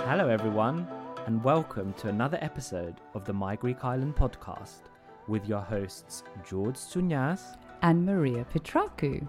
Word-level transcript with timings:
Hello, 0.00 0.28
everyone, 0.28 0.86
and 1.26 1.42
welcome 1.44 1.92
to 1.94 2.08
another 2.08 2.38
episode 2.40 2.96
of 3.14 3.24
the 3.24 3.32
My 3.32 3.56
Greek 3.56 3.84
Island 3.84 4.16
podcast 4.16 4.88
with 5.26 5.46
your 5.46 5.60
hosts 5.60 6.22
George 6.48 6.76
Sunyas. 6.76 7.56
and 7.82 8.04
Maria 8.04 8.44
Petraku. 8.52 9.26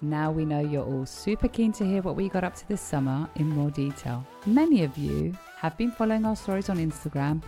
Now 0.00 0.30
we 0.30 0.44
know 0.46 0.60
you're 0.60 0.84
all 0.84 1.04
super 1.04 1.48
keen 1.48 1.72
to 1.72 1.84
hear 1.84 2.00
what 2.00 2.16
we 2.16 2.28
got 2.28 2.44
up 2.44 2.54
to 2.56 2.68
this 2.68 2.80
summer 2.80 3.28
in 3.34 3.48
more 3.48 3.70
detail. 3.70 4.24
Many 4.46 4.82
of 4.84 4.96
you 4.96 5.36
have 5.56 5.76
been 5.76 5.90
following 5.90 6.24
our 6.24 6.36
stories 6.36 6.70
on 6.70 6.78
Instagram, 6.78 7.42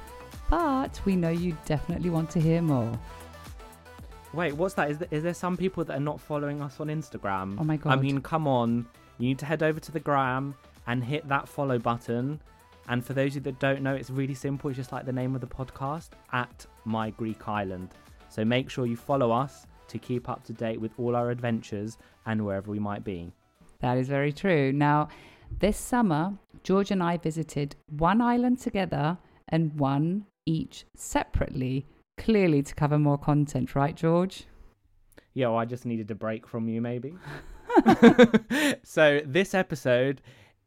but 0.51 1.01
we 1.07 1.17
know 1.17 1.31
you 1.31 1.57
definitely 1.65 2.11
want 2.11 2.29
to 2.31 2.41
hear 2.41 2.61
more. 2.61 2.93
Wait, 4.35 4.55
what's 4.55 4.75
that? 4.75 4.91
Is 4.91 4.99
there, 4.99 5.09
is 5.11 5.23
there 5.23 5.35
some 5.35 5.57
people 5.57 5.85
that 5.85 5.97
are 5.97 6.01
not 6.01 6.21
following 6.21 6.63
us 6.63 6.81
on 6.81 6.89
Instagram? 6.89 7.57
Oh 7.59 7.65
my 7.65 7.77
god. 7.77 7.93
I 7.93 7.97
mean, 7.97 8.21
come 8.21 8.49
on. 8.49 8.87
You 9.19 9.29
need 9.29 9.39
to 9.41 9.47
head 9.47 9.63
over 9.63 9.79
to 9.79 9.93
the 9.93 10.01
gram 10.01 10.55
and 10.87 11.05
hit 11.05 11.29
that 11.29 11.49
follow 11.49 11.79
button. 11.79 12.41
And 12.89 13.05
for 13.05 13.13
those 13.13 13.33
of 13.33 13.35
you 13.37 13.41
that 13.43 13.61
don't 13.61 13.83
know, 13.83 13.95
it's 13.95 14.11
really 14.11 14.35
simple. 14.35 14.71
It's 14.71 14.77
just 14.77 14.91
like 14.91 15.05
the 15.05 15.13
name 15.13 15.35
of 15.35 15.41
the 15.41 15.47
podcast 15.47 16.11
at 16.33 16.67
My 16.85 17.11
Greek 17.11 17.47
Island. 17.47 17.91
So 18.29 18.45
make 18.45 18.71
sure 18.71 18.87
you 18.87 18.97
follow 18.97 19.31
us 19.31 19.67
to 19.89 19.99
keep 19.99 20.29
up 20.29 20.43
to 20.45 20.53
date 20.53 20.81
with 20.81 20.93
all 20.99 21.15
our 21.15 21.31
adventures 21.31 21.99
and 22.27 22.45
wherever 22.45 22.71
we 22.71 22.79
might 22.79 23.05
be. 23.05 23.31
That 23.81 23.99
is 23.99 24.09
very 24.09 24.33
true. 24.33 24.73
Now, 24.73 25.09
this 25.61 25.77
summer, 25.77 26.33
George 26.63 26.91
and 26.91 27.03
I 27.03 27.19
visited 27.19 27.77
one 27.91 28.21
island 28.23 28.61
together 28.61 29.19
and 29.49 29.79
one 29.79 30.25
each 30.47 30.87
separately, 30.97 31.87
clearly 32.19 32.63
to 32.63 32.75
cover 32.75 32.99
more 32.99 33.19
content, 33.19 33.75
right, 33.75 33.95
George? 33.95 34.45
Yeah, 35.35 35.49
well, 35.49 35.59
I 35.59 35.65
just 35.65 35.87
needed 35.87 36.11
a 36.11 36.15
break 36.15 36.47
from 36.47 36.69
you, 36.69 36.81
maybe. 36.81 37.15
so, 38.83 39.21
this 39.25 39.55
episode 39.55 40.21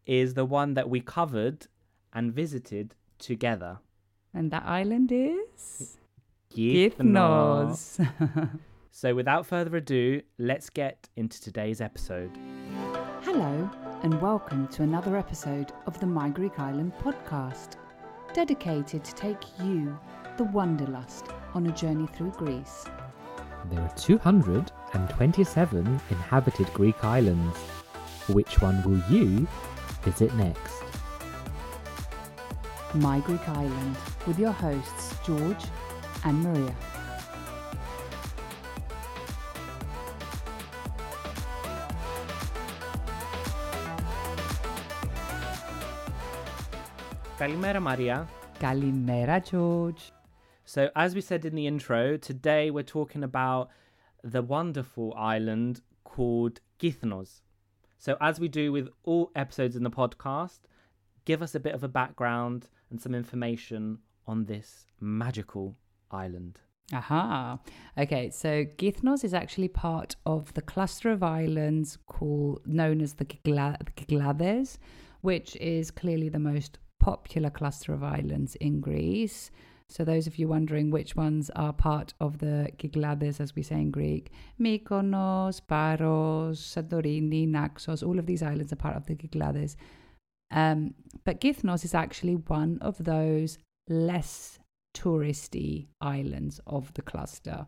is 0.06 0.34
the 0.34 0.46
one 0.46 0.74
that 0.74 0.90
we 0.90 1.02
covered 1.02 1.68
and 2.14 2.34
visited 2.34 2.96
together. 3.20 3.80
And 4.34 4.52
that 4.52 4.64
island 4.66 5.12
is 5.12 5.98
Kythnos. 6.54 8.00
Kythnos. 8.00 8.60
So, 8.98 9.14
without 9.14 9.46
further 9.46 9.76
ado, 9.76 10.22
let's 10.40 10.70
get 10.70 11.10
into 11.18 11.42
today's 11.42 11.82
episode. 11.82 12.32
Hello, 13.24 13.70
and 14.04 14.22
welcome 14.22 14.70
to 14.70 14.84
another 14.84 15.18
episode 15.18 15.74
of 15.86 16.00
the 16.00 16.06
My 16.06 16.30
Greek 16.30 16.58
Island 16.60 16.94
podcast, 17.04 17.74
dedicated 18.32 19.04
to 19.04 19.14
take 19.14 19.44
you, 19.60 20.00
the 20.38 20.44
Wanderlust, 20.44 21.28
on 21.54 21.68
a 21.68 21.72
journey 21.72 22.08
through 22.08 22.32
Greece. 22.32 22.86
There 23.72 23.80
are 23.80 23.94
227 23.98 26.02
inhabited 26.10 26.74
Greek 26.74 27.02
islands. 27.04 27.58
Which 28.28 28.62
one 28.62 28.84
will 28.84 29.02
you 29.10 29.48
visit 30.04 30.34
next? 30.36 30.84
My 32.96 33.22
Greek 33.22 33.48
Island, 33.48 33.96
with 34.28 34.38
your 34.38 34.52
hosts 34.52 35.16
George 35.26 35.64
and 36.26 36.44
Maria. 36.44 36.76
Kalimera, 47.38 47.82
Maria. 47.82 48.28
Kalimera, 48.60 49.44
George. 49.44 50.12
So, 50.66 50.90
as 50.96 51.14
we 51.14 51.22
said 51.22 51.46
in 51.46 51.54
the 51.54 51.68
intro, 51.68 52.18
today 52.18 52.72
we're 52.72 52.84
talking 52.84 53.24
about 53.24 53.70
the 54.24 54.42
wonderful 54.42 55.14
island 55.16 55.82
called 56.04 56.60
Kythnos. 56.80 57.42
So, 58.00 58.18
as 58.20 58.40
we 58.40 58.48
do 58.48 58.72
with 58.72 58.90
all 59.04 59.32
episodes 59.36 59.76
in 59.76 59.84
the 59.84 59.92
podcast, 59.92 60.62
give 61.24 61.44
us 61.44 61.54
a 61.54 61.60
bit 61.60 61.76
of 61.76 61.84
a 61.84 61.88
background 61.88 62.68
and 62.90 63.00
some 63.00 63.14
information 63.14 64.00
on 64.26 64.46
this 64.46 64.88
magical 65.00 65.76
island. 66.10 66.60
Aha. 66.94 67.60
Okay, 67.98 68.32
so 68.32 68.66
Kythnos 68.66 69.24
is 69.24 69.34
actually 69.34 69.68
part 69.68 70.16
of 70.26 70.54
the 70.56 70.62
cluster 70.62 71.12
of 71.12 71.22
islands 71.22 71.98
called 72.08 72.62
known 72.66 73.02
as 73.02 73.14
the 73.14 73.26
Kykla- 73.26 73.78
the 73.86 73.92
Kyklades, 73.92 74.78
which 75.22 75.56
is 75.58 75.92
clearly 75.92 76.30
the 76.30 76.40
most 76.40 76.80
popular 77.00 77.52
cluster 77.52 77.94
of 77.94 78.04
islands 78.04 78.56
in 78.56 78.82
Greece. 78.82 79.52
So 79.90 80.04
those 80.04 80.28
of 80.28 80.38
you 80.38 80.48
wondering 80.48 80.90
which 80.90 81.16
ones 81.16 81.50
are 81.56 81.72
part 81.72 82.14
of 82.20 82.40
the 82.40 82.70
Kyklades, 82.78 83.40
as 83.40 83.56
we 83.56 83.62
say 83.62 83.76
in 83.76 83.92
Greek, 83.92 84.32
Mykonos, 84.60 85.62
Paros, 85.66 86.60
Santorini, 86.60 87.48
Naxos, 87.48 88.04
all 88.04 88.20
of 88.20 88.26
these 88.26 88.44
islands 88.44 88.74
are 88.74 88.78
part 88.78 88.98
of 88.98 89.06
the 89.06 89.16
Kyklades. 89.16 89.76
Um, 90.52 90.96
but 91.24 91.40
Kythnos 91.40 91.86
is 91.86 91.94
actually 91.94 92.36
one 92.36 92.78
of 92.82 92.98
those 93.04 93.58
less 93.88 94.60
touristy 94.96 95.88
islands 96.02 96.60
of 96.66 96.94
the 96.96 97.02
cluster. 97.02 97.66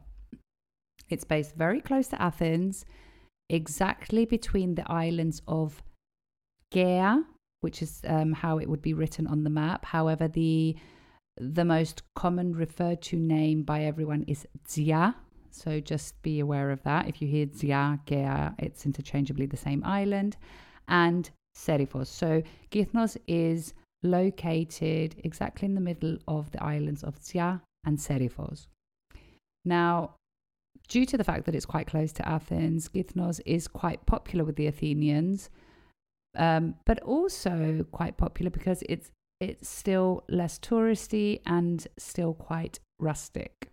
It's 1.09 1.23
based 1.23 1.55
very 1.55 1.81
close 1.81 2.07
to 2.09 2.21
Athens, 2.21 2.85
exactly 3.49 4.25
between 4.25 4.75
the 4.75 4.89
islands 4.91 5.41
of 5.47 5.81
Kea, 6.71 7.21
which 7.61 7.81
is 7.81 8.01
um, 8.05 8.33
how 8.33 8.57
it 8.57 8.69
would 8.69 8.81
be 8.81 8.93
written 8.93 9.27
on 9.27 9.43
the 9.43 9.49
map. 9.49 9.85
However, 9.85 10.27
the 10.27 10.75
the 11.39 11.65
most 11.65 12.03
common 12.15 12.55
referred 12.55 13.01
to 13.03 13.17
name 13.17 13.63
by 13.63 13.83
everyone 13.83 14.23
is 14.27 14.45
Tzia. 14.67 15.15
So 15.51 15.79
just 15.79 16.21
be 16.21 16.39
aware 16.39 16.71
of 16.71 16.83
that. 16.83 17.07
If 17.07 17.21
you 17.21 17.27
hear 17.27 17.47
Tzia, 17.47 17.99
Kea, 18.05 18.55
it's 18.65 18.85
interchangeably 18.85 19.45
the 19.45 19.57
same 19.57 19.83
island. 19.83 20.37
And 20.87 21.29
Serifos. 21.57 22.07
So 22.07 22.43
Kythnos 22.71 23.17
is 23.27 23.73
located 24.03 25.15
exactly 25.23 25.65
in 25.65 25.75
the 25.75 25.81
middle 25.81 26.17
of 26.27 26.51
the 26.51 26.63
islands 26.63 27.03
of 27.03 27.19
Tzia 27.19 27.61
and 27.85 27.97
Serifos. 27.97 28.67
Now, 29.65 30.15
due 30.87 31.05
to 31.05 31.17
the 31.17 31.23
fact 31.23 31.45
that 31.45 31.55
it's 31.55 31.65
quite 31.65 31.87
close 31.87 32.13
to 32.13 32.27
Athens, 32.27 32.89
Kythnos 32.89 33.41
is 33.45 33.67
quite 33.67 34.05
popular 34.05 34.45
with 34.45 34.55
the 34.55 34.67
Athenians, 34.67 35.49
um, 36.35 36.75
but 36.85 37.01
also 37.01 37.85
quite 37.91 38.17
popular 38.17 38.51
because 38.51 38.83
it's 38.87 39.11
it's 39.39 39.69
still 39.69 40.23
less 40.29 40.57
touristy 40.59 41.41
and 41.45 41.87
still 41.97 42.33
quite 42.33 42.79
rustic. 42.99 43.71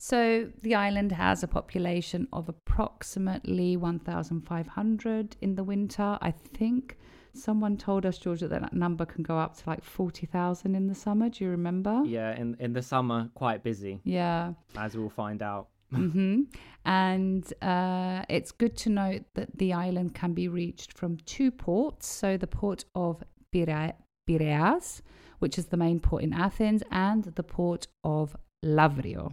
So 0.00 0.50
the 0.62 0.74
island 0.76 1.12
has 1.12 1.42
a 1.42 1.48
population 1.48 2.28
of 2.32 2.48
approximately 2.48 3.76
1,500 3.76 5.36
in 5.40 5.54
the 5.56 5.64
winter. 5.64 6.18
I 6.20 6.30
think 6.30 6.96
someone 7.34 7.76
told 7.76 8.06
us, 8.06 8.18
Georgia, 8.18 8.46
that 8.48 8.60
that 8.60 8.72
number 8.74 9.04
can 9.04 9.24
go 9.24 9.38
up 9.38 9.56
to 9.56 9.68
like 9.68 9.82
40,000 9.82 10.76
in 10.76 10.86
the 10.86 10.94
summer. 10.94 11.28
Do 11.28 11.42
you 11.44 11.50
remember? 11.50 12.02
Yeah, 12.04 12.36
in 12.38 12.56
in 12.60 12.72
the 12.74 12.82
summer, 12.82 13.30
quite 13.34 13.64
busy, 13.64 14.00
Yeah. 14.04 14.52
as 14.76 14.96
we'll 14.96 15.10
find 15.10 15.42
out. 15.42 15.68
hmm 15.92 16.42
And 16.84 17.44
uh, 17.62 18.22
it's 18.28 18.52
good 18.52 18.76
to 18.78 18.90
note 18.90 19.24
that 19.34 19.58
the 19.58 19.72
island 19.72 20.14
can 20.14 20.32
be 20.32 20.46
reached 20.46 20.92
from 20.96 21.16
two 21.26 21.50
ports. 21.50 22.06
So 22.06 22.36
the 22.36 22.46
port 22.46 22.84
of 22.94 23.22
Pira- 23.52 23.96
Piraeus, 24.28 25.02
which 25.38 25.58
is 25.58 25.66
the 25.66 25.76
main 25.76 25.98
port 26.00 26.22
in 26.22 26.32
Athens, 26.32 26.82
and 26.90 27.24
the 27.24 27.42
port 27.42 27.86
of 28.04 28.36
Lavrio. 28.64 29.32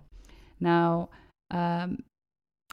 Now, 0.59 1.09
um, 1.51 2.03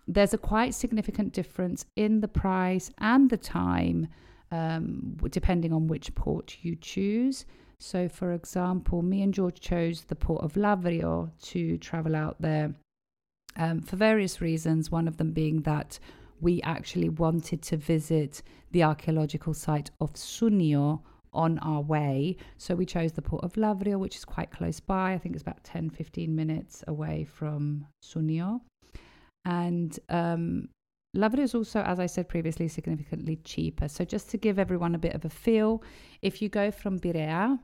there's 0.07 0.35
a 0.35 0.39
quite 0.39 0.75
significant 0.75 1.33
difference 1.33 1.85
in 1.97 2.21
the 2.21 2.29
price 2.29 2.91
and 2.99 3.31
the 3.31 3.37
time, 3.37 4.09
um, 4.51 5.17
depending 5.31 5.73
on 5.73 5.89
which 5.89 6.15
port 6.15 6.59
you 6.63 6.77
choose. 6.77 7.45
So, 7.79 8.09
for 8.09 8.33
example, 8.33 9.03
me 9.03 9.23
and 9.23 9.35
George 9.35 9.61
chose 9.61 10.03
the 10.03 10.15
port 10.15 10.45
of 10.45 10.55
Lavrio 10.55 11.31
to 11.51 11.79
travel 11.79 12.15
out 12.15 12.37
there 12.41 12.75
um, 13.57 13.81
for 13.81 13.97
various 13.97 14.41
reasons. 14.41 14.91
One 14.91 15.09
of 15.09 15.17
them 15.17 15.33
being 15.33 15.63
that 15.63 15.99
we 16.41 16.61
actually 16.63 17.09
wanted 17.09 17.63
to 17.63 17.77
visit 17.77 18.43
the 18.73 18.83
archaeological 18.83 19.55
site 19.55 19.91
of 20.01 20.13
Sounio 20.15 21.01
on 21.33 21.59
our 21.59 21.81
way. 21.81 22.37
So 22.59 22.75
we 22.75 22.87
chose 22.87 23.13
the 23.13 23.23
port 23.23 23.45
of 23.45 23.55
Lavrio, 23.55 23.99
which 23.99 24.17
is 24.17 24.25
quite 24.25 24.51
close 24.51 24.81
by. 24.81 25.13
I 25.13 25.19
think 25.19 25.35
it's 25.35 25.43
about 25.43 25.65
10 25.65 25.91
15 25.91 26.35
minutes 26.35 26.85
away 26.87 27.25
from 27.25 27.87
Sounio. 28.05 28.61
And 29.45 29.99
um, 30.09 30.69
Lavrio 31.17 31.41
is 31.41 31.55
also, 31.55 31.81
as 31.81 31.99
I 31.99 32.07
said 32.07 32.29
previously, 32.29 32.69
significantly 32.69 33.37
cheaper. 33.45 33.89
So 33.89 34.05
just 34.05 34.31
to 34.31 34.39
give 34.39 34.59
everyone 34.59 34.95
a 34.95 34.99
bit 34.99 35.15
of 35.15 35.25
a 35.25 35.31
feel, 35.31 35.83
if 36.23 36.41
you 36.41 36.49
go 36.49 36.71
from 36.71 36.99
Birea, 36.99 37.59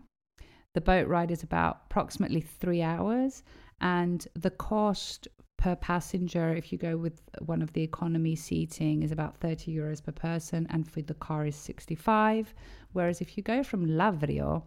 the 0.74 0.80
boat 0.80 1.08
ride 1.08 1.30
is 1.30 1.42
about 1.42 1.82
approximately 1.86 2.40
three 2.40 2.82
hours, 2.82 3.42
and 3.80 4.26
the 4.34 4.50
cost 4.50 5.28
per 5.58 5.76
passenger, 5.76 6.54
if 6.54 6.72
you 6.72 6.78
go 6.78 6.96
with 6.96 7.20
one 7.44 7.60
of 7.60 7.72
the 7.74 7.82
economy 7.82 8.34
seating, 8.34 9.02
is 9.02 9.12
about 9.12 9.36
30 9.36 9.74
euros 9.74 10.02
per 10.02 10.12
person, 10.12 10.66
and 10.70 10.90
for 10.90 11.02
the 11.02 11.14
car 11.14 11.46
is 11.46 11.56
65. 11.56 12.54
Whereas 12.92 13.20
if 13.20 13.36
you 13.36 13.42
go 13.42 13.62
from 13.62 13.86
Lavrio, 13.86 14.62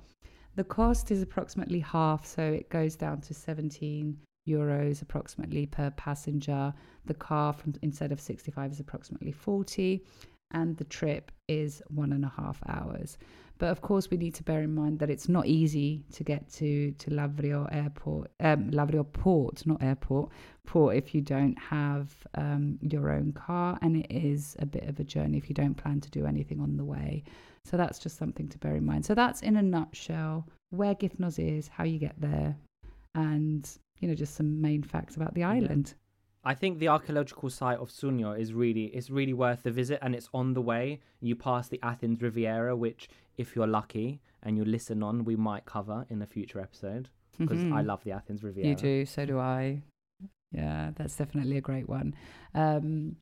the 0.56 0.64
cost 0.66 1.10
is 1.10 1.22
approximately 1.22 1.80
half, 1.80 2.26
so 2.26 2.44
it 2.44 2.70
goes 2.70 2.96
down 2.96 3.22
to 3.22 3.34
17 3.34 4.18
euros 4.48 5.02
approximately 5.02 5.66
per 5.66 5.92
passenger. 5.92 6.74
The 7.06 7.14
car 7.14 7.54
from 7.54 7.74
instead 7.82 8.12
of 8.12 8.20
65 8.20 8.74
is 8.74 8.80
approximately 8.80 9.32
40, 9.32 10.06
and 10.52 10.76
the 10.76 10.84
trip 10.84 11.32
is 11.48 11.82
one 11.88 12.12
and 12.12 12.26
a 12.26 12.34
half 12.36 12.60
hours. 12.68 13.18
But 13.62 13.70
of 13.70 13.82
course, 13.82 14.10
we 14.10 14.18
need 14.18 14.34
to 14.34 14.44
bear 14.44 14.64
in 14.64 14.74
mind 14.74 14.98
that 14.98 15.12
it's 15.12 15.30
not 15.30 15.46
easy 15.46 16.04
to 16.14 16.24
get 16.24 16.50
to 16.54 16.94
to 16.94 17.12
Lavrio 17.12 17.72
Airport, 17.72 18.32
um, 18.40 18.72
Lavrio 18.72 19.04
Port, 19.14 19.68
not 19.68 19.84
airport, 19.84 20.32
port 20.66 20.96
if 20.96 21.14
you 21.14 21.22
don't 21.22 21.56
have 21.60 22.10
um, 22.34 22.80
your 22.82 23.12
own 23.12 23.32
car, 23.34 23.78
and 23.84 23.96
it 23.96 24.08
is 24.10 24.56
a 24.58 24.66
bit 24.66 24.86
of 24.90 25.00
a 25.00 25.04
journey 25.04 25.38
if 25.38 25.48
you 25.48 25.54
don't 25.54 25.76
plan 25.76 26.02
to 26.02 26.10
do 26.10 26.26
anything 26.26 26.60
on 26.60 26.76
the 26.76 26.84
way. 26.84 27.24
So 27.64 27.78
that's 27.78 28.00
just 28.00 28.18
something 28.18 28.50
to 28.50 28.58
bear 28.58 28.76
in 28.78 28.84
mind. 28.84 29.06
So 29.06 29.14
that's 29.14 29.44
in 29.44 29.56
a 29.58 29.62
nutshell 29.62 30.48
where 30.72 30.96
Kythnos 30.96 31.38
is, 31.38 31.68
how 31.68 31.84
you 31.84 32.00
get 32.00 32.20
there, 32.20 32.56
and 33.14 33.70
you 34.00 34.08
know 34.08 34.16
just 34.16 34.34
some 34.34 34.60
main 34.60 34.82
facts 34.82 35.18
about 35.18 35.36
the 35.36 35.44
island. 35.44 35.94
I 36.44 36.56
think 36.56 36.80
the 36.80 36.88
archaeological 36.88 37.52
site 37.52 37.78
of 37.78 37.92
Sounio 37.92 38.38
is 38.38 38.52
really 38.52 38.86
it's 38.86 39.12
really 39.12 39.34
worth 39.34 39.62
the 39.62 39.72
visit, 39.72 40.00
and 40.02 40.16
it's 40.16 40.30
on 40.34 40.54
the 40.54 40.62
way. 40.62 41.00
You 41.20 41.36
pass 41.36 41.68
the 41.68 41.80
Athens 41.84 42.20
Riviera, 42.22 42.76
which, 42.76 43.10
if 43.42 43.56
you're 43.56 43.68
lucky 43.68 44.22
and 44.44 44.58
you 44.58 44.64
listen 44.66 45.04
on, 45.04 45.26
we 45.26 45.36
might 45.36 45.66
cover 45.66 46.06
in 46.10 46.22
a 46.22 46.26
future 46.36 46.60
episode 46.60 47.10
because 47.38 47.62
I 47.64 47.82
Mhm. 47.82 47.86
love 47.92 48.04
the 48.04 48.12
Athens 48.12 48.44
Riviera. 48.44 48.70
You 48.70 48.76
do, 48.76 49.06
so 49.06 49.26
do 49.26 49.40
I. 49.40 49.82
Yeah, 50.52 50.92
that's 50.98 51.16
definitely 51.16 51.58
a 51.58 51.62
great 51.62 51.88
one. 51.88 52.14
Um, 52.54 53.16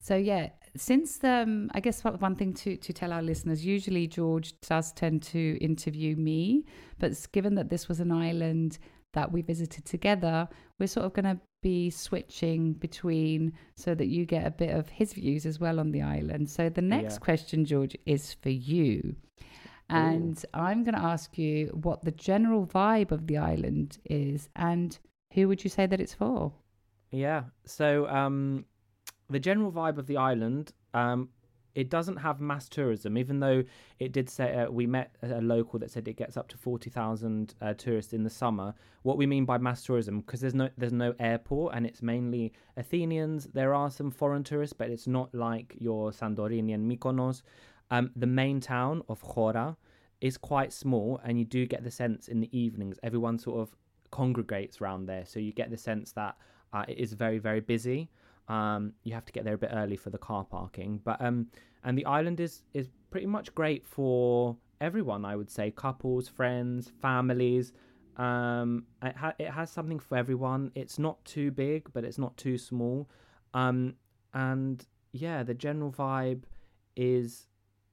so 0.00 0.16
yeah, 0.16 0.48
since 0.76 1.22
um, 1.24 1.70
I 1.74 1.80
guess 1.80 2.02
one 2.04 2.36
thing 2.36 2.54
to 2.62 2.76
to 2.76 2.92
tell 2.92 3.12
our 3.12 3.22
listeners, 3.22 3.64
usually 3.64 4.06
George 4.06 4.48
does 4.62 4.92
tend 4.92 5.22
to 5.34 5.58
interview 5.60 6.16
me, 6.16 6.64
but 6.98 7.12
given 7.32 7.54
that 7.56 7.68
this 7.68 7.86
was 7.88 8.00
an 8.00 8.12
island 8.12 8.78
that 9.12 9.30
we 9.32 9.42
visited 9.42 9.84
together, 9.84 10.48
we're 10.78 10.86
sort 10.86 11.04
of 11.04 11.12
going 11.12 11.24
to 11.36 11.38
be 11.62 11.90
switching 11.90 12.72
between 12.74 13.52
so 13.76 13.94
that 13.94 14.06
you 14.06 14.24
get 14.24 14.46
a 14.46 14.50
bit 14.50 14.70
of 14.74 14.88
his 14.88 15.12
views 15.12 15.44
as 15.44 15.58
well 15.60 15.78
on 15.80 15.90
the 15.90 16.00
island. 16.00 16.48
So 16.48 16.70
the 16.70 16.80
next 16.96 17.14
Yeah. 17.14 17.18
question, 17.18 17.64
George, 17.66 17.94
is 18.06 18.32
for 18.34 18.50
you. 18.50 19.16
And 19.90 20.44
I'm 20.54 20.84
going 20.84 20.94
to 20.94 21.02
ask 21.02 21.36
you 21.38 21.68
what 21.82 22.04
the 22.04 22.12
general 22.12 22.66
vibe 22.66 23.10
of 23.10 23.26
the 23.26 23.38
island 23.38 23.98
is 24.04 24.48
and 24.56 24.98
who 25.34 25.48
would 25.48 25.62
you 25.62 25.70
say 25.70 25.86
that 25.86 26.00
it's 26.00 26.14
for? 26.14 26.52
Yeah. 27.10 27.44
So 27.64 28.08
um, 28.08 28.64
the 29.28 29.40
general 29.40 29.72
vibe 29.72 29.98
of 29.98 30.06
the 30.06 30.16
island, 30.16 30.72
um, 30.94 31.28
it 31.74 31.88
doesn't 31.88 32.16
have 32.16 32.40
mass 32.40 32.68
tourism, 32.68 33.16
even 33.16 33.38
though 33.38 33.62
it 34.00 34.12
did 34.12 34.28
say 34.28 34.56
uh, 34.56 34.70
we 34.70 34.86
met 34.86 35.14
a 35.22 35.40
local 35.40 35.78
that 35.78 35.90
said 35.90 36.08
it 36.08 36.16
gets 36.16 36.36
up 36.36 36.48
to 36.48 36.56
forty 36.56 36.90
thousand 36.90 37.54
uh, 37.60 37.74
tourists 37.74 38.12
in 38.12 38.24
the 38.24 38.30
summer. 38.30 38.74
What 39.02 39.16
we 39.16 39.26
mean 39.26 39.44
by 39.44 39.58
mass 39.58 39.84
tourism, 39.84 40.20
because 40.20 40.40
there's 40.40 40.54
no 40.54 40.68
there's 40.76 40.92
no 40.92 41.14
airport 41.20 41.74
and 41.74 41.86
it's 41.86 42.02
mainly 42.02 42.52
Athenians. 42.76 43.48
There 43.54 43.72
are 43.72 43.90
some 43.90 44.10
foreign 44.10 44.42
tourists, 44.42 44.72
but 44.76 44.90
it's 44.90 45.06
not 45.06 45.32
like 45.32 45.76
your 45.78 46.10
Santorini 46.10 46.74
and 46.74 46.90
Mykonos. 46.90 47.42
Um, 47.90 48.10
the 48.16 48.26
main 48.26 48.60
town 48.60 49.02
of 49.08 49.22
Chora 49.22 49.76
is 50.20 50.36
quite 50.36 50.72
small, 50.72 51.20
and 51.24 51.38
you 51.38 51.44
do 51.44 51.66
get 51.66 51.82
the 51.82 51.90
sense 51.90 52.28
in 52.28 52.40
the 52.40 52.58
evenings 52.58 52.98
everyone 53.02 53.38
sort 53.38 53.60
of 53.60 53.74
congregates 54.10 54.80
around 54.80 55.06
there, 55.06 55.24
so 55.24 55.40
you 55.40 55.52
get 55.52 55.70
the 55.70 55.76
sense 55.76 56.12
that 56.12 56.36
uh, 56.72 56.84
it 56.88 56.98
is 56.98 57.12
very 57.12 57.38
very 57.38 57.60
busy. 57.60 58.10
Um, 58.48 58.92
you 59.04 59.14
have 59.14 59.24
to 59.26 59.32
get 59.32 59.44
there 59.44 59.54
a 59.54 59.58
bit 59.58 59.70
early 59.72 59.96
for 59.96 60.10
the 60.10 60.18
car 60.18 60.44
parking, 60.44 61.00
but 61.04 61.20
um, 61.20 61.46
and 61.84 61.96
the 61.96 62.06
island 62.06 62.40
is 62.40 62.62
is 62.74 62.88
pretty 63.10 63.26
much 63.26 63.54
great 63.54 63.86
for 63.86 64.56
everyone. 64.80 65.24
I 65.24 65.36
would 65.36 65.50
say 65.50 65.70
couples, 65.70 66.28
friends, 66.28 66.92
families. 67.00 67.72
Um, 68.16 68.84
it, 69.02 69.16
ha- 69.16 69.34
it 69.38 69.50
has 69.50 69.70
something 69.70 69.98
for 69.98 70.16
everyone. 70.16 70.72
It's 70.74 70.98
not 70.98 71.24
too 71.24 71.50
big, 71.50 71.88
but 71.92 72.04
it's 72.04 72.18
not 72.18 72.36
too 72.36 72.58
small. 72.58 73.08
Um, 73.54 73.94
and 74.34 74.84
yeah, 75.12 75.42
the 75.42 75.54
general 75.54 75.90
vibe 75.90 76.42
is 76.96 77.46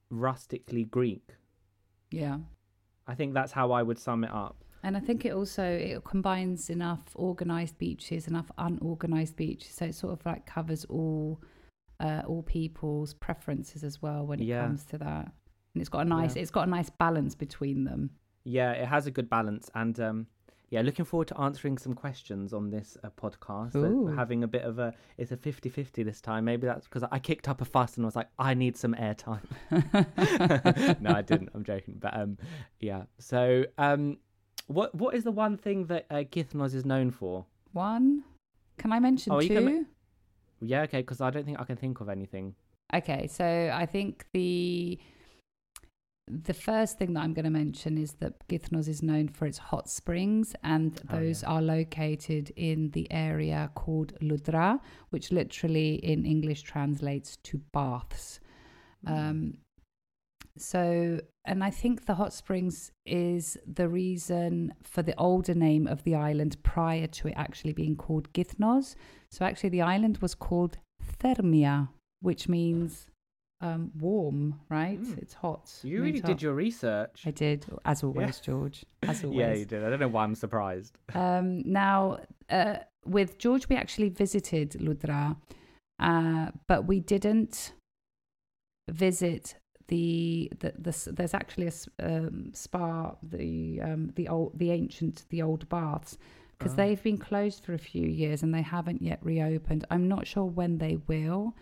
rustically 0.09 0.85
Greek. 0.85 1.35
Yeah. 2.11 2.37
I 3.07 3.15
think 3.15 3.33
that's 3.33 3.51
how 3.51 3.71
I 3.71 3.83
would 3.83 3.99
sum 3.99 4.23
it 4.23 4.31
up. 4.31 4.63
And 4.83 4.95
I 4.95 4.99
think 4.99 5.25
it 5.25 5.33
also 5.33 5.63
it 5.63 6.03
combines 6.03 6.69
enough 6.69 7.01
organized 7.15 7.77
beaches, 7.77 8.27
enough 8.27 8.51
unorganized 8.57 9.35
beaches, 9.35 9.71
so 9.73 9.85
it 9.85 9.95
sort 9.95 10.13
of 10.13 10.25
like 10.25 10.45
covers 10.45 10.85
all 10.85 11.41
uh, 11.99 12.21
all 12.27 12.43
people's 12.43 13.15
preferences 13.15 13.83
as 13.83 14.01
well 14.03 14.25
when 14.27 14.39
it 14.39 14.45
Yeah. 14.45 14.61
comes 14.67 14.85
to 14.85 14.99
that. 14.99 15.31
And 15.73 15.81
it's 15.81 15.89
got 15.89 16.05
a 16.05 16.09
nice 16.09 16.35
Yeah. 16.35 16.43
it's 16.43 16.51
got 16.51 16.67
a 16.67 16.69
nice 16.71 16.89
balance 16.91 17.33
between 17.35 17.85
them. 17.85 18.11
Yeah, 18.43 18.71
it 18.73 18.87
has 18.87 19.07
a 19.07 19.11
good 19.11 19.29
balance, 19.29 19.69
and 19.75 19.99
um, 19.99 20.27
yeah, 20.69 20.81
looking 20.81 21.05
forward 21.05 21.27
to 21.29 21.39
answering 21.39 21.77
some 21.77 21.93
questions 21.93 22.53
on 22.53 22.69
this 22.69 22.97
uh, 23.03 23.09
podcast. 23.21 23.75
Uh, 23.75 24.15
having 24.15 24.43
a 24.43 24.47
bit 24.47 24.63
of 24.63 24.79
a 24.79 24.93
it's 25.17 25.31
a 25.31 25.37
50-50 25.37 26.03
this 26.03 26.19
time. 26.19 26.45
Maybe 26.45 26.67
that's 26.67 26.85
because 26.85 27.03
I 27.09 27.19
kicked 27.19 27.47
up 27.47 27.61
a 27.61 27.65
fuss 27.65 27.95
and 27.95 28.05
was 28.05 28.15
like, 28.15 28.27
I 28.37 28.53
need 28.53 28.75
some 28.75 28.93
airtime. 28.95 29.43
no, 31.01 31.11
I 31.11 31.21
didn't. 31.21 31.49
I'm 31.53 31.63
joking, 31.63 31.95
but 31.99 32.17
um, 32.17 32.37
yeah. 32.79 33.03
So 33.19 33.65
um, 33.77 34.17
what 34.67 34.93
what 34.93 35.15
is 35.15 35.23
the 35.23 35.31
one 35.31 35.57
thing 35.57 35.85
that 35.85 36.05
uh, 36.09 36.15
Kythnos 36.15 36.73
is 36.73 36.85
known 36.85 37.11
for? 37.11 37.45
One. 37.71 38.23
Can 38.77 38.91
I 38.91 38.99
mention 38.99 39.33
Oh, 39.33 39.41
two? 39.41 39.47
can 39.47 39.87
Yeah, 40.59 40.81
okay, 40.83 40.99
because 40.99 41.21
I 41.21 41.29
don't 41.29 41.45
think 41.45 41.59
I 41.59 41.63
can 41.63 41.77
think 41.77 42.01
of 42.01 42.09
anything. 42.09 42.55
Okay, 42.93 43.27
so 43.27 43.71
I 43.73 43.85
think 43.85 44.25
the 44.33 44.99
the 46.27 46.53
first 46.53 46.97
thing 46.97 47.13
that 47.13 47.21
I'm 47.21 47.33
going 47.33 47.45
to 47.45 47.49
mention 47.51 47.97
is 47.97 48.13
that 48.15 48.47
Kythnos 48.47 48.87
is 48.87 49.01
known 49.01 49.27
for 49.29 49.45
its 49.45 49.57
hot 49.57 49.89
springs, 49.89 50.55
and 50.63 50.99
Oh, 51.09 51.17
those 51.17 51.41
yeah. 51.43 51.49
are 51.49 51.61
located 51.61 52.51
in 52.55 52.91
the 52.91 53.07
area 53.11 53.71
called 53.75 54.13
Loutra, 54.21 54.79
which 55.09 55.31
literally 55.31 55.95
in 55.95 56.25
English 56.25 56.63
translates 56.63 57.37
to 57.43 57.61
baths. 57.73 58.39
Hmm. 59.05 59.13
Um, 59.13 59.57
So, 60.59 61.21
and 61.45 61.63
I 61.63 61.69
think 61.69 62.05
the 62.05 62.15
hot 62.15 62.33
springs 62.33 62.91
is 63.05 63.57
the 63.67 63.87
reason 63.87 64.73
for 64.81 65.03
the 65.03 65.15
older 65.15 65.53
name 65.53 65.85
of 65.85 66.03
the 66.03 66.15
island 66.15 66.57
prior 66.63 67.05
to 67.07 67.27
it 67.27 67.35
actually 67.37 67.73
being 67.73 67.95
called 67.95 68.33
Kythnos. 68.33 68.95
So, 69.29 69.45
actually, 69.45 69.69
the 69.69 69.83
island 69.83 70.17
was 70.17 70.33
called 70.33 70.79
Thermia, 71.19 71.89
which 72.21 72.49
means 72.49 73.07
um, 73.61 73.91
warm, 73.99 74.59
right? 74.69 75.01
Mm. 75.01 75.17
It's 75.17 75.33
hot. 75.33 75.71
You 75.83 76.01
really 76.03 76.19
did 76.21 76.41
your 76.41 76.53
research. 76.53 77.23
I 77.25 77.31
did, 77.31 77.65
as 77.85 78.03
always, 78.03 78.39
George. 78.39 78.85
As 79.03 79.23
always. 79.23 79.39
yeah, 79.39 79.53
you 79.53 79.65
did. 79.65 79.83
I 79.83 79.89
don't 79.89 79.99
know 79.99 80.07
why 80.07 80.23
I'm 80.23 80.35
surprised. 80.35 80.97
Um, 81.13 81.63
now, 81.65 82.19
uh, 82.49 82.77
with 83.05 83.37
George, 83.39 83.67
we 83.69 83.75
actually 83.75 84.09
visited 84.09 84.71
Loutra, 84.79 85.35
uh, 85.99 86.51
but 86.67 86.85
we 86.85 86.99
didn't 86.99 87.73
visit 88.89 89.55
the 89.87 90.51
the, 90.59 90.73
the 90.77 91.11
there's 91.13 91.33
actually 91.33 91.67
a 91.67 91.73
um, 92.27 92.51
spa 92.53 93.15
the 93.23 93.81
um, 93.81 94.11
the 94.15 94.27
old 94.27 94.57
the 94.57 94.71
ancient 94.71 95.25
the 95.29 95.41
old 95.41 95.67
baths 95.69 96.17
because 96.57 96.73
Ah. 96.73 96.77
they've 96.77 97.01
been 97.03 97.17
closed 97.17 97.63
for 97.63 97.73
a 97.73 97.77
few 97.77 98.07
years 98.07 98.43
and 98.43 98.53
they 98.53 98.61
haven't 98.63 99.01
yet 99.01 99.19
reopened. 99.23 99.85
I'm 99.91 100.07
not 100.07 100.25
sure 100.27 100.45
when 100.45 100.79
they 100.79 100.97
will, 101.07 101.55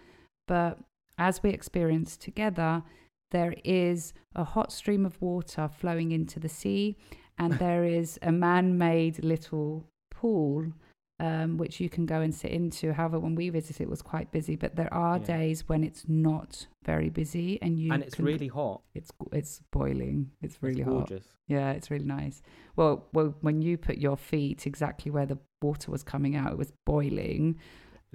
but 0.48 0.80
as 1.18 1.42
we 1.44 1.50
experienced 1.52 2.22
together, 2.22 2.84
there 3.32 3.56
is 3.64 4.14
a 4.36 4.44
hot 4.44 4.72
stream 4.72 5.06
of 5.06 5.22
water 5.22 5.68
flowing 5.68 6.12
into 6.12 6.40
the 6.40 6.50
sea, 6.50 6.96
and 7.38 7.54
there 7.60 7.84
is 7.84 8.20
a 8.22 8.32
man-made 8.32 9.24
little 9.24 9.86
pool 10.12 10.72
um, 11.18 11.56
which 11.56 11.80
you 11.80 11.90
can 11.90 12.06
go 12.06 12.20
and 12.20 12.36
sit 12.36 12.52
into. 12.52 12.92
However, 12.92 13.20
when 13.20 13.36
we 13.36 13.50
visited, 13.50 13.84
it 13.84 13.90
was 13.90 14.02
quite 14.02 14.34
busy. 14.34 14.58
But 14.58 14.76
there 14.76 14.94
are 14.94 15.18
Yeah. 15.18 15.24
days 15.38 15.70
when 15.70 15.82
it's 15.86 16.04
not 16.10 16.68
very 16.84 17.08
busy, 17.10 17.58
and 17.62 17.80
you 17.80 17.94
and 17.94 18.04
it's 18.04 18.16
can- 18.16 18.26
really 18.26 18.48
hot. 18.50 18.82
it's 18.94 19.12
it's 19.32 19.62
boiling. 19.72 20.32
It's 20.42 20.62
really 20.62 20.82
it's 20.82 20.90
hot. 20.90 21.08
gorgeous. 21.08 21.26
Yeah, 21.48 21.72
it's 21.72 21.90
really 21.90 22.04
nice. 22.06 22.42
Well, 22.76 23.06
well, 23.14 23.34
when 23.40 23.62
you 23.62 23.78
put 23.78 23.98
your 23.98 24.18
feet 24.18 24.68
exactly 24.68 25.10
where 25.10 25.26
the 25.26 25.38
water 25.62 25.90
was 25.90 26.04
coming 26.04 26.36
out, 26.36 26.52
it 26.52 26.58
was 26.58 26.74
boiling. 26.86 27.60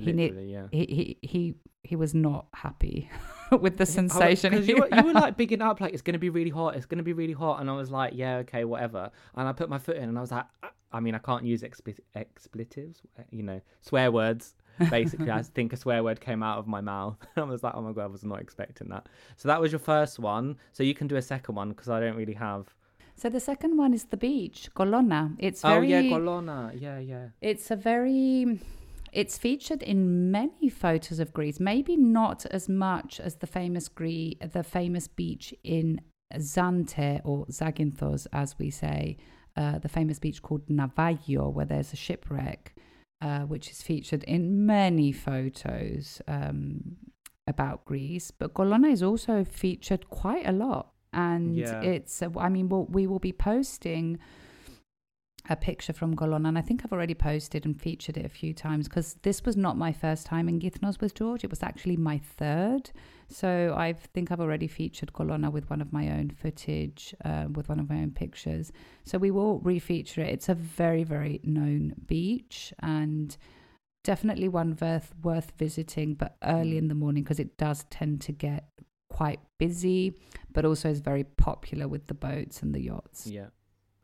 He 0.04 0.12
ne- 0.12 0.44
yeah. 0.44 0.66
He 0.70 1.16
he 1.22 1.28
he 1.28 1.54
he 1.82 1.96
was 1.96 2.14
not 2.14 2.46
happy 2.54 3.10
with 3.60 3.76
the 3.78 3.86
sensation. 3.86 4.50
Because 4.52 4.68
you, 4.68 4.76
were- 4.80 4.88
you 4.94 5.02
were 5.04 5.12
like 5.12 5.36
bigging 5.36 5.62
up, 5.62 5.80
like 5.80 5.92
it's 5.92 6.02
gonna 6.02 6.18
be 6.18 6.30
really 6.30 6.50
hot. 6.50 6.76
It's 6.76 6.86
gonna 6.86 7.02
be 7.02 7.12
really 7.12 7.32
hot, 7.32 7.60
and 7.60 7.70
I 7.70 7.74
was 7.74 7.90
like, 7.90 8.12
yeah, 8.14 8.36
okay, 8.38 8.64
whatever. 8.64 9.10
And 9.34 9.48
I 9.48 9.52
put 9.52 9.68
my 9.68 9.78
foot 9.78 9.96
in, 9.96 10.08
and 10.08 10.18
I 10.18 10.20
was 10.20 10.30
like. 10.32 10.46
I 10.92 10.98
mean, 10.98 11.14
I 11.14 11.18
can't 11.18 11.44
use 11.44 11.62
expletives, 12.16 13.00
you 13.30 13.44
know, 13.44 13.60
swear 13.80 14.10
words. 14.10 14.56
Basically, 14.90 15.30
I 15.30 15.42
think 15.56 15.72
a 15.72 15.76
swear 15.76 16.02
word 16.02 16.20
came 16.20 16.42
out 16.42 16.58
of 16.58 16.66
my 16.66 16.80
mouth. 16.80 17.16
I 17.36 17.42
was 17.42 17.62
like, 17.62 17.74
oh 17.76 17.80
my 17.82 17.92
god, 17.92 18.02
I 18.02 18.06
was 18.06 18.24
not 18.24 18.40
expecting 18.40 18.88
that. 18.88 19.06
So 19.36 19.46
that 19.46 19.60
was 19.60 19.70
your 19.70 19.78
first 19.78 20.18
one. 20.18 20.56
So 20.72 20.82
you 20.82 20.94
can 20.94 21.06
do 21.06 21.14
a 21.14 21.22
second 21.22 21.54
one 21.54 21.68
because 21.68 21.88
I 21.88 22.00
don't 22.00 22.16
really 22.16 22.34
have. 22.34 22.74
So 23.14 23.28
the 23.28 23.38
second 23.38 23.76
one 23.76 23.94
is 23.94 24.06
the 24.06 24.16
beach, 24.16 24.70
Kolona. 24.74 25.36
It's 25.38 25.62
very. 25.62 25.94
Oh 25.94 26.00
yeah, 26.00 26.02
Kolona. 26.02 26.80
Yeah, 26.80 26.98
yeah. 26.98 27.28
It's 27.40 27.70
a 27.70 27.76
very. 27.76 28.58
It's 29.12 29.38
featured 29.38 29.82
in 29.82 30.30
many 30.30 30.68
photos 30.68 31.18
of 31.18 31.32
Greece. 31.32 31.58
Maybe 31.60 31.96
not 31.96 32.46
as 32.46 32.68
much 32.68 33.20
as 33.20 33.36
the 33.36 33.46
famous 33.46 33.88
Greece, 33.88 34.36
the 34.52 34.62
famous 34.62 35.08
beach 35.08 35.54
in 35.64 36.00
Zante 36.36 37.20
or 37.24 37.46
Zakynthos, 37.46 38.26
as 38.32 38.58
we 38.58 38.70
say, 38.70 39.16
uh, 39.56 39.78
the 39.78 39.88
famous 39.88 40.18
beach 40.18 40.42
called 40.42 40.66
Navagio, 40.68 41.52
where 41.52 41.66
there's 41.66 41.92
a 41.92 41.96
shipwreck, 41.96 42.74
uh, 43.20 43.40
which 43.40 43.70
is 43.70 43.82
featured 43.82 44.22
in 44.24 44.64
many 44.64 45.10
photos 45.12 46.22
um, 46.28 46.96
about 47.48 47.84
Greece. 47.84 48.30
But 48.30 48.54
Kolona 48.54 48.92
is 48.92 49.02
also 49.02 49.44
featured 49.44 50.08
quite 50.08 50.46
a 50.48 50.52
lot, 50.52 50.92
and 51.12 51.56
Yeah. 51.56 51.82
it's. 51.82 52.22
I 52.22 52.48
mean, 52.48 52.68
we'll, 52.68 52.86
we 52.86 53.08
will 53.08 53.18
be 53.18 53.32
posting 53.32 54.18
a 55.50 55.56
picture 55.56 55.92
from 55.92 56.14
Golon, 56.14 56.46
and 56.46 56.56
I 56.56 56.62
think 56.62 56.82
I've 56.84 56.92
already 56.92 57.14
posted 57.14 57.66
and 57.66 57.78
featured 57.78 58.16
it 58.16 58.24
a 58.24 58.28
few 58.28 58.54
times 58.54 58.86
because 58.88 59.14
this 59.22 59.44
was 59.44 59.56
not 59.56 59.76
my 59.76 59.92
first 59.92 60.24
time 60.24 60.48
in 60.48 60.60
Kythnos 60.60 61.00
with 61.00 61.12
George. 61.14 61.42
It 61.42 61.50
was 61.50 61.62
actually 61.62 61.96
my 61.96 62.18
third. 62.18 62.92
So 63.28 63.74
I 63.76 63.94
think 64.14 64.30
I've 64.30 64.40
already 64.40 64.68
featured 64.68 65.12
Kolona 65.12 65.50
with 65.50 65.68
one 65.68 65.80
of 65.80 65.92
my 65.92 66.08
own 66.10 66.30
footage, 66.30 67.14
uh, 67.24 67.46
with 67.52 67.68
one 67.68 67.80
of 67.80 67.90
my 67.90 67.96
own 67.96 68.12
pictures. 68.12 68.70
So 69.04 69.18
we 69.18 69.32
will 69.32 69.58
refeature 69.60 70.18
it. 70.18 70.28
It's 70.28 70.48
a 70.48 70.54
very, 70.54 71.02
very 71.02 71.40
known 71.42 71.94
beach 72.06 72.72
and 72.78 73.36
definitely 74.04 74.48
one 74.48 74.78
worth 74.80 75.12
worth 75.22 75.52
visiting, 75.58 76.14
but 76.14 76.36
early 76.44 76.78
in 76.78 76.86
the 76.86 76.94
morning 76.94 77.24
because 77.24 77.40
it 77.40 77.58
does 77.58 77.84
tend 77.90 78.20
to 78.22 78.32
get 78.32 78.68
quite 79.08 79.40
busy, 79.58 80.14
but 80.52 80.64
also 80.64 80.88
is 80.88 81.00
very 81.00 81.24
popular 81.24 81.88
with 81.88 82.06
the 82.06 82.14
boats 82.14 82.62
and 82.62 82.72
the 82.72 82.80
yachts. 82.80 83.26
Yeah. 83.26 83.48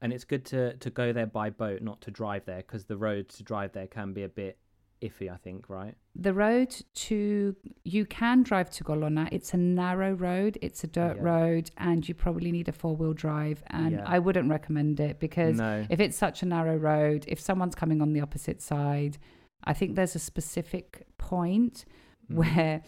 And 0.02 0.12
it's 0.12 0.24
good 0.24 0.44
to, 0.46 0.76
to 0.76 0.90
go 0.90 1.12
there 1.12 1.26
by 1.26 1.50
boat, 1.50 1.80
not 1.82 2.00
to 2.02 2.10
drive 2.10 2.44
there, 2.44 2.58
because 2.58 2.84
the 2.84 2.96
road 2.98 3.28
to 3.30 3.42
drive 3.42 3.72
there 3.72 3.86
can 3.86 4.12
be 4.12 4.22
a 4.24 4.28
bit 4.28 4.58
iffy, 5.02 5.30
I 5.32 5.36
think, 5.36 5.68
right? 5.68 5.94
The 6.14 6.32
road 6.32 6.74
to 6.94 7.54
you 7.84 8.06
can 8.06 8.42
drive 8.42 8.70
to 8.70 8.84
Kolona. 8.84 9.28
It's 9.32 9.52
a 9.54 9.56
narrow 9.56 10.12
road. 10.12 10.58
It's 10.62 10.84
a 10.84 10.86
dirt 10.86 11.16
Yeah. 11.16 11.22
road, 11.22 11.70
and 11.78 12.06
you 12.08 12.14
probably 12.14 12.50
need 12.52 12.68
a 12.68 12.72
four 12.72 12.96
wheel 12.96 13.12
drive. 13.12 13.62
And 13.68 13.92
Yeah. 13.92 14.04
I 14.06 14.18
wouldn't 14.18 14.50
recommend 14.50 15.00
it 15.00 15.18
because 15.18 15.58
No. 15.58 15.86
if 15.90 16.00
it's 16.00 16.16
such 16.16 16.42
a 16.42 16.46
narrow 16.46 16.76
road, 16.76 17.24
if 17.28 17.40
someone's 17.40 17.74
coming 17.74 18.00
on 18.00 18.12
the 18.12 18.20
opposite 18.20 18.60
side, 18.62 19.18
I 19.64 19.72
think 19.74 19.96
there's 19.96 20.14
a 20.14 20.18
specific 20.20 21.06
point 21.18 21.84
Mm. 22.30 22.36
where 22.36 22.82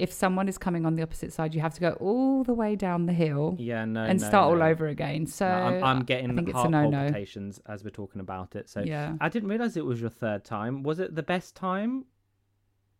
if 0.00 0.12
someone 0.12 0.48
is 0.48 0.58
coming 0.58 0.86
on 0.86 0.94
the 0.94 1.02
opposite 1.02 1.32
side, 1.32 1.54
you 1.54 1.60
have 1.60 1.74
to 1.74 1.80
go 1.80 1.90
all 2.00 2.42
the 2.44 2.54
way 2.54 2.74
down 2.76 3.06
the 3.06 3.12
hill 3.12 3.56
Yeah, 3.58 3.84
no. 3.84 4.02
and 4.04 4.20
no, 4.20 4.26
start 4.28 4.52
all 4.52 4.62
over 4.62 4.88
again. 4.88 5.26
So 5.26 5.46
No, 5.46 5.52
I'm, 5.52 5.84
I'm 5.84 6.00
getting 6.04 6.30
I 6.30 6.34
think 6.34 6.48
it's 6.48 6.56
a 6.56 6.58
heart 6.60 6.70
no 6.70 6.88
no. 6.88 6.98
palpitations 6.98 7.60
as 7.66 7.84
we're 7.84 7.90
talking 7.90 8.20
about 8.20 8.56
it. 8.56 8.68
So 8.68 8.80
Yeah. 8.80 9.16
I 9.20 9.28
didn't 9.28 9.48
realize 9.48 9.76
it 9.76 9.84
was 9.84 10.00
your 10.00 10.10
third 10.10 10.44
time. 10.44 10.82
Was 10.82 10.98
it 11.00 11.14
the 11.14 11.22
best 11.22 11.54
time? 11.54 12.04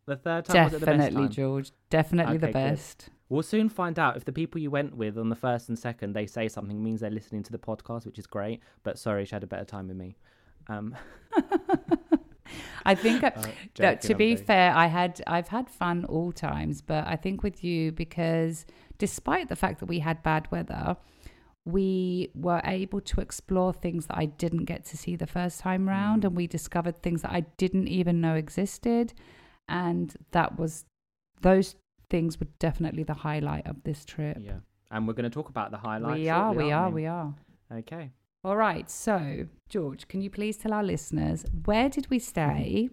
The 0.07 0.17
third 0.17 0.45
time 0.47 0.65
was 0.65 0.75
it 0.75 0.81
the 0.81 0.87
best 0.87 0.99
Definitely? 0.99 1.29
George. 1.29 1.71
Definitely 1.89 2.39
the 2.39 2.47
Okay, 2.49 2.53
good. 2.53 2.71
best. 2.73 3.09
We'll 3.29 3.43
soon 3.45 3.69
find 3.69 3.97
out 3.99 4.17
if 4.17 4.25
the 4.25 4.33
people 4.33 4.61
you 4.61 4.71
went 4.71 4.97
with 4.97 5.17
on 5.17 5.29
the 5.29 5.37
first 5.37 5.69
and 5.69 5.79
second 5.79 6.15
they 6.15 6.27
say 6.27 6.49
something 6.49 6.83
means 6.83 7.01
they're 7.01 7.11
listening 7.11 7.45
to 7.45 7.53
the 7.53 7.59
podcast, 7.59 8.05
which 8.07 8.19
is 8.19 8.27
great. 8.27 8.61
But 8.83 8.99
sorry, 8.99 9.25
she 9.25 9.35
had 9.37 9.45
a 9.45 9.47
better 9.47 9.65
time 9.65 9.87
with 9.89 9.97
me. 9.97 10.17
Um, 10.69 10.97
I 12.85 12.95
think 12.95 13.23
uh, 13.23 13.31
that 13.77 14.01
to 14.03 14.15
be 14.15 14.37
fair, 14.37 14.73
I 14.75 14.87
had 14.87 15.21
I've 15.27 15.49
had 15.49 15.69
fun 15.69 16.05
all 16.07 16.33
times, 16.33 16.81
but 16.83 17.07
I 17.07 17.17
think 17.17 17.43
with 17.43 17.63
you 17.63 17.93
because 17.93 18.67
despite 18.99 19.49
the 19.49 19.57
fact 19.57 19.81
that 19.81 19.87
we 19.87 19.99
had 20.01 20.23
bad 20.23 20.51
weather, 20.51 20.97
we 21.65 22.31
were 22.35 22.61
able 22.65 23.01
to 23.03 23.21
explore 23.21 23.73
things 23.73 24.07
that 24.07 24.17
I 24.19 24.27
didn't 24.27 24.65
get 24.65 24.85
to 24.87 24.97
see 24.97 25.15
the 25.17 25.27
first 25.27 25.61
time 25.61 25.89
round, 25.89 26.23
Mm. 26.23 26.27
and 26.29 26.37
we 26.37 26.47
discovered 26.47 26.97
things 27.03 27.23
that 27.23 27.33
I 27.33 27.41
didn't 27.59 27.89
even 27.89 28.21
know 28.21 28.35
existed, 28.35 29.13
and 29.69 30.15
that 30.33 30.59
was 30.59 30.87
those 31.43 31.77
things 32.09 32.41
were 32.41 32.49
definitely 32.59 33.03
the 33.03 33.15
highlight 33.15 33.67
of 33.67 33.83
this 33.85 34.05
trip. 34.05 34.39
Yeah, 34.41 34.61
and 34.91 35.07
we're 35.07 35.15
going 35.15 35.31
to 35.31 35.31
talk 35.31 35.49
about 35.49 35.71
the 35.71 35.77
highlights. 35.79 36.19
we 36.21 36.29
are, 36.29 36.53
we 36.53 36.73
are, 36.73 36.91
we 36.91 37.07
are. 37.07 37.35
Okay. 37.73 38.11
All 38.43 38.57
right. 38.57 38.91
So, 38.91 39.47
George, 39.69 40.09
can 40.09 40.23
you 40.23 40.31
please 40.31 40.57
tell 40.57 40.73
our 40.73 40.83
listeners 40.83 41.45
where 41.67 41.89
did 41.91 42.09
we 42.09 42.19
stay 42.19 42.89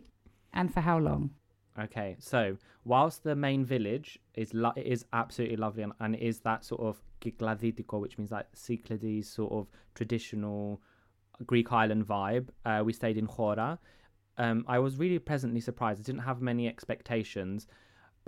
and 0.54 0.74
for 0.74 0.82
how 0.82 0.98
long? 0.98 1.32
Okay, 1.80 2.16
so 2.20 2.58
whilst 2.86 3.24
the 3.24 3.36
main 3.36 3.63
village 3.63 4.20
is 4.34 4.54
lo- 4.54 4.74
is 4.75 5.06
absolutely 5.13 5.58
lovely 5.58 5.84
and, 5.84 5.94
and 6.00 6.16
is 6.16 6.39
that 6.39 6.66
sort 6.66 6.82
of 6.82 7.00
Kikladitiko, 7.22 8.01
which 8.01 8.18
means 8.18 8.32
like 8.32 8.48
Cyclades 8.54 9.30
sort 9.30 9.54
of 9.54 9.68
traditional 9.94 10.82
Greek 11.46 11.72
island 11.72 12.08
vibe, 12.08 12.50
uh, 12.66 12.82
we 12.84 12.94
stayed 12.94 13.16
in 13.16 13.27
Chora. 13.27 13.77
Um, 14.39 14.66
I 14.68 14.80
was 14.80 14.98
really 14.98 15.20
pleasantly 15.20 15.62
surprised. 15.62 16.00
I 16.00 16.04
didn't 16.04 16.24
have 16.24 16.42
many 16.42 16.68
expectations. 16.68 17.68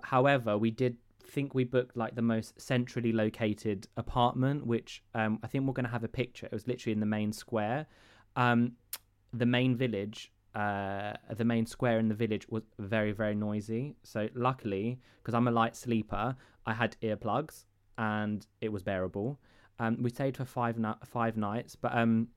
However, 0.03 0.57
we 0.57 0.69
did 0.69 0.97
think 1.29 1.53
we 1.53 1.63
booked 1.63 1.95
like 1.95 2.15
the 2.15 2.21
most 2.21 2.59
centrally 2.59 3.11
located 3.11 3.87
apartment, 3.97 4.65
which 4.65 5.03
um, 5.13 5.39
I 5.43 5.47
think 5.47 5.65
we're 5.65 5.73
going 5.73 5.85
to 5.85 5.91
have 5.91 6.03
a 6.03 6.09
picture. 6.09 6.47
It 6.47 6.51
was 6.51 6.67
literally 6.67 6.93
in 6.93 6.99
the 6.99 7.05
main 7.05 7.31
square. 7.31 7.87
Um, 8.35 8.73
the 9.33 9.45
main 9.45 9.75
village 9.75 10.31
uh, 10.55 11.13
the 11.35 11.45
main 11.45 11.65
square 11.65 11.99
in 11.99 12.07
the 12.09 12.15
village 12.15 12.47
was 12.49 12.63
very, 12.79 13.11
very 13.11 13.35
noisy. 13.35 13.95
So 14.03 14.29
luckily, 14.33 14.99
because 15.21 15.33
I'm 15.33 15.47
a 15.47 15.51
light 15.51 15.75
sleeper, 15.75 16.35
I 16.65 16.73
had 16.73 16.95
earplugs 17.01 17.65
and 17.97 18.45
it 18.61 18.71
was 18.71 18.83
bearable. 18.83 19.39
Um, 19.79 20.01
we 20.01 20.09
stayed 20.09 20.35
for 20.35 20.45
five 20.45 20.75
five 21.05 21.37
nights, 21.37 21.75
but 21.75 21.95
um, 21.95 22.29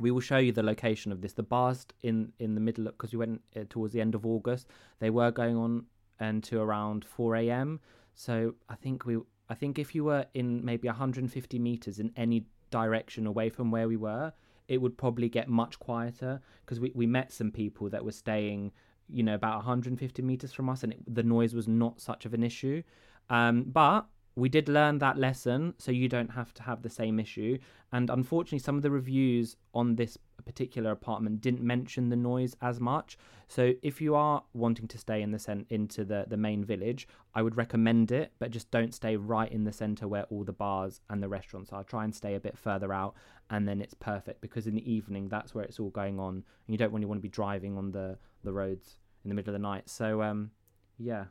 we 0.00 0.10
will 0.10 0.20
show 0.20 0.38
you 0.38 0.52
the 0.52 0.62
location 0.62 1.12
of 1.12 1.22
this. 1.22 1.32
The 1.32 1.42
bars 1.42 1.86
in 2.02 2.32
in 2.38 2.54
the 2.54 2.60
middle 2.60 2.84
because 2.84 3.12
we 3.12 3.18
went 3.18 3.40
uh, 3.56 3.60
towards 3.70 3.92
the 3.92 4.00
end 4.00 4.14
of 4.14 4.26
August. 4.26 4.66
They 4.98 5.10
were 5.10 5.30
going 5.30 5.56
on 5.56 5.86
until 6.18 6.60
around 6.60 7.04
four 7.04 7.36
a.m. 7.36 7.80
So 8.20 8.54
I 8.68 8.74
think 8.74 9.06
we 9.06 9.16
I 9.48 9.54
think 9.54 9.78
if 9.78 9.94
you 9.94 10.04
were 10.04 10.26
in 10.34 10.62
maybe 10.62 10.86
150 10.88 11.58
meters 11.58 11.98
in 11.98 12.12
any 12.16 12.44
direction 12.70 13.26
away 13.26 13.48
from 13.48 13.70
where 13.70 13.88
we 13.88 13.96
were, 13.96 14.34
it 14.68 14.76
would 14.76 14.98
probably 14.98 15.30
get 15.30 15.48
much 15.48 15.78
quieter 15.78 16.42
because 16.60 16.78
we, 16.80 16.92
we 16.94 17.06
met 17.06 17.32
some 17.32 17.50
people 17.50 17.88
that 17.88 18.04
were 18.04 18.12
staying, 18.12 18.72
you 19.08 19.22
know, 19.22 19.34
about 19.34 19.56
150 19.56 20.20
meters 20.20 20.52
from 20.52 20.68
us, 20.68 20.82
and 20.82 20.92
it, 20.92 21.14
the 21.14 21.22
noise 21.22 21.54
was 21.54 21.66
not 21.66 21.98
such 21.98 22.26
of 22.26 22.34
an 22.34 22.42
issue. 22.42 22.82
Um, 23.30 23.62
but 23.62 24.04
we 24.36 24.48
did 24.48 24.68
learn 24.68 24.98
that 24.98 25.18
lesson, 25.18 25.74
so 25.78 25.90
you 25.90 26.08
don't 26.08 26.30
have 26.30 26.54
to 26.54 26.62
have 26.62 26.82
the 26.82 26.90
same 26.90 27.18
issue. 27.18 27.58
And 27.92 28.08
unfortunately, 28.10 28.60
some 28.60 28.76
of 28.76 28.82
the 28.82 28.90
reviews 28.90 29.56
on 29.74 29.96
this 29.96 30.16
particular 30.44 30.92
apartment 30.92 31.40
didn't 31.40 31.62
mention 31.62 32.08
the 32.08 32.16
noise 32.16 32.56
as 32.62 32.80
much. 32.80 33.18
So 33.48 33.72
if 33.82 34.00
you 34.00 34.14
are 34.14 34.42
wanting 34.54 34.88
to 34.88 34.98
stay 34.98 35.22
in 35.22 35.32
the 35.32 35.38
cent- 35.38 35.66
into 35.70 36.04
the 36.04 36.24
the 36.28 36.36
main 36.36 36.64
village, 36.64 37.08
I 37.34 37.42
would 37.42 37.56
recommend 37.56 38.12
it, 38.12 38.32
but 38.38 38.50
just 38.50 38.70
don't 38.70 38.94
stay 38.94 39.16
right 39.16 39.50
in 39.50 39.64
the 39.64 39.72
center 39.72 40.06
where 40.06 40.24
all 40.24 40.44
the 40.44 40.52
bars 40.52 41.00
and 41.10 41.22
the 41.22 41.28
restaurants 41.28 41.72
are. 41.72 41.82
Try 41.84 42.04
and 42.04 42.14
stay 42.14 42.34
a 42.36 42.40
bit 42.40 42.56
further 42.56 42.92
out, 42.92 43.14
and 43.50 43.66
then 43.66 43.80
it's 43.80 43.94
perfect 43.94 44.40
because 44.40 44.66
in 44.66 44.74
the 44.74 44.90
evening 44.90 45.28
that's 45.28 45.54
where 45.54 45.64
it's 45.64 45.80
all 45.80 45.90
going 45.90 46.20
on, 46.20 46.34
and 46.34 46.44
you 46.68 46.78
don't 46.78 46.92
really 46.92 47.06
want 47.06 47.18
to 47.18 47.22
be 47.22 47.28
driving 47.28 47.76
on 47.76 47.90
the 47.90 48.16
the 48.44 48.52
roads 48.52 49.00
in 49.24 49.28
the 49.28 49.34
middle 49.34 49.54
of 49.54 49.60
the 49.60 49.68
night. 49.68 49.88
So 49.88 50.22
um, 50.22 50.52
yeah. 50.98 51.24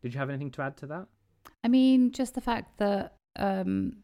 Did 0.00 0.14
you 0.14 0.20
have 0.20 0.28
anything 0.28 0.52
to 0.52 0.62
add 0.62 0.76
to 0.76 0.86
that? 0.86 1.08
I 1.64 1.68
mean, 1.68 2.12
just 2.12 2.34
the 2.34 2.40
fact 2.40 2.78
that 2.78 3.14
um, 3.36 3.98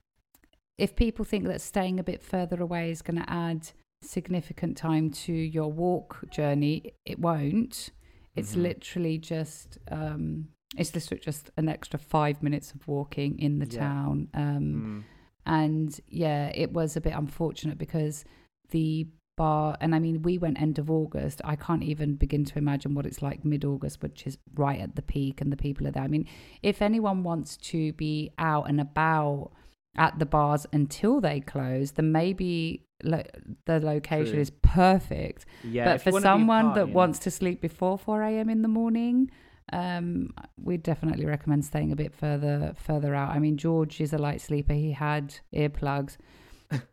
if 0.78 0.96
people 0.96 1.24
think 1.24 1.44
that 1.46 1.60
staying 1.60 2.00
a 2.00 2.04
bit 2.04 2.22
further 2.22 2.60
away 2.60 2.90
is 2.90 3.02
going 3.02 3.20
to 3.22 3.30
add 3.30 3.70
significant 4.02 4.76
time 4.76 5.10
to 5.10 5.32
your 5.32 5.70
walk 5.72 6.24
journey, 6.30 6.92
it 7.04 7.18
won't. 7.18 7.90
It's 8.36 8.54
Mhm. 8.54 8.62
literally 8.62 9.18
just 9.18 9.78
um, 9.90 10.48
it's 10.76 10.92
literally 10.92 11.20
just 11.20 11.50
an 11.56 11.68
extra 11.68 11.98
five 12.00 12.42
minutes 12.42 12.72
of 12.72 12.86
walking 12.88 13.38
in 13.38 13.60
the 13.60 13.66
Yeah. 13.66 13.78
town. 13.78 14.28
Um, 14.34 14.74
Mm. 14.74 15.04
and 15.46 16.00
yeah, 16.08 16.50
it 16.54 16.72
was 16.72 16.96
a 16.96 17.00
bit 17.00 17.12
unfortunate 17.14 17.78
because 17.78 18.24
the 18.70 19.06
bar, 19.36 19.76
and 19.80 19.94
I 19.94 19.98
mean, 19.98 20.22
we 20.22 20.38
went 20.38 20.60
end 20.60 20.78
of 20.78 20.90
August. 20.90 21.40
I 21.44 21.56
can't 21.56 21.82
even 21.82 22.14
begin 22.14 22.44
to 22.46 22.58
imagine 22.58 22.94
what 22.94 23.06
it's 23.06 23.22
like 23.22 23.44
mid 23.44 23.64
August, 23.64 24.02
which 24.02 24.26
is 24.26 24.38
right 24.54 24.80
at 24.80 24.96
the 24.96 25.02
peak, 25.02 25.40
and 25.40 25.52
the 25.52 25.56
people 25.56 25.86
are 25.86 25.90
there. 25.90 26.02
I 26.02 26.08
mean, 26.08 26.26
if 26.62 26.82
anyone 26.82 27.22
wants 27.22 27.56
to 27.58 27.92
be 27.94 28.30
out 28.38 28.68
and 28.68 28.80
about 28.80 29.50
at 29.96 30.18
the 30.18 30.26
bars 30.26 30.66
until 30.72 31.20
they 31.20 31.40
close, 31.40 31.92
then 31.92 32.12
maybe 32.12 32.84
lo- 33.02 33.22
the 33.66 33.80
location 33.80 34.32
True. 34.32 34.40
is 34.40 34.50
perfect. 34.50 35.46
Yeah, 35.62 35.84
but 35.84 36.02
for 36.02 36.20
someone 36.20 36.74
that 36.74 36.88
wants 36.88 37.18
to 37.20 37.30
sleep 37.30 37.60
before 37.60 37.98
4 37.98 38.22
a.m. 38.22 38.48
in 38.48 38.62
the 38.62 38.68
morning, 38.68 39.30
um, 39.72 40.34
we 40.62 40.76
definitely 40.76 41.26
recommend 41.26 41.64
staying 41.64 41.92
a 41.92 41.96
bit 41.96 42.14
further 42.14 42.74
further 42.76 43.14
out. 43.14 43.30
I 43.30 43.38
mean, 43.38 43.56
George 43.56 44.00
is 44.00 44.12
a 44.12 44.18
light 44.18 44.40
sleeper. 44.40 44.74
He 44.74 44.92
had 44.92 45.36
earplugs. 45.54 46.16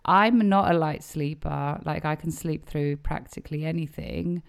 I'm 0.06 0.50
not 0.50 0.72
a 0.74 0.78
light 0.78 1.04
sleeper. 1.04 1.80
Like 1.86 2.06
I 2.06 2.16
can 2.16 2.32
sleep 2.32 2.66
through 2.66 2.98
practically 2.98 3.66
anything, 3.66 4.44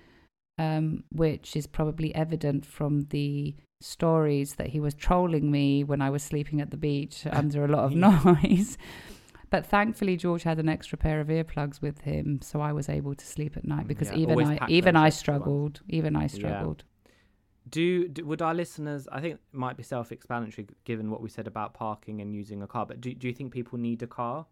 um, 0.59 1.05
which 1.11 1.57
is 1.57 1.67
probably 1.67 2.15
evident 2.15 2.67
from 2.67 3.03
the 3.11 3.55
stories 3.81 4.55
that 4.55 4.69
he 4.69 4.81
was 4.81 4.95
trolling 4.95 5.51
me 5.51 5.85
when 5.85 6.01
I 6.01 6.11
was 6.11 6.23
sleeping 6.23 6.61
at 6.61 6.71
the 6.71 6.77
beach 6.77 7.27
under 7.31 7.65
a 7.65 7.69
lot 7.69 7.85
of 7.85 7.95
noise. 7.95 8.79
But 9.51 9.67
thankfully, 9.67 10.17
George 10.17 10.45
had 10.45 10.59
an 10.59 10.69
extra 10.69 10.97
pair 10.97 11.21
of 11.21 11.29
earplugs 11.29 11.83
with 11.83 12.01
him, 12.01 12.41
so 12.41 12.63
I 12.63 12.73
was 12.73 12.89
able 12.89 13.15
to 13.15 13.27
sleep 13.27 13.57
at 13.57 13.67
night 13.67 13.87
because 13.87 14.11
Yeah, 14.11 14.17
even 14.17 14.39
I 14.47 14.59
even 14.69 14.97
I 14.97 15.11
struggled. 15.11 15.83
Even 15.89 16.17
I 16.17 16.23
Yeah. 16.23 16.29
struggled. 16.29 16.85
Do, 17.69 18.09
do 18.09 18.25
would 18.25 18.43
our 18.43 18.55
listeners? 18.55 19.07
I 19.13 19.21
think 19.21 19.35
it 19.35 19.41
might 19.53 19.77
be 19.77 19.83
self-explanatory 19.83 20.67
given 20.85 21.11
what 21.11 21.21
we 21.21 21.29
said 21.29 21.47
about 21.47 21.75
parking 21.75 22.21
and 22.21 22.35
using 22.35 22.63
a 22.63 22.67
car. 22.67 22.87
But 22.87 23.01
do 23.03 23.13
do 23.15 23.29
you 23.29 23.35
think 23.35 23.53
people 23.53 23.79
need 23.79 24.03
a 24.03 24.07
car? 24.07 24.47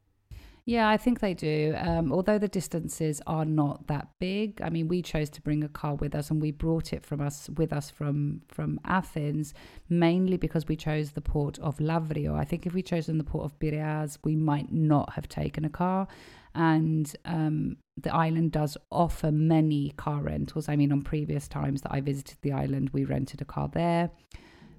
Yeah, 0.67 0.89
I 0.89 0.97
think 0.97 1.21
they 1.21 1.35
do. 1.35 1.75
Um, 1.77 2.13
although 2.13 2.39
the 2.39 2.49
distances 2.49 3.21
are 3.27 3.45
not 3.45 3.87
that 3.87 4.09
big. 4.19 4.61
I 4.63 4.69
mean, 4.71 4.89
we 4.89 5.03
chose 5.03 5.31
to 5.31 5.43
bring 5.43 5.65
a 5.65 5.69
car 5.69 5.95
with 5.95 6.15
us, 6.15 6.31
and 6.31 6.41
we 6.41 6.51
brought 6.51 6.93
it 6.93 7.05
from 7.05 7.21
us 7.21 7.49
with 7.57 7.73
us 7.73 7.91
from 7.91 8.43
from 8.49 8.79
Athens, 8.85 9.55
mainly 9.89 10.37
because 10.37 10.69
we 10.69 10.77
chose 10.77 11.13
the 11.13 11.21
port 11.21 11.59
of 11.59 11.79
Lavrio. 11.79 12.35
I 12.35 12.45
think 12.45 12.67
if 12.67 12.75
we 12.75 12.83
chosen 12.83 13.19
the 13.19 13.25
port 13.25 13.45
of 13.45 13.59
Piraeus, 13.59 14.19
we 14.23 14.37
might 14.37 14.71
not 14.71 15.15
have 15.15 15.29
taken 15.29 15.65
a 15.65 15.71
car. 15.71 16.07
And 16.55 17.15
um, 17.25 17.77
the 17.97 18.15
island 18.15 18.53
does 18.53 18.77
offer 18.91 19.31
many 19.31 19.91
car 19.97 20.21
rentals. 20.23 20.69
I 20.69 20.77
mean, 20.77 20.93
on 20.93 21.03
previous 21.03 21.47
times 21.47 21.83
that 21.83 21.93
I 21.93 22.01
visited 22.01 22.39
the 22.43 22.53
island, 22.53 22.91
we 22.93 23.05
rented 23.05 23.41
a 23.41 23.45
car 23.45 23.69
there, 23.73 24.11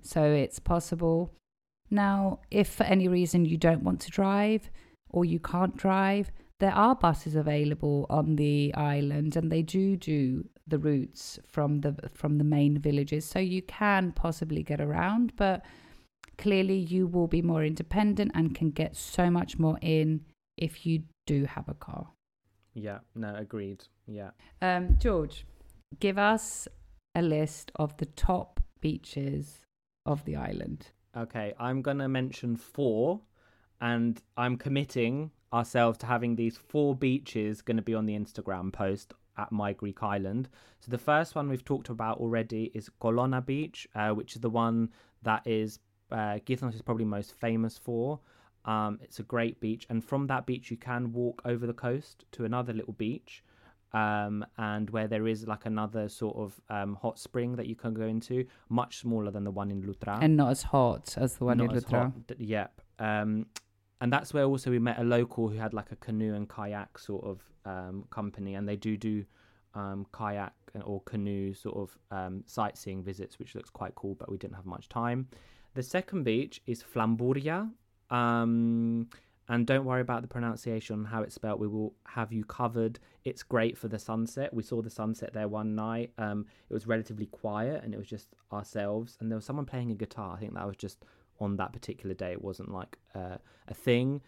so 0.01 0.23
it's 0.23 0.59
possible. 0.59 1.33
Now, 1.89 2.39
if 2.49 2.69
for 2.69 2.83
any 2.83 3.07
reason 3.07 3.45
you 3.45 3.57
don't 3.57 3.83
want 3.83 3.99
to 4.01 4.11
drive 4.11 4.69
or 5.11 5.23
you 5.25 5.39
can't 5.39 5.77
drive, 5.77 6.31
there 6.59 6.73
are 6.73 6.95
buses 6.95 7.35
available 7.35 8.05
on 8.09 8.35
the 8.35 8.73
island 8.75 9.35
and 9.35 9.51
they 9.51 9.61
do 9.61 9.95
do 9.97 10.47
the 10.67 10.77
routes 10.77 11.39
from 11.47 11.81
the 11.81 11.95
from 12.13 12.37
the 12.37 12.43
main 12.43 12.77
villages 12.77 13.25
so 13.25 13.39
you 13.39 13.61
can 13.63 14.11
possibly 14.11 14.61
get 14.63 14.79
around 14.79 15.33
but 15.35 15.65
clearly 16.37 16.77
you 16.77 17.07
will 17.07 17.27
be 17.27 17.41
more 17.41 17.63
independent 17.65 18.31
and 18.35 18.55
can 18.55 18.69
get 18.69 18.95
so 18.95 19.29
much 19.29 19.57
more 19.59 19.77
in 19.81 20.21
if 20.57 20.85
you 20.85 21.01
do 21.25 21.45
have 21.45 21.67
a 21.67 21.73
car 21.73 22.07
Yeah, 22.75 22.99
no, 23.15 23.33
agreed. 23.35 23.83
Yeah. 24.07 24.29
um 24.61 24.97
george 24.99 25.45
give 25.99 26.17
us 26.17 26.67
a 27.15 27.21
list 27.21 27.71
of 27.75 27.97
the 27.97 28.05
top 28.05 28.59
beaches 28.79 29.61
of 30.05 30.23
the 30.25 30.35
island 30.35 30.91
Okay, 31.17 31.53
I'm 31.59 31.81
gonna 31.81 32.07
mention 32.07 32.55
four, 32.55 33.19
and 33.81 34.21
I'm 34.37 34.57
committing 34.57 35.31
ourselves 35.51 35.97
to 35.99 36.05
having 36.05 36.35
these 36.35 36.55
four 36.55 36.95
beaches 36.95 37.61
going 37.61 37.77
to 37.77 37.83
be 37.83 37.95
on 37.95 38.05
the 38.05 38.17
Instagram 38.17 38.71
post 38.71 39.13
at 39.37 39.51
My 39.51 39.73
Greek 39.73 40.03
Island. 40.03 40.49
So 40.79 40.91
the 40.91 40.97
first 40.97 41.35
one 41.35 41.49
we've 41.49 41.65
talked 41.65 41.89
about 41.89 42.19
already 42.19 42.71
is 42.73 42.89
Kolona 43.01 43.45
Beach, 43.45 43.87
uh, 43.95 44.11
which 44.11 44.35
is 44.35 44.41
the 44.41 44.49
one 44.49 44.89
that 45.23 45.45
is 45.45 45.79
uh, 46.11 46.39
Kythnos 46.45 46.75
is 46.75 46.81
probably 46.81 47.05
most 47.05 47.33
famous 47.33 47.77
for. 47.77 48.19
Um, 48.65 48.99
it's 49.01 49.19
a 49.19 49.23
great 49.23 49.59
beach, 49.59 49.87
and 49.89 50.03
from 50.03 50.27
that 50.27 50.45
beach 50.45 50.69
you 50.69 50.77
can 50.77 51.11
walk 51.11 51.41
over 51.45 51.65
the 51.65 51.73
coast 51.73 52.25
to 52.33 52.45
another 52.45 52.73
little 52.73 52.93
beach. 52.93 53.43
Um, 53.93 54.45
and 54.57 54.89
where 54.89 55.09
there 55.09 55.27
is 55.27 55.45
like 55.47 55.65
another 55.65 56.07
sort 56.07 56.37
of 56.37 56.61
um, 56.69 56.95
hot 56.95 57.19
spring 57.19 57.57
that 57.57 57.67
you 57.67 57.75
can 57.75 57.93
go 57.93 58.03
into, 58.03 58.45
much 58.69 58.99
smaller 58.99 59.31
than 59.31 59.43
the 59.43 59.51
one 59.51 59.69
in 59.69 59.83
Loutra 59.83 60.17
and 60.21 60.37
not 60.37 60.51
as 60.51 60.63
hot 60.63 61.17
as 61.17 61.35
the 61.35 61.43
one 61.43 61.57
not 61.57 61.75
in 61.75 61.81
Loutra. 61.81 62.13
hot. 62.13 62.39
Yep. 62.39 62.81
And 64.01 64.11
that's 64.11 64.33
where 64.33 64.43
also 64.45 64.71
we 64.71 64.79
met 64.79 64.99
a 64.99 65.03
local 65.03 65.47
who 65.47 65.57
had 65.57 65.73
like 65.73 65.91
a 65.91 65.95
canoe 65.95 66.33
and 66.33 66.49
kayak 66.49 66.97
sort 66.97 67.23
of 67.23 67.39
um, 67.65 68.05
company, 68.09 68.55
and 68.55 68.67
they 68.67 68.75
do 68.75 68.97
do 68.97 69.23
um, 69.75 70.05
kayak 70.11 70.53
or 70.83 71.01
canoe 71.01 71.53
sort 71.53 71.77
of 71.77 71.97
um, 72.09 72.43
sightseeing 72.47 73.03
visits, 73.03 73.37
which 73.39 73.55
looks 73.55 73.69
quite 73.69 73.93
cool. 73.95 74.15
But 74.15 74.31
we 74.31 74.37
didn't 74.37 74.55
have 74.55 74.65
much 74.65 74.89
time. 74.89 75.27
The 75.75 75.83
second 75.83 76.23
beach 76.23 76.61
is 76.65 76.83
Flampouria. 76.83 77.69
Um, 78.09 79.07
and 79.47 79.67
don't 79.67 79.83
worry 79.83 80.01
about 80.01 80.21
the 80.21 80.29
pronunciation, 80.29 81.03
how 81.03 81.23
it's 81.23 81.35
spelled. 81.35 81.59
We 81.59 81.67
will 81.67 81.93
have 82.05 82.31
you 82.31 82.45
covered. 82.45 82.99
It's 83.25 83.43
great 83.43 83.77
for 83.77 83.89
the 83.89 83.99
sunset. 83.99 84.53
We 84.53 84.63
saw 84.63 84.81
the 84.81 84.89
sunset 84.89 85.33
there 85.33 85.47
one 85.47 85.75
night. 85.75 86.11
Um, 86.17 86.45
it 86.69 86.73
was 86.73 86.87
relatively 86.87 87.25
quiet, 87.25 87.83
and 87.83 87.93
it 87.93 87.97
was 87.97 88.07
just 88.07 88.29
ourselves. 88.53 89.17
And 89.19 89.29
there 89.29 89.35
was 89.35 89.45
someone 89.45 89.65
playing 89.65 89.91
a 89.91 89.95
guitar. 89.95 90.35
I 90.35 90.39
think 90.39 90.53
that 90.53 90.65
was 90.65 90.77
just 90.77 91.03
on 91.41 91.57
that 91.57 91.73
particular 91.73 92.15
day. 92.15 92.31
It 92.31 92.41
wasn't 92.41 92.71
like 92.71 92.97
uh, 93.13 93.37
a 93.67 93.73
thing. 93.73 94.21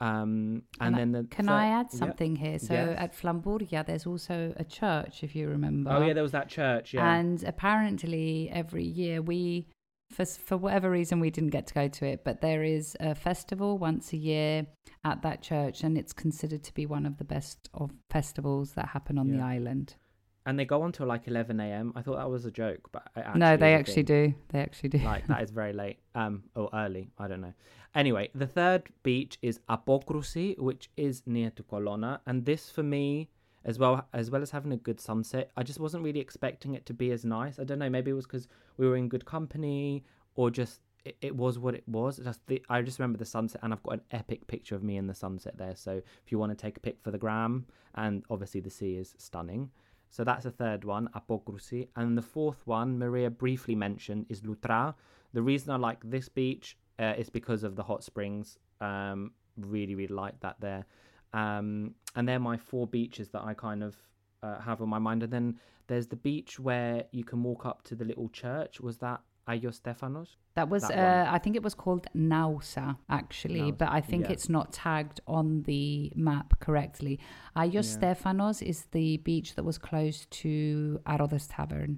Um, 0.00 0.62
and 0.80 0.96
then 0.96 1.12
the 1.12 1.24
Can 1.24 1.46
third- 1.46 1.52
I 1.52 1.66
add 1.66 1.92
something 1.92 2.34
here? 2.34 2.58
So 2.58 2.74
Yes. 2.74 2.96
at 2.98 3.12
Flampouria, 3.14 3.84
there's 3.86 4.06
also 4.06 4.52
a 4.56 4.64
church, 4.64 5.22
if 5.22 5.36
you 5.36 5.48
remember. 5.48 5.90
Oh 5.92 6.04
yeah, 6.04 6.12
there 6.12 6.24
was 6.24 6.32
that 6.32 6.48
church. 6.48 6.94
Yeah. 6.94 7.14
And 7.14 7.42
apparently, 7.44 8.50
every 8.50 8.82
year 8.84 9.22
we, 9.22 9.68
for 10.10 10.24
for 10.24 10.56
whatever 10.56 10.90
reason, 10.90 11.20
we 11.20 11.30
didn't 11.30 11.50
get 11.50 11.68
to 11.68 11.74
go 11.74 11.86
to 11.88 12.04
it, 12.06 12.24
but 12.24 12.40
there 12.40 12.64
is 12.64 12.96
a 12.98 13.14
festival 13.14 13.78
once 13.78 14.12
a 14.12 14.16
year 14.16 14.66
at 15.04 15.22
that 15.22 15.40
church, 15.40 15.84
and 15.84 15.96
it's 15.96 16.12
considered 16.12 16.64
to 16.64 16.74
be 16.74 16.84
one 16.84 17.06
of 17.06 17.18
the 17.18 17.24
best 17.24 17.68
of 17.72 17.92
festivals 18.10 18.72
that 18.72 18.88
happen 18.88 19.18
on 19.18 19.28
the 19.30 19.40
island. 19.40 19.94
And 20.44 20.58
they 20.58 20.64
go 20.64 20.82
on 20.82 20.92
till 20.92 21.06
like 21.06 21.28
11 21.28 21.60
a.m. 21.60 21.92
I 21.94 22.02
thought 22.02 22.16
that 22.16 22.28
was 22.28 22.44
a 22.44 22.50
joke, 22.50 22.88
but 22.90 23.08
it 23.16 23.20
actually 23.20 23.40
no, 23.40 23.56
they 23.56 23.74
actually 23.74 24.02
do. 24.02 24.34
They 24.48 24.60
actually 24.60 24.88
do. 24.90 24.98
like 24.98 25.26
that 25.28 25.42
is 25.42 25.50
very 25.50 25.72
late 25.72 25.98
um 26.14 26.44
or 26.56 26.68
early. 26.74 27.10
I 27.18 27.28
don't 27.28 27.40
know. 27.40 27.54
Anyway 27.94 28.30
the 28.34 28.46
third 28.46 28.88
beach 29.02 29.38
is 29.42 29.60
Apokrousi 29.68 30.58
which 30.58 30.90
is 30.96 31.22
near 31.26 31.50
to 31.50 31.62
Kolona 31.62 32.20
and 32.26 32.44
this 32.44 32.70
for 32.70 32.82
me 32.82 33.28
as 33.64 33.78
well 33.78 34.06
as 34.12 34.30
well 34.30 34.42
as 34.42 34.50
having 34.50 34.72
a 34.72 34.76
good 34.76 35.00
sunset 35.00 35.50
i 35.56 35.62
just 35.62 35.78
wasn't 35.78 36.02
really 36.02 36.18
expecting 36.18 36.74
it 36.74 36.84
to 36.86 36.94
be 36.94 37.12
as 37.12 37.24
nice. 37.24 37.58
I 37.58 37.64
don't 37.64 37.78
know. 37.78 37.90
Maybe 37.90 38.10
it 38.10 38.14
was 38.14 38.26
because 38.26 38.48
we 38.76 38.88
were 38.88 38.96
in 38.96 39.08
good 39.08 39.24
company 39.24 40.04
or 40.34 40.50
just 40.50 40.80
it, 41.04 41.16
it 41.20 41.36
was 41.36 41.58
what 41.58 41.74
it 41.74 41.84
was. 41.86 42.18
Just 42.18 42.46
the, 42.46 42.62
i 42.68 42.80
just 42.82 42.98
remember 42.98 43.18
the 43.18 43.24
sunset 43.24 43.60
and 43.62 43.72
i've 43.72 43.82
got 43.82 43.94
an 43.94 44.02
epic 44.10 44.46
picture 44.46 44.74
of 44.74 44.82
me 44.82 44.96
in 44.96 45.06
the 45.06 45.14
sunset 45.14 45.56
there. 45.58 45.76
So 45.76 46.02
if 46.24 46.32
you 46.32 46.38
want 46.38 46.50
to 46.50 46.60
take 46.60 46.76
a 46.76 46.80
pic 46.80 46.98
for 47.02 47.10
the 47.10 47.18
gram 47.18 47.66
and 47.94 48.24
obviously 48.30 48.60
the 48.60 48.70
sea 48.70 48.96
is 48.96 49.14
stunning 49.18 49.70
so 50.12 50.24
that's 50.24 50.44
the 50.44 50.50
third 50.50 50.84
one, 50.84 51.08
Apokrousi. 51.16 51.88
And 51.96 52.16
the 52.18 52.22
fourth 52.22 52.66
one, 52.66 52.98
Maria 52.98 53.30
briefly 53.30 53.74
mentioned, 53.74 54.26
is 54.28 54.42
Loutra. 54.42 54.94
The 55.32 55.40
reason 55.40 55.70
I 55.70 55.76
like 55.76 55.98
this 56.04 56.28
beach 56.28 56.76
uh, 56.98 57.14
is 57.16 57.30
because 57.30 57.62
of 57.62 57.76
the 57.76 57.82
hot 57.82 58.04
springs. 58.04 58.58
Um, 58.82 59.32
really, 59.56 59.94
really 59.94 60.14
like 60.14 60.38
that 60.40 60.56
there. 60.60 60.84
Um, 61.32 61.94
and 62.14 62.28
they're 62.28 62.38
my 62.38 62.58
four 62.58 62.86
beaches 62.86 63.30
that 63.30 63.42
I 63.42 63.54
kind 63.54 63.82
of 63.82 63.96
uh, 64.42 64.60
have 64.60 64.82
on 64.82 64.90
my 64.90 64.98
mind. 64.98 65.22
And 65.22 65.32
then 65.32 65.58
there's 65.86 66.08
the 66.08 66.16
beach 66.16 66.60
where 66.60 67.04
you 67.12 67.24
can 67.24 67.42
walk 67.42 67.64
up 67.64 67.82
to 67.84 67.94
the 67.94 68.04
little 68.04 68.28
church. 68.28 68.82
Was 68.82 68.98
that 68.98 69.22
Ayos 69.52 69.76
Stefanos. 69.80 70.28
That 70.54 70.68
was, 70.68 70.82
That 70.88 71.26
uh. 71.28 71.36
I 71.36 71.38
think 71.38 71.56
it 71.56 71.62
was 71.68 71.74
called 71.74 72.06
Nausa, 72.16 72.96
actually, 73.08 73.60
Nausa, 73.72 73.78
but 73.78 73.88
I 73.98 74.00
think 74.10 74.22
yeah. 74.26 74.32
it's 74.34 74.48
not 74.48 74.66
tagged 74.72 75.20
on 75.26 75.62
the 75.70 76.12
map 76.28 76.48
correctly. 76.60 77.14
Ayos 77.56 77.72
Yeah. 77.88 78.14
Stefanos 78.14 78.62
is 78.62 78.78
the 78.96 79.08
beach 79.18 79.48
that 79.56 79.64
was 79.70 79.78
close 79.78 80.18
to 80.42 81.00
Arodas 81.12 81.46
Tavern. 81.54 81.92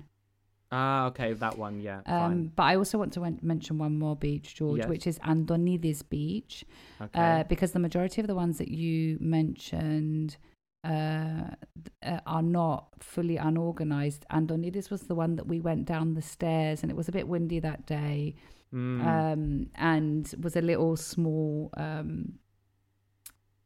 Ah, 0.72 1.06
okay, 1.06 1.34
that 1.34 1.56
one. 1.56 1.80
Yeah, 1.80 1.98
Um, 1.98 2.20
fine. 2.22 2.52
but 2.56 2.62
I 2.64 2.74
also 2.76 2.98
want 2.98 3.12
to 3.12 3.20
mention 3.42 3.78
one 3.78 3.96
more 4.04 4.16
beach, 4.16 4.56
George, 4.56 4.78
Yes. 4.80 4.88
which 4.88 5.06
is 5.06 5.16
Antonides 5.22 6.02
Beach, 6.02 6.64
Okay. 7.00 7.20
uh, 7.40 7.44
because 7.44 7.70
the 7.72 7.78
majority 7.78 8.20
of 8.20 8.26
the 8.26 8.34
ones 8.34 8.58
that 8.58 8.68
you 8.68 9.16
mentioned 9.20 10.36
uh, 10.84 11.54
uh, 12.02 12.20
are 12.26 12.42
not 12.42 12.88
fully 13.00 13.36
unorganized. 13.36 14.24
Antonides 14.30 14.90
was 14.90 15.02
the 15.02 15.14
one 15.14 15.36
that 15.36 15.46
we 15.46 15.60
went 15.60 15.86
down 15.86 16.14
the 16.14 16.22
stairs, 16.22 16.82
and 16.82 16.90
it 16.90 16.96
was 16.96 17.08
a 17.08 17.12
bit 17.12 17.26
windy 17.28 17.60
that 17.60 17.86
day, 17.86 18.34
Mm, 18.74 19.06
um, 19.06 19.66
and 19.76 20.34
was 20.42 20.56
a 20.56 20.60
little 20.60 20.96
small. 20.96 21.70
Um, 21.76 22.38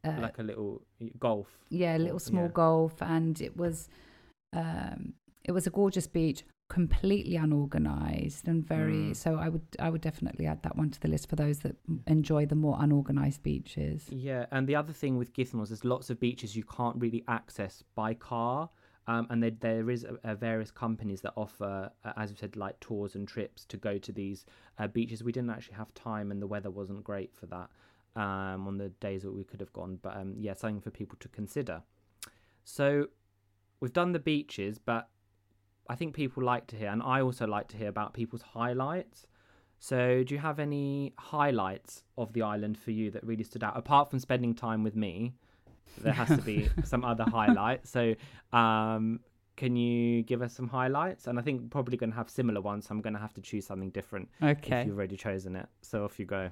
uh, 0.04 0.20
like 0.20 0.38
a 0.38 0.42
little 0.42 0.82
golf. 1.18 1.46
yeah, 1.70 1.96
a 1.96 1.98
little 1.98 2.18
small 2.18 2.44
yeah. 2.44 2.52
golf, 2.52 3.00
and 3.00 3.40
it 3.40 3.56
was 3.56 3.88
um, 4.52 5.14
it 5.44 5.52
was 5.52 5.66
a 5.66 5.70
gorgeous 5.70 6.06
beach, 6.06 6.44
completely 6.68 7.36
unorganized 7.36 8.46
and 8.46 8.66
very. 8.66 9.10
Mm. 9.10 9.16
So 9.16 9.36
I 9.36 9.48
would 9.48 9.66
I 9.78 9.90
would 9.90 10.00
definitely 10.00 10.46
add 10.46 10.62
that 10.62 10.76
one 10.76 10.90
to 10.90 11.00
the 11.00 11.08
list 11.08 11.28
for 11.28 11.36
those 11.36 11.60
that 11.60 11.76
enjoy 12.06 12.46
the 12.46 12.54
more 12.54 12.76
unorganized 12.78 13.42
beaches. 13.42 14.06
Yeah, 14.10 14.46
and 14.50 14.66
the 14.66 14.76
other 14.76 14.92
thing 14.92 15.16
with 15.16 15.32
Kythnos, 15.32 15.68
there's 15.68 15.84
lots 15.84 16.10
of 16.10 16.20
beaches 16.20 16.56
you 16.56 16.64
can't 16.64 16.96
really 16.96 17.24
access 17.28 17.82
by 17.94 18.14
car. 18.14 18.68
Um, 19.06 19.26
and 19.30 19.42
there, 19.42 19.52
there 19.58 19.88
is 19.88 20.04
a, 20.04 20.18
a 20.22 20.34
various 20.34 20.70
companies 20.70 21.22
that 21.22 21.32
offer, 21.34 21.90
uh, 22.04 22.12
as 22.18 22.30
you 22.30 22.36
said, 22.36 22.56
like 22.56 22.78
tours 22.78 23.14
and 23.14 23.26
trips 23.26 23.64
to 23.64 23.78
go 23.78 23.96
to 23.96 24.12
these 24.12 24.44
uh, 24.78 24.86
beaches. 24.86 25.24
We 25.24 25.32
didn't 25.32 25.48
actually 25.48 25.76
have 25.76 25.94
time, 25.94 26.30
and 26.30 26.42
the 26.42 26.46
weather 26.46 26.70
wasn't 26.70 27.04
great 27.04 27.34
for 27.34 27.46
that 27.46 27.70
um, 28.20 28.68
on 28.68 28.76
the 28.76 28.90
days 29.00 29.22
that 29.22 29.32
we 29.32 29.44
could 29.44 29.60
have 29.60 29.72
gone. 29.72 29.98
But 30.02 30.18
um, 30.18 30.34
yeah, 30.38 30.52
something 30.52 30.82
for 30.82 30.90
people 30.90 31.16
to 31.20 31.28
consider. 31.28 31.82
So 32.64 33.06
we've 33.80 33.94
done 33.94 34.12
the 34.12 34.18
beaches, 34.18 34.78
but 34.78 35.08
I 35.88 35.94
think 35.94 36.14
people 36.14 36.42
like 36.42 36.66
to 36.68 36.76
hear, 36.76 36.88
and 36.88 37.02
I 37.02 37.20
also 37.22 37.46
like 37.46 37.68
to 37.68 37.76
hear 37.76 37.88
about 37.88 38.12
people's 38.14 38.42
highlights. 38.42 39.26
So, 39.80 40.24
do 40.24 40.34
you 40.34 40.40
have 40.40 40.58
any 40.58 41.14
highlights 41.18 42.02
of 42.16 42.32
the 42.32 42.42
island 42.42 42.76
for 42.78 42.90
you 42.90 43.10
that 43.12 43.24
really 43.24 43.44
stood 43.44 43.62
out? 43.62 43.76
Apart 43.76 44.10
from 44.10 44.18
spending 44.18 44.54
time 44.54 44.82
with 44.82 44.96
me, 44.96 45.34
there 46.02 46.12
has 46.12 46.28
to 46.36 46.42
be 46.42 46.68
some 46.84 47.04
other 47.04 47.24
highlights. 47.24 47.90
So, 47.90 48.14
um, 48.52 49.20
can 49.56 49.76
you 49.76 50.22
give 50.22 50.42
us 50.42 50.52
some 50.54 50.68
highlights? 50.68 51.26
And 51.26 51.38
I 51.38 51.42
think 51.42 51.70
probably 51.70 51.96
going 51.96 52.10
to 52.10 52.16
have 52.16 52.30
similar 52.30 52.60
ones. 52.60 52.86
So 52.86 52.92
I'm 52.94 53.00
going 53.00 53.14
to 53.14 53.18
have 53.20 53.34
to 53.34 53.40
choose 53.40 53.66
something 53.66 53.90
different 53.90 54.28
Okay. 54.42 54.80
if 54.80 54.86
you've 54.86 54.96
already 54.96 55.16
chosen 55.16 55.56
it. 55.56 55.66
So 55.82 56.04
off 56.04 56.18
you 56.20 56.26
go. 56.26 56.50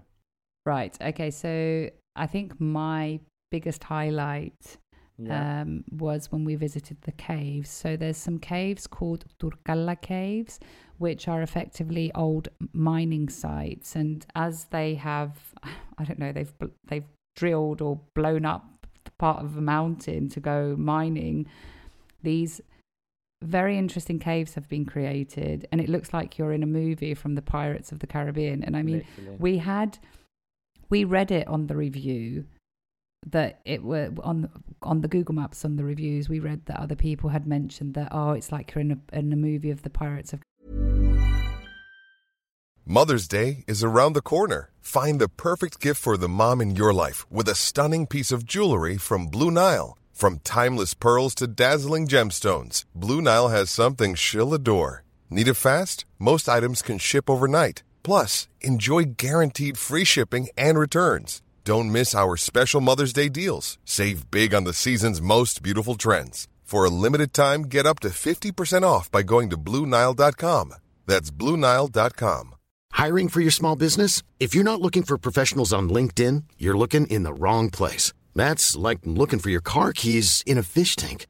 Right. 0.65 0.97
Okay. 1.01 1.31
So 1.31 1.89
I 2.17 2.27
think 2.27 2.61
my 2.61 3.21
biggest 3.51 3.85
highlight 3.85 4.79
Yeah. 5.19 5.63
um, 5.63 5.85
was 5.91 6.31
when 6.31 6.45
we 6.45 6.57
visited 6.57 6.99
the 7.03 7.13
caves. 7.13 7.71
So 7.71 7.97
there's 7.97 8.19
some 8.19 8.39
caves 8.39 8.87
called 8.87 9.25
Tourkala 9.41 10.01
Caves, 10.01 10.61
which 10.99 11.27
are 11.27 11.43
effectively 11.43 12.13
old 12.15 12.49
mining 12.73 13.29
sites, 13.29 13.97
and 13.97 14.27
as 14.35 14.65
they 14.65 14.95
have, 14.97 15.39
I 15.99 16.05
don't 16.05 16.19
know, 16.19 16.33
they've 16.33 16.53
they've 16.87 17.05
drilled 17.35 17.81
or 17.81 18.01
blown 18.15 18.45
up 18.45 18.87
the 19.05 19.11
part 19.13 19.43
of 19.43 19.57
a 19.57 19.61
mountain 19.61 20.29
to 20.31 20.41
go 20.41 20.75
mining. 20.79 21.47
These 22.23 22.61
very 23.43 23.77
interesting 23.79 24.19
caves 24.19 24.55
have 24.55 24.69
been 24.69 24.85
created, 24.85 25.67
and 25.71 25.81
it 25.81 25.89
looks 25.89 26.13
like 26.13 26.39
you're 26.39 26.53
in 26.53 26.63
a 26.63 26.67
movie 26.67 27.15
from 27.15 27.35
the 27.35 27.43
Pirates 27.43 27.93
of 27.93 28.01
the 28.01 28.07
Caribbean. 28.07 28.65
And 28.65 28.77
I 28.77 28.83
mean, 28.83 29.05
Literally. 29.19 29.37
we 29.39 29.59
had 29.59 29.99
we 30.89 31.05
read 31.05 31.31
it 31.31 31.47
on 31.49 31.67
the 31.67 31.77
review 31.77 32.47
that 33.27 33.61
it 33.65 33.83
were 33.83 34.11
on 34.23 34.49
on 34.83 35.01
the 35.01 35.09
Google 35.09 35.35
Maps 35.35 35.65
on 35.65 35.77
the 35.77 35.85
reviews. 35.85 36.29
We 36.29 36.41
read 36.41 36.67
that 36.67 36.81
other 36.81 36.97
people 36.97 37.31
had 37.31 37.47
mentioned 37.47 37.95
that 37.95 38.09
oh, 38.13 38.33
it's 38.33 38.53
like 38.53 38.75
you're 38.75 38.83
in 38.83 38.93
a 38.93 39.17
in 39.17 39.33
a 39.33 39.37
movie 39.37 39.71
of 39.71 39.83
the 39.83 39.91
Pirates 39.91 40.33
of 40.33 40.41
Mother's 42.89 43.27
Day 43.27 43.65
is 43.67 43.83
around 43.83 44.13
the 44.13 44.23
corner. 44.23 44.71
Find 44.81 45.21
the 45.21 45.29
perfect 45.29 45.81
gift 45.81 46.01
for 46.01 46.17
the 46.17 46.29
mom 46.29 46.61
in 46.61 46.77
your 46.77 46.95
life 46.95 47.27
with 47.29 47.49
a 47.49 47.57
stunning 47.57 48.07
piece 48.07 48.31
of 48.31 48.47
jewelry 48.47 48.97
from 48.97 49.27
Blue 49.27 49.51
Nile. 49.51 49.99
From 50.13 50.39
timeless 50.45 50.95
pearls 50.95 51.35
to 51.35 51.49
dazzling 51.49 52.07
gemstones, 52.07 52.85
Blue 52.95 53.21
Nile 53.21 53.49
has 53.49 53.71
something 53.71 54.15
she'll 54.15 54.55
adore. 54.55 55.03
Need 55.29 55.49
it 55.49 55.55
fast? 55.55 56.05
Most 56.21 56.49
items 56.49 56.81
can 56.81 56.99
ship 56.99 57.29
overnight. 57.29 57.83
Plus, 58.05 58.47
enjoy 58.61 59.03
guaranteed 59.17 59.77
free 59.77 60.05
shipping 60.05 60.49
and 60.57 60.79
returns. 60.79 61.43
Don't 61.67 61.91
miss 61.91 62.15
our 62.15 62.37
special 62.37 62.81
Mother's 62.81 63.13
Day 63.13 63.29
deals. 63.29 63.77
Save 63.85 64.31
big 64.31 64.55
on 64.55 64.63
the 64.63 64.73
season's 64.73 65.21
most 65.21 65.65
beautiful 65.65 65.97
trends. 65.97 66.47
For 66.63 66.85
a 66.85 66.91
limited 66.91 67.33
time, 67.33 67.63
get 67.63 67.87
up 67.87 67.99
to 68.01 68.11
50% 68.11 68.85
off 68.85 69.11
by 69.11 69.25
going 69.25 69.51
to 69.51 69.57
BlueNile.com. 69.57 70.75
That's 71.07 71.33
BlueNile.com. 71.33 72.55
Hiring 72.93 73.29
for 73.29 73.41
your 73.41 73.51
small 73.51 73.75
business? 73.75 74.23
If 74.39 74.55
you're 74.55 74.71
not 74.71 74.81
looking 74.81 75.03
for 75.03 75.19
professionals 75.19 75.73
on 75.73 75.89
LinkedIn, 75.89 76.45
you're 76.57 76.79
looking 76.79 77.09
in 77.09 77.25
the 77.25 77.35
wrong 77.35 77.71
place. 77.71 78.13
That's 78.37 78.77
like 78.77 79.01
looking 79.03 79.41
for 79.41 79.51
your 79.51 79.61
car 79.61 79.93
keys 79.93 80.45
in 80.47 80.59
a 80.59 80.63
fish 80.63 80.95
tank. 80.95 81.27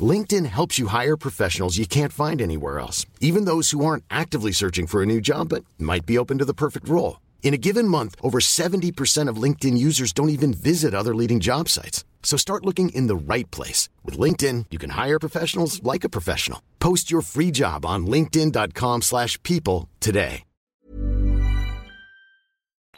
LinkedIn 0.00 0.46
helps 0.46 0.80
you 0.80 0.88
hire 0.88 1.16
professionals 1.16 1.78
you 1.78 1.86
can't 1.86 2.12
find 2.12 2.42
anywhere 2.42 2.80
else, 2.80 3.06
even 3.20 3.44
those 3.44 3.70
who 3.70 3.84
aren't 3.84 4.02
actively 4.10 4.50
searching 4.50 4.88
for 4.88 5.00
a 5.00 5.06
new 5.06 5.20
job 5.20 5.50
but 5.50 5.64
might 5.78 6.06
be 6.06 6.18
open 6.18 6.38
to 6.38 6.44
the 6.44 6.52
perfect 6.52 6.88
role. 6.88 7.20
In 7.42 7.54
a 7.54 7.58
given 7.58 7.88
month, 7.88 8.14
over 8.20 8.40
70% 8.40 9.28
of 9.30 9.42
LinkedIn 9.42 9.78
users 9.78 10.12
don't 10.12 10.28
even 10.28 10.52
visit 10.52 10.94
other 10.94 11.14
leading 11.14 11.40
job 11.40 11.68
sites. 11.70 12.04
So 12.22 12.36
start 12.36 12.66
looking 12.66 12.90
in 12.90 13.06
the 13.06 13.16
right 13.16 13.50
place. 13.50 13.88
With 14.04 14.18
LinkedIn, 14.18 14.66
you 14.70 14.78
can 14.78 14.90
hire 14.90 15.18
professionals 15.18 15.82
like 15.82 16.04
a 16.04 16.10
professional. 16.10 16.60
Post 16.78 17.10
your 17.10 17.22
free 17.22 17.50
job 17.50 17.86
on 17.86 18.06
linkedin.com/people 18.06 19.00
slash 19.00 19.42
people 19.42 19.88
today. 20.00 20.44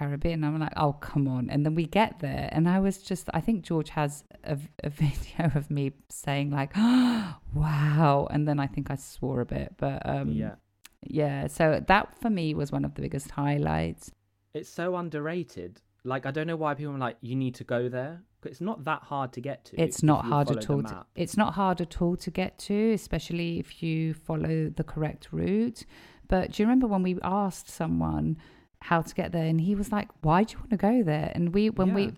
Caribbean. 0.00 0.42
I'm 0.44 0.58
like, 0.58 0.72
oh 0.78 0.94
come 0.94 1.28
on! 1.28 1.50
And 1.50 1.64
then 1.64 1.74
we 1.74 1.84
get 1.84 2.20
there, 2.20 2.48
and 2.52 2.66
I 2.66 2.80
was 2.80 3.02
just, 3.02 3.28
I 3.34 3.40
think 3.42 3.62
George 3.62 3.90
has 3.90 4.24
a, 4.44 4.56
a 4.82 4.88
video 5.02 5.52
of 5.54 5.70
me 5.70 5.92
saying 6.08 6.50
like, 6.50 6.72
oh, 6.74 7.36
wow, 7.54 8.26
and 8.30 8.48
then 8.48 8.58
I 8.58 8.66
think 8.66 8.90
I 8.90 8.96
swore 8.96 9.42
a 9.42 9.46
bit, 9.46 9.74
but 9.76 10.00
um, 10.08 10.32
yeah. 10.32 10.54
yeah. 11.02 11.48
So 11.48 11.84
that 11.86 12.18
for 12.22 12.30
me 12.30 12.54
was 12.54 12.72
one 12.72 12.86
of 12.86 12.94
the 12.94 13.02
biggest 13.02 13.30
highlights. 13.32 14.10
It's 14.54 14.68
so 14.68 14.96
underrated. 14.96 15.80
Like 16.04 16.26
I 16.26 16.30
don't 16.30 16.46
know 16.46 16.56
why 16.56 16.74
people 16.74 16.94
are 16.94 16.98
like 16.98 17.16
you 17.20 17.36
need 17.36 17.54
to 17.56 17.64
go 17.64 17.88
there. 17.88 18.22
It's 18.44 18.60
not 18.60 18.84
that 18.84 19.02
hard 19.02 19.32
to 19.34 19.40
get 19.40 19.66
to. 19.66 19.80
It's 19.80 20.02
not 20.02 20.24
hard 20.24 20.50
at 20.50 20.70
all. 20.70 20.82
To, 20.82 21.04
it's 21.14 21.36
not 21.36 21.54
hard 21.54 21.80
at 21.82 22.00
all 22.00 22.16
to 22.16 22.30
get 22.30 22.58
to, 22.60 22.92
especially 22.92 23.58
if 23.58 23.82
you 23.82 24.14
follow 24.14 24.70
the 24.70 24.82
correct 24.84 25.28
route. 25.30 25.84
But 26.26 26.52
do 26.52 26.62
you 26.62 26.66
remember 26.66 26.86
when 26.86 27.02
we 27.02 27.18
asked 27.22 27.68
someone 27.68 28.38
how 28.80 29.02
to 29.02 29.14
get 29.14 29.32
there, 29.32 29.44
and 29.44 29.60
he 29.60 29.74
was 29.74 29.92
like, 29.92 30.08
"Why 30.22 30.44
do 30.44 30.52
you 30.54 30.58
want 30.60 30.70
to 30.70 30.76
go 30.78 31.02
there?" 31.02 31.30
And 31.34 31.52
we, 31.52 31.68
when 31.68 31.88
Yeah. 31.88 31.94
we, 31.94 32.12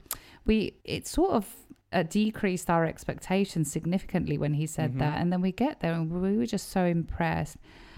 we, 0.45 0.77
it 0.85 1.09
sort 1.09 1.33
of 1.33 1.57
uh, 1.93 2.05
decreased 2.05 2.71
our 2.71 2.85
expectations 2.87 3.71
significantly 3.73 4.39
when 4.39 4.55
he 4.55 4.67
said 4.67 4.95
Mhm. 4.95 4.99
that, 5.01 5.21
and 5.21 5.33
then 5.33 5.41
we 5.41 5.51
get 5.51 5.81
there, 5.81 5.93
and 5.93 6.09
we 6.09 6.37
were 6.39 6.47
just 6.47 6.69
so 6.71 6.85
impressed. 6.85 7.57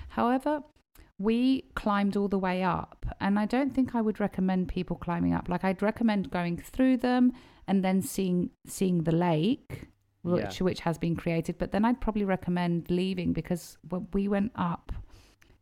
However, 0.09 0.63
we 1.19 1.63
climbed 1.75 2.17
all 2.17 2.29
the 2.29 2.39
way 2.39 2.63
up, 2.63 3.07
and 3.21 3.39
I 3.39 3.47
don't 3.47 3.75
think 3.75 3.95
I 3.95 4.01
would 4.01 4.19
recommend 4.21 4.69
people 4.69 4.97
climbing 4.97 5.33
up. 5.33 5.49
Like 5.49 5.65
I'd 5.65 5.83
recommend 5.83 6.31
going 6.31 6.57
through 6.57 6.99
them 6.99 7.33
and 7.69 7.85
then 7.85 8.03
seeing 8.03 8.51
seeing 8.67 9.05
the 9.05 9.13
lake, 9.13 9.87
which 10.23 10.61
which 10.61 10.81
has 10.81 10.99
been 10.99 11.15
created. 11.17 11.57
But 11.59 11.71
then 11.73 11.85
I'd 11.85 12.01
probably 12.01 12.25
recommend 12.25 12.91
leaving 12.91 13.33
because 13.33 13.79
when 13.89 14.09
we 14.13 14.27
went 14.29 14.53
up, 14.57 14.93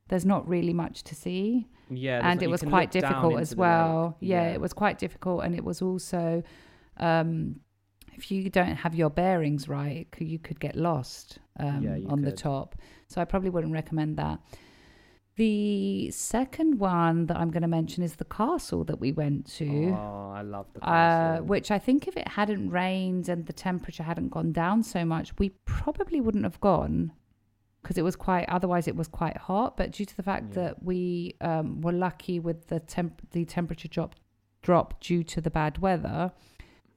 there's 0.08 0.24
not 0.24 0.48
really 0.48 0.72
much 0.72 1.02
to 1.04 1.14
see, 1.14 1.68
Yeah, 1.90 2.20
and 2.22 2.40
not- 2.40 2.44
it 2.44 2.50
was 2.50 2.62
quite 2.62 2.90
difficult 2.90 3.38
as 3.40 3.54
well. 3.54 4.16
lake. 4.20 4.30
Yeah, 4.30 4.46
it 4.48 4.60
was 4.60 4.72
quite 4.72 4.98
difficult, 4.98 5.44
and 5.44 5.54
it 5.54 5.64
was 5.64 5.82
also. 5.82 6.42
Um, 6.98 7.60
if 8.14 8.30
you 8.30 8.50
don't 8.50 8.76
have 8.76 8.94
your 8.94 9.08
bearings 9.08 9.68
right, 9.68 10.06
you 10.18 10.38
could 10.38 10.60
get 10.60 10.76
lost 10.76 11.38
um, 11.58 11.82
Yeah, 11.82 11.96
you 11.96 12.08
on 12.08 12.20
the 12.20 12.30
top. 12.30 12.76
So 13.08 13.22
I 13.22 13.24
probably 13.24 13.48
wouldn't 13.48 13.72
recommend 13.72 14.18
that. 14.18 14.38
The 15.36 16.10
second 16.10 16.78
one 16.78 17.26
that 17.26 17.38
I'm 17.38 17.50
going 17.50 17.62
to 17.62 17.68
mention 17.68 18.02
is 18.02 18.16
the 18.16 18.24
castle 18.26 18.84
that 18.84 19.00
we 19.00 19.12
went 19.12 19.46
to. 19.56 19.94
Oh, 19.96 20.32
I 20.34 20.42
love 20.42 20.66
the 20.74 20.80
Uh, 20.80 20.86
castle. 20.86 21.46
which 21.46 21.70
I 21.70 21.78
think 21.78 22.06
if 22.06 22.16
it 22.18 22.28
hadn't 22.28 22.68
rained 22.70 23.28
and 23.30 23.46
the 23.46 23.52
temperature 23.54 24.02
hadn't 24.02 24.28
gone 24.28 24.52
down 24.52 24.82
so 24.82 25.04
much, 25.06 25.36
we 25.38 25.50
probably 25.64 26.20
wouldn't 26.20 26.44
have 26.44 26.60
gone 26.60 27.12
because 27.82 27.96
it 27.96 28.02
was 28.04 28.14
quite. 28.14 28.46
Otherwise, 28.50 28.86
it 28.86 28.94
was 28.94 29.08
quite 29.08 29.38
hot. 29.38 29.76
But 29.78 29.92
due 29.92 30.04
to 30.04 30.16
the 30.16 30.22
fact 30.22 30.48
Yeah. 30.50 30.62
that 30.64 30.82
we 30.82 31.34
um, 31.40 31.80
were 31.80 31.92
lucky 31.92 32.38
with 32.38 32.66
the 32.68 32.78
temp, 32.80 33.22
the 33.30 33.44
temperature 33.46 33.88
drop 33.88 34.14
drop 34.60 35.00
due 35.00 35.24
to 35.24 35.40
the 35.40 35.50
bad 35.50 35.78
weather, 35.78 36.30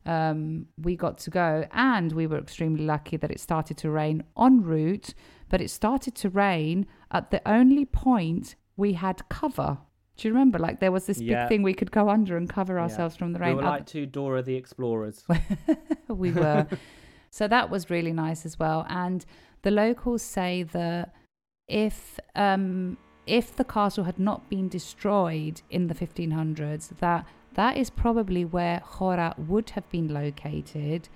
um, 0.06 0.68
we 0.78 0.96
got 0.96 1.18
to 1.20 1.32
go, 1.32 1.66
and 1.72 2.12
we 2.12 2.28
were 2.28 2.38
extremely 2.38 2.86
lucky 2.86 3.18
that 3.18 3.32
it 3.32 3.40
started 3.40 3.78
to 3.78 3.90
rain 3.90 4.24
en 4.38 4.62
route. 4.62 5.14
But 5.50 5.62
it 5.62 5.70
started 5.70 6.16
to 6.16 6.30
rain 6.30 6.88
at 7.12 7.32
the 7.32 7.42
only 7.48 7.86
point 7.86 8.56
we 8.78 8.94
had 8.94 9.28
cover. 9.30 9.78
Do 10.18 10.28
you 10.28 10.34
remember? 10.34 10.58
Like 10.60 10.80
there 10.80 10.92
was 10.92 11.06
this 11.08 11.20
big 11.20 11.48
thing 11.50 11.62
we 11.62 11.74
could 11.74 11.92
go 11.92 12.10
under 12.10 12.38
and 12.38 12.50
cover 12.50 12.76
Yeah. 12.76 12.84
ourselves 12.84 13.16
from 13.16 13.34
the 13.34 13.40
rain. 13.40 13.50
We 13.58 13.64
were 13.64 13.70
like 13.70 13.86
two 13.86 14.06
Dora 14.06 14.42
the 14.42 14.56
Explorers. 14.56 15.24
we 16.08 16.32
were. 16.32 16.68
so 17.30 17.48
that 17.48 17.70
was 17.70 17.90
really 17.90 18.14
nice 18.14 18.46
as 18.46 18.58
well. 18.58 18.86
And 18.90 19.26
the 19.64 19.72
locals 19.72 20.22
say 20.22 20.64
that 20.64 21.14
if 21.68 22.20
um, 22.36 22.98
if 23.28 23.56
the 23.56 23.64
castle 23.64 24.04
had 24.06 24.20
not 24.20 24.50
been 24.50 24.70
destroyed 24.70 25.62
in 25.70 25.88
the 25.88 25.96
1500s, 25.96 26.98
that 27.00 27.26
that 27.56 27.76
is 27.78 27.90
probably 27.90 28.46
where 28.46 28.80
Hora 28.86 29.34
would 29.38 29.72
have 29.72 29.90
been 29.90 30.14
located, 30.14 31.10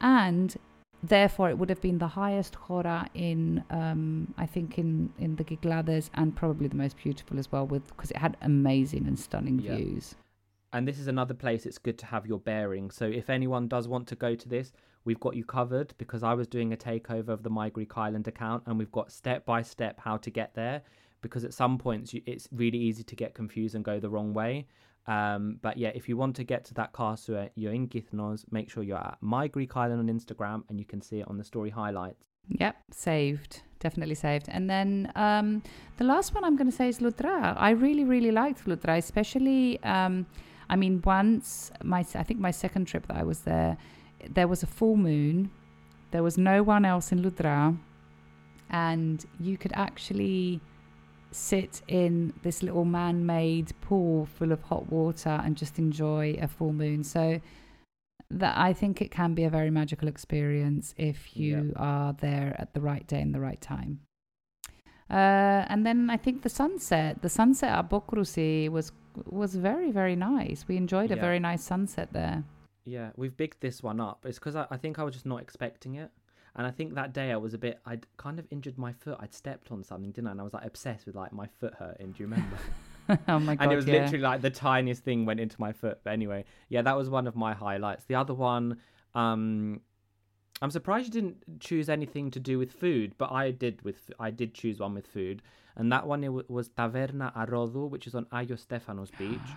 and 0.00 0.56
therefore 1.02 1.50
it 1.50 1.58
would 1.58 1.68
have 1.68 1.80
been 1.80 1.98
the 1.98 2.08
highest 2.08 2.54
Hora 2.54 3.08
in 3.14 3.62
um, 3.70 4.34
I 4.38 4.46
think 4.46 4.78
in 4.78 5.12
in 5.18 5.36
the 5.36 5.44
Kyklades 5.44 6.10
and 6.14 6.34
probably 6.34 6.68
the 6.68 6.76
most 6.76 6.96
beautiful 6.96 7.38
as 7.38 7.50
well, 7.52 7.66
with 7.66 7.86
because 7.88 8.10
it 8.10 8.16
had 8.16 8.36
amazing 8.42 9.06
and 9.06 9.18
stunning 9.18 9.58
Yeah. 9.60 9.76
views. 9.76 10.14
And 10.72 10.86
this 10.86 10.98
is 10.98 11.06
another 11.06 11.32
place 11.34 11.64
it's 11.64 11.78
good 11.78 11.96
to 11.98 12.06
have 12.06 12.26
your 12.26 12.40
bearings. 12.40 12.94
So 12.96 13.06
if 13.06 13.30
anyone 13.30 13.68
does 13.68 13.88
want 13.88 14.08
to 14.08 14.16
go 14.16 14.34
to 14.34 14.48
this, 14.48 14.72
we've 15.04 15.20
got 15.20 15.36
you 15.36 15.44
covered 15.44 15.94
because 15.96 16.22
I 16.22 16.34
was 16.34 16.46
doing 16.48 16.72
a 16.72 16.76
takeover 16.76 17.28
of 17.28 17.42
the 17.42 17.50
My 17.50 17.70
Greek 17.70 17.96
Island 17.96 18.26
account 18.28 18.64
and 18.66 18.78
we've 18.78 18.92
got 18.92 19.10
step 19.12 19.46
by 19.46 19.62
step 19.62 20.00
how 20.00 20.16
to 20.18 20.30
get 20.30 20.54
there 20.54 20.82
because 21.22 21.44
at 21.44 21.54
some 21.54 21.78
points 21.78 22.12
you, 22.12 22.20
it's 22.26 22.48
really 22.52 22.78
easy 22.78 23.04
to 23.04 23.16
get 23.16 23.32
confused 23.32 23.74
and 23.74 23.84
go 23.84 23.98
the 24.00 24.10
wrong 24.10 24.34
way. 24.34 24.66
Um, 25.06 25.58
but 25.62 25.76
yeah, 25.76 25.92
if 25.94 26.08
you 26.08 26.16
want 26.16 26.36
to 26.36 26.44
get 26.44 26.64
to 26.66 26.74
that 26.74 26.92
castle, 26.92 27.48
you're 27.54 27.72
in 27.72 27.88
Kythnos, 27.88 28.44
make 28.50 28.70
sure 28.70 28.82
you're 28.82 28.98
at 28.98 29.18
My 29.20 29.46
Greek 29.46 29.76
Island 29.76 30.00
on 30.00 30.14
Instagram 30.14 30.64
and 30.68 30.78
you 30.78 30.84
can 30.84 31.00
see 31.00 31.20
it 31.20 31.28
on 31.28 31.38
the 31.38 31.44
story 31.44 31.70
highlights. 31.70 32.24
Yep, 32.48 32.76
saved. 32.90 33.62
Definitely 33.78 34.14
saved. 34.14 34.46
And 34.48 34.68
then 34.68 35.12
um, 35.14 35.62
the 35.98 36.04
last 36.04 36.34
one 36.34 36.44
I'm 36.44 36.56
going 36.56 36.70
to 36.70 36.76
say 36.76 36.88
is 36.88 36.98
Loutra. 36.98 37.54
I 37.56 37.70
really, 37.70 38.04
really 38.04 38.30
liked 38.30 38.64
Loutra, 38.64 38.98
especially. 38.98 39.82
Um, 39.82 40.26
I 40.68 40.76
mean, 40.76 41.02
once 41.04 41.70
my 41.82 42.00
I 42.14 42.22
think 42.22 42.40
my 42.40 42.50
second 42.50 42.86
trip 42.86 43.06
that 43.08 43.16
I 43.16 43.22
was 43.22 43.40
there, 43.40 43.76
there 44.28 44.48
was 44.48 44.62
a 44.62 44.66
full 44.66 44.96
moon. 44.96 45.50
There 46.10 46.22
was 46.22 46.38
no 46.38 46.62
one 46.62 46.84
else 46.84 47.12
in 47.12 47.22
Loutra, 47.22 47.76
and 48.70 49.24
you 49.38 49.58
could 49.58 49.72
actually 49.74 50.60
sit 51.30 51.82
in 51.88 52.32
this 52.42 52.62
little 52.62 52.84
man-made 52.84 53.72
pool 53.80 54.26
full 54.26 54.52
of 54.52 54.62
hot 54.62 54.90
water 54.90 55.40
and 55.44 55.56
just 55.56 55.78
enjoy 55.78 56.36
a 56.40 56.48
full 56.48 56.72
moon. 56.72 57.04
So 57.04 57.40
that 58.30 58.58
I 58.58 58.72
think 58.72 59.00
it 59.00 59.10
can 59.10 59.34
be 59.34 59.44
a 59.44 59.50
very 59.50 59.70
magical 59.70 60.08
experience 60.08 60.94
if 60.96 61.36
you 61.36 61.72
are 61.76 62.12
there 62.14 62.56
at 62.58 62.74
the 62.74 62.80
right 62.80 63.06
day 63.06 63.20
and 63.20 63.32
the 63.34 63.40
right 63.40 63.60
time. 63.60 64.00
Uh, 65.08 65.62
and 65.68 65.86
then 65.86 66.10
I 66.10 66.16
think 66.16 66.42
the 66.42 66.48
sunset, 66.48 67.22
the 67.22 67.28
sunset 67.28 67.70
at 67.70 67.88
Bokrusi 67.88 68.68
was 68.68 68.90
was 69.24 69.54
very 69.54 69.92
very 69.92 70.16
nice. 70.16 70.66
We 70.68 70.76
enjoyed 70.76 71.10
a 71.12 71.14
Yeah. 71.14 71.20
very 71.20 71.38
nice 71.38 71.62
sunset 71.62 72.12
there. 72.12 72.42
Yeah, 72.84 73.10
we've 73.16 73.36
bigged 73.36 73.60
this 73.60 73.82
one 73.82 74.00
up. 74.00 74.26
It's 74.26 74.38
because 74.38 74.56
I, 74.56 74.66
I 74.70 74.76
think 74.76 74.98
I 74.98 75.04
was 75.04 75.14
just 75.14 75.26
not 75.26 75.40
expecting 75.40 75.94
it. 75.94 76.10
And 76.56 76.66
I 76.66 76.70
think 76.70 76.94
that 76.94 77.12
day 77.12 77.32
I 77.32 77.36
was 77.36 77.52
a 77.52 77.58
bit, 77.58 77.80
I'd 77.84 78.06
kind 78.16 78.38
of 78.38 78.46
injured 78.50 78.78
my 78.78 78.92
foot. 78.92 79.18
I'd 79.20 79.34
stepped 79.34 79.70
on 79.70 79.84
something, 79.84 80.10
didn't 80.10 80.28
I? 80.28 80.30
And 80.30 80.40
I 80.40 80.44
was 80.44 80.54
like 80.54 80.64
obsessed 80.64 81.04
with 81.04 81.14
like 81.14 81.32
my 81.32 81.46
foot 81.60 81.74
hurting. 81.74 82.12
Do 82.12 82.22
you 82.22 82.26
remember? 82.26 82.56
oh 83.28 83.38
my 83.38 83.56
god! 83.56 83.62
and 83.64 83.72
it 83.72 83.76
was 83.76 83.86
yeah. 83.86 84.00
literally 84.00 84.24
like 84.24 84.40
the 84.40 84.50
tiniest 84.50 85.04
thing 85.04 85.26
went 85.26 85.38
into 85.38 85.60
my 85.60 85.72
foot. 85.72 86.00
But 86.02 86.14
anyway, 86.14 86.46
yeah, 86.70 86.80
that 86.80 86.96
was 86.96 87.10
one 87.10 87.26
of 87.26 87.36
my 87.36 87.52
highlights. 87.52 88.04
The 88.04 88.14
other 88.14 88.32
one, 88.32 88.78
um, 89.14 89.82
I'm 90.62 90.70
surprised 90.70 91.14
you 91.14 91.20
didn't 91.20 91.60
choose 91.60 91.90
anything 91.90 92.30
to 92.30 92.40
do 92.40 92.58
with 92.58 92.72
food, 92.72 93.12
but 93.18 93.30
I 93.30 93.50
did 93.50 93.82
with 93.82 94.10
I 94.18 94.30
did 94.30 94.54
choose 94.54 94.80
one 94.80 94.94
with 94.94 95.06
food, 95.06 95.42
and 95.76 95.92
that 95.92 96.06
one 96.06 96.24
it 96.24 96.50
was 96.50 96.70
Taverna 96.70 97.36
Arodou, 97.36 97.90
which 97.90 98.06
is 98.06 98.14
on 98.14 98.24
Ayo 98.26 98.56
Stefanos 98.58 99.10
Beach. 99.18 99.56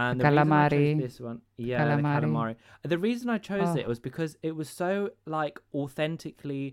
And 0.00 0.20
The 0.20 0.24
the 0.24 0.30
reason 0.30 0.52
I 0.52 0.68
chose 0.68 0.78
calamari. 0.78 1.00
this 1.06 1.16
one, 1.28 1.38
yeah, 1.68 1.78
Calamari. 1.82 2.20
the 2.20 2.26
calamari. 2.26 2.54
The 2.94 2.98
reason 3.08 3.26
I 3.36 3.38
chose 3.50 3.68
Oh. 3.74 3.80
it 3.82 3.86
was 3.92 4.00
because 4.08 4.32
it 4.48 4.54
was 4.60 4.68
so 4.82 4.90
like 5.38 5.56
authentically 5.80 6.64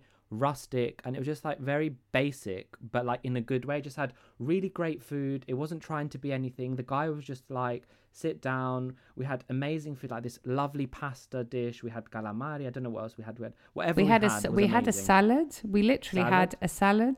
rustic 0.45 0.93
and 1.03 1.15
it 1.15 1.19
was 1.23 1.29
just 1.33 1.45
like 1.49 1.59
very 1.73 1.89
basic 2.19 2.65
but 2.93 3.03
like 3.09 3.21
in 3.29 3.35
a 3.41 3.43
good 3.51 3.63
way. 3.69 3.77
Just 3.89 3.99
had 4.03 4.11
really 4.51 4.69
great 4.81 4.99
food. 5.11 5.39
It 5.51 5.55
wasn't 5.63 5.81
trying 5.89 6.09
to 6.15 6.19
be 6.25 6.29
anything. 6.39 6.69
The 6.83 6.89
guy 6.95 7.05
was 7.15 7.23
just 7.33 7.45
like 7.63 7.81
sit 8.23 8.35
down. 8.41 8.81
We 9.19 9.23
had 9.33 9.39
amazing 9.57 9.93
food 9.99 10.11
like 10.15 10.23
this 10.29 10.39
lovely 10.59 10.87
pasta 10.99 11.39
dish. 11.57 11.77
We 11.87 11.91
had 11.97 12.03
calamari. 12.15 12.63
I 12.67 12.71
don't 12.73 12.83
know 12.87 12.93
what 12.97 13.03
else 13.05 13.15
we 13.19 13.23
had. 13.29 13.35
We 13.39 13.45
had 13.49 13.53
whatever 13.77 13.97
we 14.01 14.03
we, 14.03 14.09
had 14.15 14.23
a 14.23 14.29
had 14.29 14.43
was 14.47 14.55
we 14.61 14.67
had 14.77 14.87
a 14.93 14.95
salad. 15.09 15.49
We 15.75 15.81
literally 15.93 16.25
had 16.37 16.51
a 16.67 16.69
salad, 16.81 17.17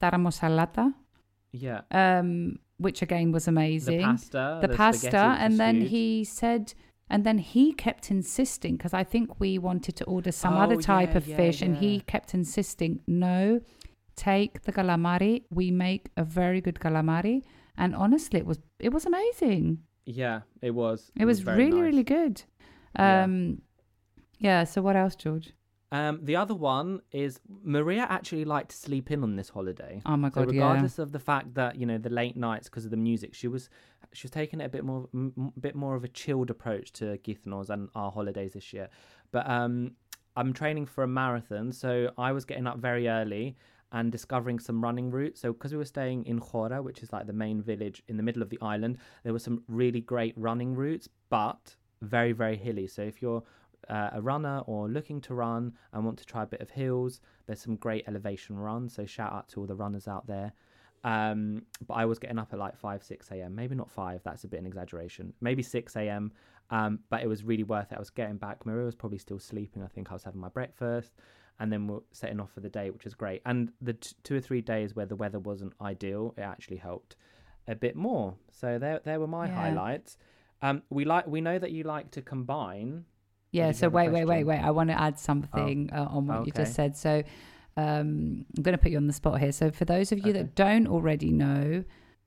taramosalata, 0.00 0.86
yeah. 1.52 1.80
Um, 1.90 2.58
which 2.78 3.02
again 3.02 3.32
was 3.32 3.46
amazing. 3.48 3.98
the 3.98 4.04
pasta 4.04 4.58
the, 4.62 4.68
pasta, 4.68 5.16
and 5.44 5.58
then 5.60 5.80
he 5.82 6.24
said, 6.24 6.74
and 7.10 7.24
then 7.24 7.38
he 7.38 7.72
kept 7.72 8.10
insisting 8.10 8.76
because 8.76 8.94
I 8.94 9.04
think 9.04 9.40
we 9.40 9.58
wanted 9.58 9.94
to 9.96 10.04
order 10.04 10.32
some 10.32 10.54
other 10.54 10.76
Oh, 10.76 10.80
type 10.80 11.10
yeah, 11.12 11.16
of 11.18 11.26
yeah, 11.28 11.36
fish, 11.36 11.62
and 11.62 11.76
he 11.76 12.00
kept 12.00 12.34
insisting, 12.34 13.00
no, 13.06 13.60
take 14.16 14.62
the 14.62 14.72
calamari. 14.72 15.42
We 15.50 15.70
make 15.70 16.10
a 16.16 16.24
very 16.24 16.60
good 16.60 16.78
calamari, 16.80 17.42
and 17.76 17.94
honestly, 17.94 18.38
it 18.40 18.46
was 18.46 18.58
it 18.78 18.92
was 18.96 19.04
amazing. 19.06 19.64
yeah 20.22 20.40
it 20.68 20.72
was 20.82 21.00
It 21.22 21.26
was 21.30 21.38
very 21.40 21.58
really 21.64 21.72
nice. 21.80 21.86
really 21.88 22.04
good. 22.18 22.34
Yeah. 22.98 23.22
Um, 23.24 23.34
yeah. 24.38 24.64
So 24.64 24.76
what 24.86 24.96
else, 24.96 25.14
George? 25.24 25.48
Um, 25.90 26.20
the 26.22 26.36
other 26.36 26.54
one 26.54 27.00
is 27.12 27.40
Maria 27.62 28.06
actually 28.08 28.44
liked 28.44 28.70
to 28.72 28.76
sleep 28.76 29.10
in 29.10 29.22
on 29.22 29.36
this 29.36 29.48
holiday. 29.48 30.02
Oh 30.04 30.16
my 30.16 30.28
So 30.28 30.44
god, 30.44 30.54
yeah. 30.54 30.60
regardless 30.62 30.98
of 30.98 31.12
the 31.12 31.18
fact 31.18 31.54
that 31.54 31.76
you 31.76 31.86
know 31.86 31.98
the 31.98 32.10
late 32.10 32.36
nights 32.36 32.68
because 32.68 32.84
of 32.84 32.90
the 32.90 32.96
music, 32.98 33.34
she 33.34 33.48
was 33.48 33.70
she 34.12 34.26
was 34.26 34.30
taking 34.30 34.60
it 34.60 34.64
a 34.64 34.68
bit 34.68 34.84
more 34.84 35.08
m- 35.14 35.52
bit 35.58 35.74
more 35.74 35.94
of 35.94 36.04
a 36.04 36.08
chilled 36.08 36.50
approach 36.50 36.92
to 36.94 37.16
Kythnos 37.18 37.70
and 37.70 37.88
our 37.94 38.10
holidays 38.10 38.52
this 38.52 38.72
year. 38.72 38.88
But 39.32 39.48
um, 39.48 39.92
I'm 40.36 40.52
training 40.52 40.86
for 40.86 41.04
a 41.04 41.08
marathon, 41.08 41.72
so 41.72 42.10
I 42.18 42.32
was 42.32 42.44
getting 42.44 42.66
up 42.66 42.78
very 42.78 43.08
early 43.08 43.56
and 43.90 44.12
discovering 44.12 44.58
some 44.58 44.82
running 44.84 45.10
routes. 45.10 45.40
So 45.40 45.54
because 45.54 45.72
we 45.72 45.78
were 45.78 45.86
staying 45.86 46.26
in 46.26 46.38
Khora, 46.40 46.82
which 46.82 47.02
is 47.02 47.10
like 47.10 47.26
the 47.26 47.32
main 47.32 47.62
village 47.62 48.02
in 48.08 48.18
the 48.18 48.22
middle 48.22 48.42
of 48.42 48.50
the 48.50 48.58
island, 48.60 48.98
there 49.22 49.32
were 49.32 49.38
some 49.38 49.62
really 49.68 50.02
great 50.02 50.34
running 50.36 50.74
routes, 50.74 51.08
but 51.30 51.76
very 52.02 52.32
very 52.32 52.56
hilly. 52.58 52.86
So 52.88 53.00
if 53.02 53.22
you're 53.22 53.42
uh, 53.88 54.10
a 54.12 54.20
runner 54.20 54.60
or 54.66 54.88
looking 54.88 55.20
to 55.22 55.34
run 55.34 55.72
and 55.92 56.04
want 56.04 56.18
to 56.18 56.26
try 56.26 56.42
a 56.42 56.46
bit 56.46 56.60
of 56.60 56.70
hills, 56.70 57.20
there's 57.46 57.60
some 57.60 57.76
great 57.76 58.04
elevation 58.08 58.56
runs. 58.58 58.94
So 58.94 59.06
shout 59.06 59.32
out 59.32 59.48
to 59.50 59.60
all 59.60 59.66
the 59.66 59.74
runners 59.74 60.06
out 60.08 60.26
there. 60.26 60.52
Um, 61.04 61.62
but 61.86 61.94
I 61.94 62.04
was 62.06 62.18
getting 62.18 62.38
up 62.38 62.52
at 62.52 62.58
like 62.58 62.76
5, 62.76 63.02
6 63.02 63.30
a.m. 63.30 63.54
Maybe 63.54 63.74
not 63.74 63.90
5, 63.90 64.20
that's 64.24 64.44
a 64.44 64.48
bit 64.48 64.60
an 64.60 64.66
exaggeration. 64.66 65.32
Maybe 65.40 65.62
6 65.62 65.96
a.m. 65.96 66.32
Um, 66.70 67.00
but 67.08 67.22
it 67.22 67.28
was 67.28 67.44
really 67.44 67.62
worth 67.64 67.92
it. 67.92 67.96
I 67.96 67.98
was 67.98 68.10
getting 68.10 68.36
back. 68.36 68.66
Maria 68.66 68.84
was 68.84 68.94
probably 68.94 69.18
still 69.18 69.38
sleeping. 69.38 69.82
I 69.82 69.86
think 69.86 70.10
I 70.10 70.14
was 70.14 70.24
having 70.24 70.40
my 70.40 70.48
breakfast. 70.48 71.12
And 71.60 71.72
then 71.72 71.86
we're 71.88 72.00
setting 72.12 72.40
off 72.40 72.52
for 72.52 72.60
the 72.60 72.68
day, 72.68 72.90
which 72.90 73.04
was 73.04 73.14
great. 73.14 73.42
And 73.46 73.72
the 73.80 73.94
t- 73.94 74.14
two 74.22 74.36
or 74.36 74.40
three 74.40 74.60
days 74.60 74.94
where 74.94 75.06
the 75.06 75.16
weather 75.16 75.38
wasn't 75.40 75.72
ideal, 75.80 76.34
it 76.36 76.42
actually 76.42 76.76
helped 76.76 77.16
a 77.66 77.74
bit 77.74 77.96
more. 77.96 78.34
So 78.52 78.78
there, 78.78 79.00
there 79.04 79.18
were 79.18 79.26
my 79.26 79.46
Yeah. 79.46 79.54
highlights. 79.54 80.18
Um, 80.62 80.82
we 80.90 81.04
like 81.04 81.26
we 81.26 81.40
know 81.40 81.58
that 81.58 81.70
you 81.70 81.84
like 81.84 82.10
to 82.12 82.22
combine 82.22 83.04
Yeah, 83.50 83.72
so 83.72 83.88
wait, 83.88 84.10
wait, 84.10 84.26
wait, 84.26 84.44
wait. 84.44 84.58
I 84.58 84.70
want 84.70 84.90
to 84.90 85.00
add 85.00 85.18
something 85.18 85.90
uh, 85.92 86.06
on 86.10 86.26
what 86.26 86.46
you 86.46 86.52
just 86.52 86.74
said. 86.74 86.96
So 86.96 87.22
um, 87.76 88.44
I'm 88.56 88.62
going 88.62 88.76
to 88.76 88.78
put 88.78 88.90
you 88.90 88.98
on 88.98 89.06
the 89.06 89.12
spot 89.12 89.40
here. 89.40 89.52
So 89.52 89.70
for 89.70 89.84
those 89.84 90.12
of 90.12 90.18
you 90.18 90.30
Okay. 90.30 90.42
that 90.42 90.54
don't 90.54 90.86
already 90.86 91.30
know 91.32 91.84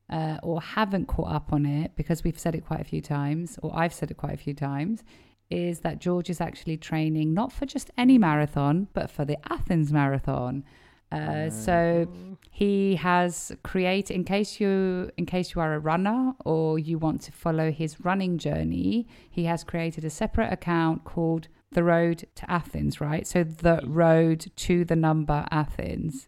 uh, 0.10 0.38
or 0.44 0.62
haven't 0.62 1.06
caught 1.08 1.32
up 1.32 1.54
on 1.54 1.66
it, 1.66 1.96
because 1.96 2.24
we've 2.24 2.40
said 2.40 2.56
it 2.56 2.66
quite 2.66 2.82
a 2.82 2.84
few 2.84 3.02
times, 3.02 3.60
or 3.62 3.72
I've 3.74 3.94
said 3.94 4.12
it 4.12 4.18
quite 4.18 4.34
a 4.34 4.38
few 4.38 4.54
times, 4.54 5.04
is 5.50 5.82
that 5.82 6.00
George 6.00 6.30
is 6.30 6.42
actually 6.42 6.78
training 6.78 7.34
not 7.34 7.52
for 7.52 7.66
just 7.66 7.92
any 7.98 8.18
marathon, 8.18 8.88
but 8.94 9.10
for 9.10 9.24
the 9.26 9.38
Athens 9.52 9.92
Marathon. 9.92 10.64
Uh, 11.12 11.50
so 11.50 12.08
he 12.50 12.96
has 12.96 13.52
created 13.64 14.14
in 14.14 14.24
case 14.24 14.60
you 14.62 15.10
in 15.18 15.26
case 15.26 15.54
you 15.54 15.62
are 15.62 15.74
a 15.74 15.80
runner 15.80 16.34
or 16.46 16.80
you 16.80 16.98
want 16.98 17.22
to 17.22 17.32
follow 17.32 17.72
his 17.72 18.00
running 18.02 18.38
journey 18.38 19.08
he 19.30 19.44
has 19.46 19.64
created 19.64 20.06
a 20.06 20.10
separate 20.10 20.52
account 20.54 21.04
called 21.04 21.48
the 21.72 21.84
road 21.84 22.26
to 22.36 22.50
athens 22.50 23.02
right 23.02 23.26
so 23.28 23.44
the 23.44 23.82
road 23.86 24.46
to 24.56 24.86
the 24.86 24.96
number 24.96 25.46
athens 25.52 26.28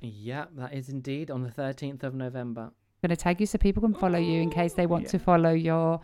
Yeah, 0.00 0.46
that 0.56 0.72
is 0.74 0.88
indeed 0.88 1.30
on 1.30 1.42
the 1.42 1.50
13th 1.50 2.02
of 2.02 2.14
November. 2.14 2.62
I'm 2.70 3.08
going 3.08 3.16
to 3.16 3.16
tag 3.16 3.40
you 3.40 3.46
so 3.46 3.58
people 3.58 3.82
can 3.82 3.94
follow 3.94 4.18
you 4.18 4.40
in 4.40 4.50
case 4.50 4.72
they 4.74 4.86
want 4.86 5.04
Yeah. 5.04 5.10
to 5.10 5.18
follow 5.18 5.52
your 5.52 6.00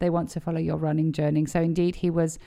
they 0.00 0.10
want 0.10 0.28
to 0.30 0.40
follow 0.40 0.60
your 0.60 0.76
running 0.76 1.12
journey 1.12 1.44
so 1.46 1.60
indeed 1.60 1.96
he 1.96 2.10
was 2.10 2.38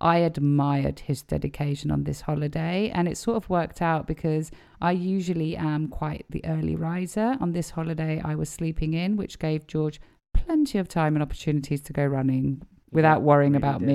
i 0.00 0.18
admired 0.18 1.00
his 1.00 1.22
dedication 1.22 1.90
on 1.90 2.04
this 2.04 2.22
holiday 2.22 2.90
and 2.94 3.06
it 3.08 3.16
sort 3.18 3.36
of 3.36 3.48
worked 3.50 3.82
out 3.82 4.06
because 4.06 4.50
i 4.80 4.90
usually 4.92 5.56
am 5.56 5.88
quite 5.88 6.24
the 6.30 6.44
early 6.46 6.74
riser 6.76 7.36
on 7.40 7.52
this 7.52 7.70
holiday 7.70 8.20
i 8.24 8.34
was 8.34 8.48
sleeping 8.48 8.94
in 8.94 9.16
which 9.16 9.38
gave 9.38 9.66
george 9.66 10.00
plenty 10.32 10.78
of 10.78 10.88
time 10.88 11.14
and 11.16 11.22
opportunities 11.22 11.80
to 11.82 11.92
go 11.92 12.04
running 12.04 12.62
without 12.92 13.18
Yeah, 13.18 13.24
worrying 13.24 13.52
really 13.52 13.62
about 13.62 13.80
did. 13.80 13.88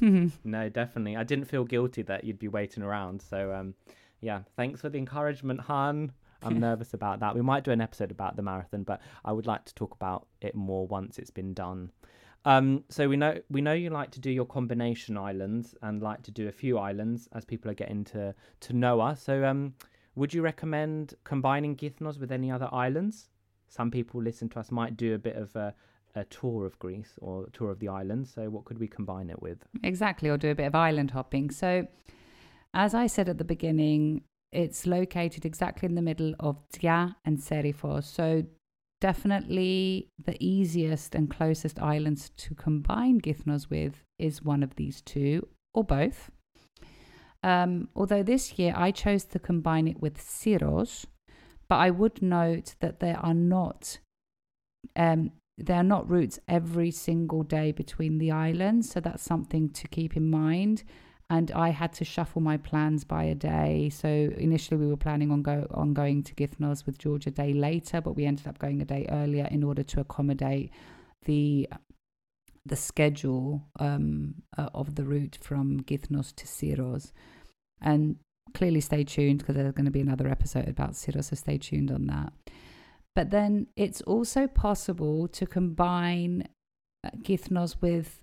me 0.00 0.30
No, 0.44 0.68
definitely. 0.68 1.16
I 1.16 1.24
didn't 1.24 1.46
feel 1.46 1.64
guilty 1.64 2.02
that 2.02 2.24
you'd 2.24 2.38
be 2.38 2.48
waiting 2.48 2.82
around. 2.82 3.20
So, 3.20 3.52
um, 3.52 3.74
yeah, 4.20 4.40
thanks 4.56 4.80
for 4.80 4.88
the 4.88 4.98
encouragement, 4.98 5.60
Han. 5.62 6.12
I'm 6.42 6.58
nervous 6.68 6.94
about 6.94 7.20
that. 7.20 7.34
We 7.34 7.42
might 7.42 7.64
do 7.64 7.72
an 7.72 7.80
episode 7.82 8.10
about 8.10 8.36
the 8.36 8.42
marathon, 8.42 8.84
but 8.84 9.00
I 9.24 9.32
would 9.32 9.46
like 9.46 9.64
to 9.66 9.74
talk 9.74 9.92
about 9.94 10.26
it 10.40 10.54
more 10.54 10.86
once 10.86 11.18
it's 11.18 11.30
been 11.30 11.52
done. 11.52 11.90
Um, 12.48 12.84
so 12.88 13.10
we 13.10 13.18
know 13.18 13.38
we 13.50 13.60
know 13.60 13.74
you 13.74 13.90
like 13.90 14.10
to 14.12 14.20
do 14.20 14.30
your 14.30 14.46
combination 14.46 15.18
islands 15.18 15.74
and 15.82 16.00
like 16.00 16.22
to 16.22 16.30
do 16.30 16.48
a 16.48 16.52
few 16.52 16.78
islands 16.78 17.28
as 17.34 17.44
people 17.44 17.70
are 17.70 17.74
getting 17.74 18.04
to 18.06 18.34
to 18.60 18.72
know 18.72 19.00
us. 19.02 19.22
So 19.22 19.44
um, 19.44 19.74
would 20.14 20.32
you 20.32 20.40
recommend 20.40 21.12
combining 21.24 21.76
Kythnos 21.76 22.18
with 22.18 22.32
any 22.32 22.50
other 22.50 22.70
islands? 22.72 23.28
Some 23.68 23.90
people 23.90 24.22
listen 24.22 24.48
to 24.48 24.60
us 24.60 24.70
might 24.70 24.96
do 24.96 25.14
a 25.14 25.18
bit 25.18 25.36
of 25.36 25.54
a, 25.56 25.74
a 26.14 26.24
tour 26.24 26.64
of 26.64 26.78
Greece 26.78 27.12
or 27.20 27.44
a 27.44 27.50
tour 27.50 27.70
of 27.70 27.80
the 27.80 27.88
islands. 27.88 28.32
So 28.32 28.48
what 28.48 28.64
could 28.64 28.78
we 28.78 28.88
combine 28.88 29.28
it 29.28 29.42
with? 29.42 29.58
Exactly, 29.82 30.30
or 30.30 30.38
do 30.38 30.50
a 30.50 30.54
bit 30.54 30.68
of 30.68 30.74
island 30.74 31.10
hopping. 31.10 31.50
So, 31.50 31.86
as 32.72 32.94
I 32.94 33.08
said 33.08 33.28
at 33.28 33.36
the 33.36 33.44
beginning, 33.44 34.22
it's 34.52 34.86
located 34.86 35.44
exactly 35.44 35.86
in 35.86 35.96
the 35.96 36.02
middle 36.10 36.34
of 36.40 36.66
Tzia 36.70 37.14
and 37.26 37.36
Serifos. 37.36 38.04
So, 38.04 38.44
definitely 39.00 40.08
the 40.22 40.36
easiest 40.44 41.14
and 41.14 41.30
closest 41.30 41.80
islands 41.80 42.30
to 42.36 42.54
combine 42.54 43.20
Kythnos 43.20 43.70
with 43.70 44.02
is 44.18 44.42
one 44.42 44.62
of 44.62 44.76
these 44.76 45.00
two, 45.00 45.46
or 45.74 45.84
both. 45.84 46.30
Um, 47.42 47.88
although 47.94 48.22
this 48.22 48.58
year 48.58 48.72
I 48.76 48.90
chose 48.90 49.24
to 49.26 49.38
combine 49.38 49.86
it 49.86 50.00
with 50.00 50.18
Syros, 50.18 51.06
but 51.68 51.76
I 51.76 51.90
would 51.90 52.20
note 52.22 52.74
that 52.80 53.00
there 53.00 53.18
are 53.18 53.34
not 53.34 53.98
um, 54.96 55.32
there 55.56 55.76
are 55.76 55.84
not 55.84 56.08
routes 56.08 56.38
every 56.46 56.90
single 56.92 57.42
day 57.42 57.72
between 57.72 58.18
the 58.18 58.30
islands, 58.30 58.90
so 58.90 59.00
that's 59.00 59.22
something 59.22 59.70
to 59.70 59.88
keep 59.88 60.16
in 60.16 60.30
mind. 60.30 60.84
And 61.30 61.50
I 61.50 61.70
had 61.70 61.92
to 61.94 62.04
shuffle 62.04 62.40
my 62.40 62.56
plans 62.56 63.04
by 63.04 63.24
a 63.24 63.34
day. 63.34 63.90
So 63.90 64.08
initially 64.08 64.78
we 64.78 64.86
were 64.86 64.96
planning 64.96 65.30
on 65.30 65.42
go 65.42 65.66
on 65.72 65.92
going 65.92 66.22
to 66.22 66.34
Kythnos 66.34 66.86
with 66.86 66.98
George 66.98 67.26
a 67.26 67.30
day 67.30 67.52
later, 67.52 68.00
but 68.00 68.14
we 68.14 68.24
ended 68.24 68.46
up 68.46 68.58
going 68.58 68.80
a 68.80 68.86
day 68.86 69.06
earlier 69.10 69.46
in 69.50 69.62
order 69.62 69.82
to 69.82 70.00
accommodate 70.00 70.70
the 71.24 71.68
the 72.64 72.76
schedule 72.76 73.62
um, 73.78 74.34
uh, 74.56 74.68
of 74.74 74.94
the 74.94 75.04
route 75.04 75.38
from 75.40 75.80
Kythnos 75.80 76.34
to 76.36 76.46
Syros. 76.46 77.12
And 77.80 78.16
clearly 78.54 78.80
stay 78.80 79.04
tuned 79.04 79.38
because 79.38 79.54
there's 79.54 79.72
going 79.72 79.84
to 79.84 79.90
be 79.90 80.00
another 80.00 80.28
episode 80.28 80.68
about 80.68 80.92
Syros, 80.92 81.24
so 81.24 81.36
stay 81.36 81.58
tuned 81.58 81.90
on 81.90 82.06
that. 82.06 82.32
But 83.14 83.30
then 83.30 83.66
it's 83.76 84.00
also 84.02 84.46
possible 84.46 85.28
to 85.28 85.46
combine 85.46 86.48
uh, 87.04 87.10
Kythnos 87.22 87.76
with 87.80 88.20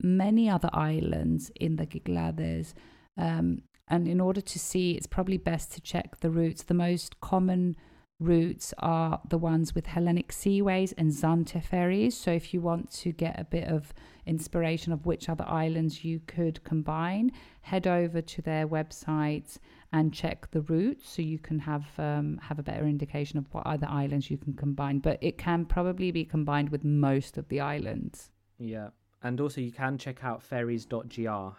many 0.00 0.48
other 0.48 0.70
islands 0.72 1.50
in 1.56 1.76
the 1.76 1.86
Kyklades. 1.86 2.74
Um, 3.16 3.62
and 3.88 4.06
in 4.06 4.20
order 4.20 4.40
to 4.40 4.58
see, 4.58 4.92
it's 4.92 5.06
probably 5.06 5.38
best 5.38 5.72
to 5.72 5.80
check 5.80 6.20
the 6.20 6.30
routes. 6.30 6.62
The 6.62 6.74
most 6.74 7.20
common 7.20 7.76
routes 8.20 8.74
are 8.78 9.20
the 9.28 9.38
ones 9.38 9.74
with 9.74 9.86
Hellenic 9.86 10.32
Seaways 10.32 10.92
and 10.98 11.12
Zante 11.12 11.62
ferries. 11.62 12.16
So 12.16 12.32
if 12.32 12.52
you 12.52 12.60
want 12.60 12.90
to 12.92 13.12
get 13.12 13.38
a 13.38 13.44
bit 13.44 13.68
of 13.68 13.94
inspiration 14.26 14.92
of 14.92 15.06
which 15.06 15.28
other 15.28 15.44
islands 15.46 16.04
you 16.04 16.20
could 16.26 16.62
combine, 16.64 17.30
head 17.62 17.86
over 17.86 18.20
to 18.20 18.42
their 18.42 18.66
websites 18.66 19.58
and 19.92 20.12
check 20.12 20.50
the 20.50 20.60
routes 20.62 21.08
so 21.08 21.22
you 21.22 21.38
can 21.38 21.60
have 21.60 21.86
um, 21.98 22.38
have 22.42 22.58
a 22.58 22.62
better 22.62 22.86
indication 22.86 23.38
of 23.38 23.46
what 23.52 23.66
other 23.66 23.86
islands 23.88 24.30
you 24.30 24.36
can 24.36 24.52
combine. 24.52 24.98
But 24.98 25.18
it 25.22 25.38
can 25.38 25.64
probably 25.64 26.10
be 26.10 26.24
combined 26.24 26.70
with 26.70 26.84
most 26.84 27.38
of 27.38 27.48
the 27.48 27.60
islands. 27.60 28.30
Yeah. 28.58 28.88
And 29.22 29.40
also, 29.40 29.60
you 29.60 29.72
can 29.72 29.98
check 29.98 30.22
out 30.24 30.42
ferries.gr 30.42 30.96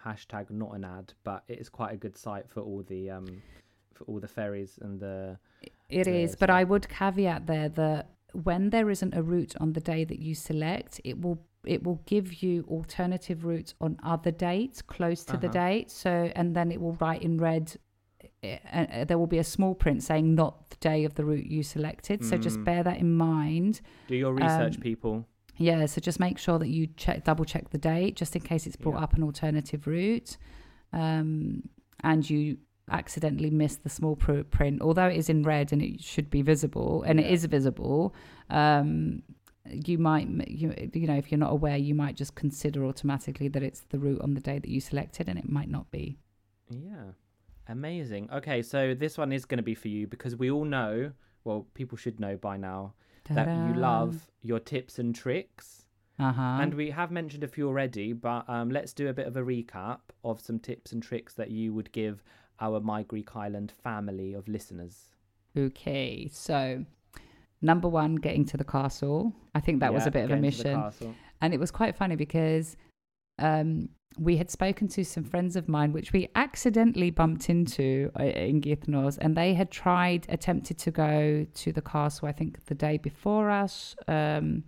hashtag 0.04 0.50
not 0.50 0.74
an 0.74 0.84
ad, 0.84 1.12
but 1.24 1.44
it 1.48 1.58
is 1.58 1.68
quite 1.68 1.92
a 1.92 1.96
good 1.96 2.16
site 2.16 2.48
for 2.48 2.60
all 2.60 2.82
the 2.86 3.10
um, 3.10 3.42
for 3.94 4.04
all 4.04 4.18
the 4.18 4.28
ferries 4.28 4.78
and 4.80 4.98
the. 5.00 5.38
It 5.90 6.04
the 6.04 6.10
is, 6.22 6.36
but. 6.36 6.48
I 6.50 6.64
would 6.64 6.88
caveat 6.88 7.46
there 7.46 7.68
that 7.70 8.10
when 8.32 8.70
there 8.70 8.88
isn't 8.88 9.12
a 9.14 9.22
route 9.22 9.54
on 9.60 9.72
the 9.74 9.80
day 9.80 10.04
that 10.04 10.18
you 10.20 10.34
select, 10.34 11.00
it 11.04 11.20
will 11.20 11.38
it 11.64 11.82
will 11.84 12.00
give 12.06 12.42
you 12.42 12.64
alternative 12.68 13.44
routes 13.44 13.74
on 13.82 13.98
other 14.02 14.30
dates 14.30 14.80
close 14.80 15.24
to 15.24 15.36
the 15.36 15.48
Uh-huh. 15.48 15.52
date. 15.68 15.90
So, 15.90 16.32
and 16.34 16.56
then 16.56 16.72
it 16.72 16.80
will 16.80 16.94
write 16.94 17.22
in 17.22 17.36
red. 17.36 17.76
uh, 18.42 19.04
there 19.04 19.18
will 19.18 19.26
be 19.26 19.38
a 19.38 19.44
small 19.44 19.74
print 19.74 20.02
saying 20.02 20.34
not 20.34 20.70
the 20.70 20.76
day 20.76 21.04
of 21.04 21.14
the 21.14 21.24
route 21.26 21.44
you 21.46 21.62
selected. 21.62 22.24
So 22.24 22.38
just 22.38 22.58
Mm. 22.60 22.64
bear 22.64 22.82
that 22.82 22.98
in 22.98 23.12
mind. 23.14 23.82
Do 24.08 24.16
your 24.16 24.32
research, 24.32 24.76
Um, 24.76 24.80
people. 24.82 25.26
Yeah, 25.60 25.84
so 25.84 26.00
just 26.00 26.18
make 26.18 26.38
sure 26.38 26.58
that 26.58 26.68
you 26.68 26.86
check, 26.96 27.24
double 27.24 27.44
check 27.44 27.68
the 27.68 27.76
date, 27.76 28.16
just 28.16 28.34
in 28.34 28.40
case 28.40 28.66
it's 28.66 28.76
brought 28.76 28.94
Yeah. 28.96 29.02
up 29.04 29.12
an 29.12 29.22
alternative 29.22 29.86
route, 29.86 30.38
um, 30.94 31.68
and 32.02 32.28
you 32.28 32.56
accidentally 32.88 33.50
miss 33.50 33.76
the 33.76 33.90
small 33.90 34.16
pr- 34.16 34.40
print. 34.44 34.80
Although 34.80 35.08
it 35.08 35.18
is 35.18 35.28
in 35.28 35.42
red 35.42 35.70
and 35.70 35.82
it 35.82 36.02
should 36.02 36.30
be 36.30 36.40
visible, 36.40 37.02
and 37.02 37.20
it 37.20 37.26
Yeah. 37.26 37.32
is 37.32 37.44
visible, 37.44 38.14
um, 38.48 39.22
you 39.70 39.98
might, 39.98 40.26
you, 40.48 40.72
you 40.94 41.06
know, 41.06 41.16
if 41.16 41.30
you're 41.30 41.38
not 41.38 41.52
aware, 41.52 41.76
you 41.76 41.94
might 41.94 42.16
just 42.16 42.34
consider 42.34 42.86
automatically 42.86 43.48
that 43.48 43.62
it's 43.62 43.82
the 43.82 43.98
route 43.98 44.22
on 44.22 44.32
the 44.32 44.40
day 44.40 44.58
that 44.58 44.70
you 44.70 44.80
selected, 44.80 45.28
and 45.28 45.38
it 45.38 45.46
might 45.50 45.68
not 45.68 45.90
be. 45.90 46.16
Yeah. 46.70 47.12
Amazing. 47.68 48.30
Okay, 48.32 48.62
so 48.62 48.94
this 48.94 49.18
one 49.18 49.30
is 49.30 49.44
going 49.44 49.58
to 49.58 49.62
be 49.62 49.74
for 49.74 49.88
you 49.88 50.06
because 50.06 50.34
we 50.36 50.50
all 50.50 50.64
know, 50.64 51.12
well, 51.44 51.66
people 51.74 51.98
should 51.98 52.18
know 52.18 52.38
by 52.38 52.56
now, 52.56 52.94
that 53.30 53.48
you 53.48 53.74
love 53.74 54.26
your 54.42 54.58
tips 54.58 54.98
and 54.98 55.14
tricks. 55.14 55.86
Uh 56.18 56.32
huh. 56.32 56.58
And 56.60 56.74
we 56.74 56.90
have 56.90 57.10
mentioned 57.10 57.44
a 57.44 57.48
few 57.48 57.66
already, 57.66 58.12
but 58.12 58.48
um, 58.48 58.70
let's 58.70 58.92
do 58.92 59.08
a 59.08 59.12
bit 59.12 59.26
of 59.26 59.36
a 59.36 59.42
recap 59.42 60.00
of 60.22 60.40
some 60.40 60.58
tips 60.58 60.92
and 60.92 61.02
tricks 61.02 61.34
that 61.34 61.50
you 61.50 61.72
would 61.72 61.90
give 61.92 62.22
our 62.60 62.80
My 62.80 63.02
Greek 63.02 63.34
Island 63.34 63.72
family 63.82 64.34
of 64.34 64.46
listeners. 64.46 65.06
Okay, 65.56 66.28
so 66.30 66.84
number 67.62 67.88
one, 67.88 68.16
getting 68.16 68.44
to 68.46 68.56
the 68.56 68.64
castle. 68.64 69.34
I 69.54 69.60
think 69.60 69.80
that 69.80 69.92
was 69.94 70.06
a 70.06 70.10
bit 70.10 70.24
of 70.24 70.30
a 70.30 70.36
mission. 70.36 70.92
And 71.40 71.54
it 71.54 71.60
was 71.60 71.70
quite 71.70 71.96
funny 71.96 72.16
because 72.16 72.76
um, 73.38 73.88
we 74.18 74.36
had 74.36 74.50
spoken 74.50 74.88
to 74.88 75.04
some 75.04 75.24
friends 75.24 75.56
of 75.56 75.68
mine, 75.68 75.92
which 75.92 76.12
we 76.12 76.28
accidentally 76.34 77.10
bumped 77.10 77.48
into 77.48 78.10
uh, 78.18 78.24
in 78.24 78.60
Kythnos, 78.60 79.18
and 79.18 79.36
they 79.36 79.54
had 79.54 79.70
tried, 79.70 80.26
attempted 80.28 80.78
to 80.78 80.90
go 80.90 81.46
to 81.54 81.72
the 81.72 81.82
castle, 81.82 82.28
I 82.28 82.32
think 82.32 82.64
the 82.66 82.74
day 82.74 82.98
before 82.98 83.50
us. 83.50 83.94
Um, 84.08 84.64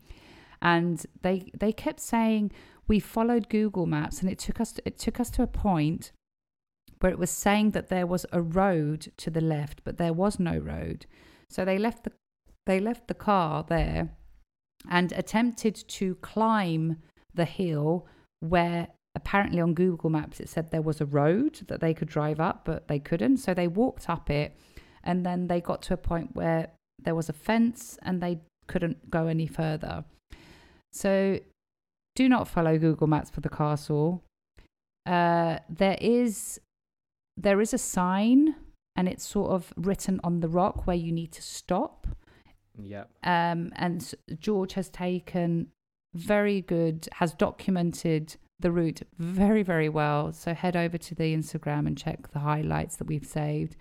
and 0.61 1.05
they 1.23 1.51
they 1.59 1.73
kept 1.73 2.01
saying 2.01 2.53
we 2.87 3.01
followed 3.01 3.49
Google 3.49 3.87
Maps, 3.87 4.21
and 4.21 4.31
it 4.31 4.39
took 4.39 4.61
us 4.61 4.75
it 4.85 4.99
took 4.99 5.19
us 5.19 5.31
to 5.31 5.43
a 5.43 5.49
point 5.49 6.13
where 7.01 7.11
it 7.11 7.19
was 7.19 7.31
saying 7.31 7.73
that 7.73 7.89
there 7.89 8.07
was 8.07 8.25
a 8.33 8.41
road 8.41 9.11
to 9.17 9.29
the 9.29 9.41
left, 9.41 9.83
but 9.83 9.99
there 9.99 10.13
was 10.13 10.39
no 10.39 10.57
road. 10.57 11.07
So 11.51 11.65
they 11.65 11.79
left 11.79 12.05
the 12.05 12.13
they 12.65 12.79
left 12.79 13.09
the 13.09 13.15
car 13.15 13.65
there 13.69 14.11
and 14.89 15.13
attempted 15.13 15.75
to 15.75 16.15
climb 16.17 16.99
the 17.35 17.45
hill 17.45 18.07
where 18.41 18.89
apparently 19.15 19.61
on 19.61 19.75
Google 19.75 20.11
Maps 20.11 20.41
it 20.41 20.49
said 20.49 20.71
there 20.71 20.83
was 20.83 21.01
a 21.01 21.07
road 21.07 21.61
that 21.69 21.81
they 21.81 21.95
could 21.95 22.09
drive 22.09 22.41
up, 22.41 22.65
but 22.65 22.89
they 22.89 22.99
couldn't. 22.99 23.39
So 23.39 23.55
they 23.55 23.69
walked 23.69 24.09
up 24.09 24.31
it 24.31 24.57
and 25.05 25.27
then 25.27 25.49
they 25.49 25.61
got 25.61 25.83
to 25.83 25.95
a 25.95 25.99
point 25.99 26.35
where 26.35 26.71
there 27.03 27.15
was 27.15 27.29
a 27.29 27.33
fence 27.33 27.99
and 28.03 28.23
they 28.23 28.41
couldn't 28.67 29.11
go 29.11 29.27
any 29.27 29.47
further. 29.47 30.05
So 30.93 31.41
do 32.15 32.29
not 32.29 32.49
follow 32.49 32.79
Google 32.79 33.07
Maps 33.07 33.31
for 33.31 33.41
the 33.41 33.49
castle. 33.49 34.23
Uh, 35.07 35.59
there 35.69 35.99
is 36.01 36.61
there 37.37 37.61
is 37.61 37.73
a 37.73 37.79
sign 37.79 38.55
and 38.95 39.09
it's 39.09 39.27
sort 39.27 39.51
of 39.51 39.73
written 39.77 40.21
on 40.23 40.41
the 40.41 40.49
rock 40.49 40.87
where 40.87 40.97
you 40.97 41.11
need 41.11 41.33
to 41.33 41.43
stop. 41.43 42.07
Yep. 42.79 43.11
Um, 43.25 43.73
and 43.77 44.15
George 44.39 44.75
has 44.75 44.89
taken 44.91 45.69
very 46.15 46.61
good, 46.61 47.09
has 47.15 47.33
documented 47.33 48.37
the 48.63 48.73
route 48.73 49.03
very, 49.19 49.63
very 49.63 49.89
well. 49.89 50.33
So 50.33 50.55
head 50.55 50.77
over 50.77 50.97
to 50.99 51.15
the 51.15 51.35
Instagram 51.35 51.87
and 51.87 51.97
check 51.97 52.33
the 52.33 52.39
highlights 52.41 52.97
that 52.97 53.07
we've 53.07 53.27
saved, 53.27 53.77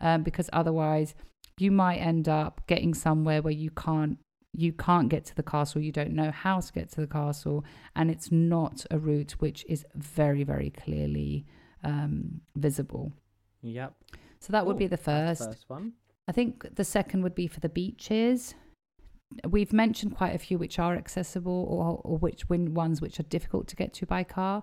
um, 0.00 0.22
because 0.22 0.50
otherwise 0.52 1.14
you 1.58 1.70
might 1.72 1.96
end 1.96 2.28
up 2.28 2.60
getting 2.66 2.92
somewhere 2.94 3.40
where 3.42 3.52
you 3.52 3.70
can't 3.70 4.18
you 4.58 4.72
can't 4.72 5.10
get 5.10 5.24
to 5.26 5.34
the 5.34 5.42
castle. 5.42 5.82
You 5.82 5.92
don't 5.92 6.12
know 6.12 6.30
how 6.30 6.60
to 6.60 6.72
get 6.72 6.90
to 6.92 7.00
the 7.02 7.06
castle, 7.06 7.64
and 7.94 8.10
it's 8.10 8.32
not 8.32 8.86
a 8.90 8.98
route 8.98 9.32
which 9.32 9.64
is 9.68 9.84
very, 9.94 10.44
very 10.44 10.70
clearly 10.70 11.44
um, 11.84 12.40
visible. 12.54 13.12
Yep. 13.62 13.94
So 14.40 14.52
that 14.52 14.64
would 14.64 14.72
Cool. 14.74 14.78
be 14.78 14.86
the 14.86 14.96
first. 14.96 15.40
the 15.40 15.46
first 15.48 15.64
one. 15.68 15.92
I 16.26 16.32
think 16.32 16.74
the 16.74 16.84
second 16.84 17.22
would 17.22 17.34
be 17.34 17.46
for 17.46 17.60
the 17.60 17.68
beaches. 17.68 18.54
We've 19.48 19.72
mentioned 19.72 20.16
quite 20.16 20.34
a 20.34 20.38
few 20.38 20.58
which 20.58 20.78
are 20.78 20.96
accessible 20.96 21.66
or, 21.68 22.00
or 22.04 22.18
which 22.18 22.48
win 22.48 22.74
ones 22.74 23.00
which 23.00 23.20
are 23.20 23.24
difficult 23.24 23.66
to 23.68 23.76
get 23.76 23.92
to 23.94 24.06
by 24.06 24.24
car. 24.24 24.62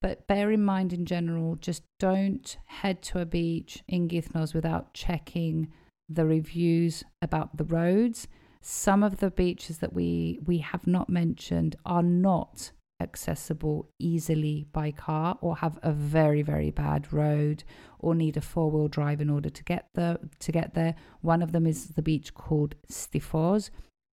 But 0.00 0.26
bear 0.26 0.50
in 0.50 0.64
mind 0.64 0.92
in 0.92 1.06
general, 1.06 1.56
just 1.56 1.82
don't 1.98 2.56
head 2.66 3.02
to 3.04 3.20
a 3.20 3.26
beach 3.26 3.82
in 3.88 4.08
Kythnos 4.08 4.54
without 4.54 4.92
checking 4.92 5.72
the 6.08 6.26
reviews 6.26 7.04
about 7.22 7.56
the 7.56 7.64
roads. 7.64 8.28
Some 8.60 9.02
of 9.02 9.18
the 9.18 9.30
beaches 9.30 9.78
that 9.78 9.92
we, 9.92 10.40
we 10.44 10.58
have 10.58 10.86
not 10.86 11.08
mentioned 11.08 11.76
are 11.86 12.02
not 12.02 12.72
accessible 13.00 13.88
easily 13.98 14.66
by 14.72 14.90
car 14.90 15.36
or 15.40 15.56
have 15.56 15.78
a 15.82 15.92
very 15.92 16.42
very 16.42 16.70
bad 16.70 17.12
road 17.12 17.64
or 17.98 18.14
need 18.14 18.36
a 18.36 18.40
four-wheel 18.40 18.86
drive 18.86 19.20
in 19.20 19.28
order 19.28 19.50
to 19.50 19.64
get 19.64 19.88
the 19.94 20.18
to 20.38 20.52
get 20.52 20.74
there 20.74 20.94
one 21.20 21.42
of 21.42 21.50
them 21.50 21.66
is 21.66 21.88
the 21.88 22.02
beach 22.02 22.32
called 22.34 22.76
Stifos 22.90 23.70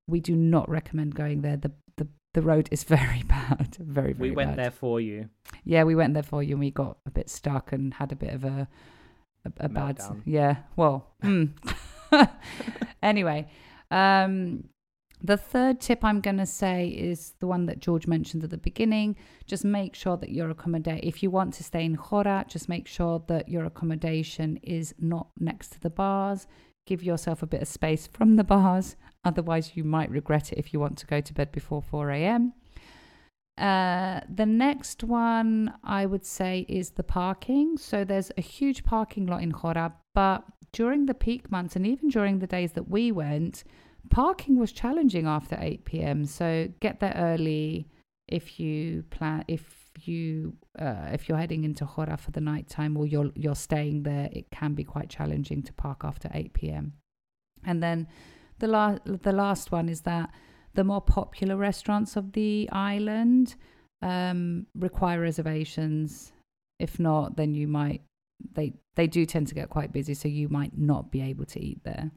we 0.07 0.19
do 0.19 0.35
not 0.35 0.69
recommend 0.69 1.15
going 1.15 1.41
there 1.41 1.57
the 1.57 1.71
the, 1.97 2.07
the 2.33 2.41
road 2.41 2.67
is 2.71 2.83
very 2.97 3.23
bad 3.23 3.75
very 3.79 4.13
very 4.13 4.29
we 4.29 4.35
went 4.35 4.51
bad. 4.51 4.59
there 4.59 4.71
for 4.71 4.99
you. 4.99 5.29
yeah 5.63 5.83
we 5.83 5.95
went 5.95 6.13
there 6.13 6.23
for 6.23 6.41
you 6.43 6.53
and 6.53 6.59
we 6.59 6.71
got 6.71 6.97
a 7.05 7.11
bit 7.11 7.29
stuck 7.29 7.71
and 7.71 7.93
had 7.93 8.11
a 8.11 8.15
bit 8.15 8.33
of 8.33 8.43
a 8.43 8.67
a, 9.45 9.65
a 9.65 9.69
bad 9.69 9.99
yeah 10.25 10.57
well 10.75 11.07
hmm. 11.21 11.45
anyway 13.03 13.49
um 13.89 14.63
the 15.23 15.37
third 15.37 15.79
tip 15.79 16.03
I'm 16.03 16.19
going 16.19 16.37
to 16.37 16.45
say 16.45 16.87
is 16.87 17.33
the 17.39 17.47
one 17.47 17.67
that 17.67 17.79
George 17.79 18.07
mentioned 18.07 18.43
at 18.43 18.49
the 18.49 18.57
beginning. 18.57 19.15
Just 19.45 19.63
make 19.63 19.93
sure 19.93 20.17
that 20.17 20.31
your 20.31 20.49
accommodation, 20.49 20.99
if 21.03 21.21
you 21.21 21.29
want 21.29 21.53
to 21.55 21.63
stay 21.63 21.85
in 21.85 21.93
Hora, 21.93 22.45
just 22.47 22.67
make 22.67 22.87
sure 22.87 23.23
that 23.27 23.47
your 23.47 23.65
accommodation 23.65 24.57
is 24.63 24.95
not 24.99 25.27
next 25.39 25.73
to 25.73 25.79
the 25.79 25.89
bars. 25.91 26.47
Give 26.85 27.03
yourself 27.03 27.43
a 27.43 27.47
bit 27.47 27.61
of 27.61 27.67
space 27.67 28.07
from 28.07 28.35
the 28.35 28.43
bars. 28.43 28.95
Otherwise, 29.23 29.71
you 29.75 29.83
might 29.83 30.09
regret 30.09 30.51
it 30.51 30.57
if 30.57 30.73
you 30.73 30.79
want 30.79 30.97
to 30.97 31.05
go 31.05 31.21
to 31.21 31.33
bed 31.33 31.51
before 31.51 31.81
4 31.81 32.09
a.m. 32.11 32.53
Uh, 33.57 34.21
the 34.33 34.45
next 34.45 35.03
one 35.03 35.73
I 35.83 36.05
would 36.05 36.25
say 36.25 36.65
is 36.67 36.91
the 36.91 37.03
parking. 37.03 37.77
So 37.77 38.03
there's 38.03 38.31
a 38.37 38.41
huge 38.41 38.83
parking 38.83 39.27
lot 39.27 39.43
in 39.43 39.51
Hora, 39.51 39.93
but 40.15 40.43
during 40.71 41.05
the 41.05 41.13
peak 41.13 41.51
months 41.51 41.75
and 41.75 41.85
even 41.85 42.09
during 42.09 42.39
the 42.39 42.47
days 42.47 42.71
that 42.73 42.89
we 42.89 43.11
went, 43.11 43.63
parking 44.09 44.57
was 44.57 44.71
challenging 44.71 45.27
after 45.27 45.57
8 45.59 45.85
p.m. 45.85 46.25
So 46.25 46.69
get 46.79 46.99
there 46.99 47.13
early 47.15 47.87
if 48.27 48.59
you 48.59 49.03
plan 49.09 49.43
if 49.47 49.80
you 49.99 50.53
uh, 50.79 51.09
if 51.11 51.27
you're 51.27 51.37
heading 51.37 51.63
into 51.63 51.85
Hora 51.85 52.17
for 52.17 52.31
the 52.31 52.41
night 52.41 52.67
time 52.69 52.97
or 52.97 53.05
you're 53.05 53.31
you're 53.35 53.55
staying 53.55 54.03
there, 54.03 54.29
it 54.31 54.49
can 54.51 54.73
be 54.73 54.83
quite 54.83 55.09
challenging 55.09 55.63
to 55.63 55.73
park 55.73 56.01
after 56.03 56.29
8 56.33 56.53
p.m. 56.53 56.93
And 57.63 57.81
then 57.81 58.07
the 58.59 58.67
last 58.67 59.01
the 59.05 59.31
last 59.31 59.71
one 59.71 59.89
is 59.89 60.01
that 60.01 60.31
the 60.73 60.83
more 60.83 61.01
popular 61.01 61.55
restaurants 61.55 62.15
of 62.15 62.31
the 62.31 62.69
island 62.71 63.55
um, 64.01 64.65
require 64.75 65.19
reservations. 65.19 66.31
If 66.79 66.99
not, 66.99 67.37
then 67.37 67.53
you 67.53 67.67
might 67.67 68.01
they 68.53 68.73
they 68.95 69.07
do 69.07 69.25
tend 69.25 69.47
to 69.47 69.55
get 69.55 69.69
quite 69.69 69.93
busy, 69.93 70.13
so 70.13 70.27
you 70.27 70.49
might 70.49 70.77
not 70.77 71.11
be 71.11 71.21
able 71.21 71.45
to 71.45 71.59
eat 71.59 71.83
there. 71.83 72.11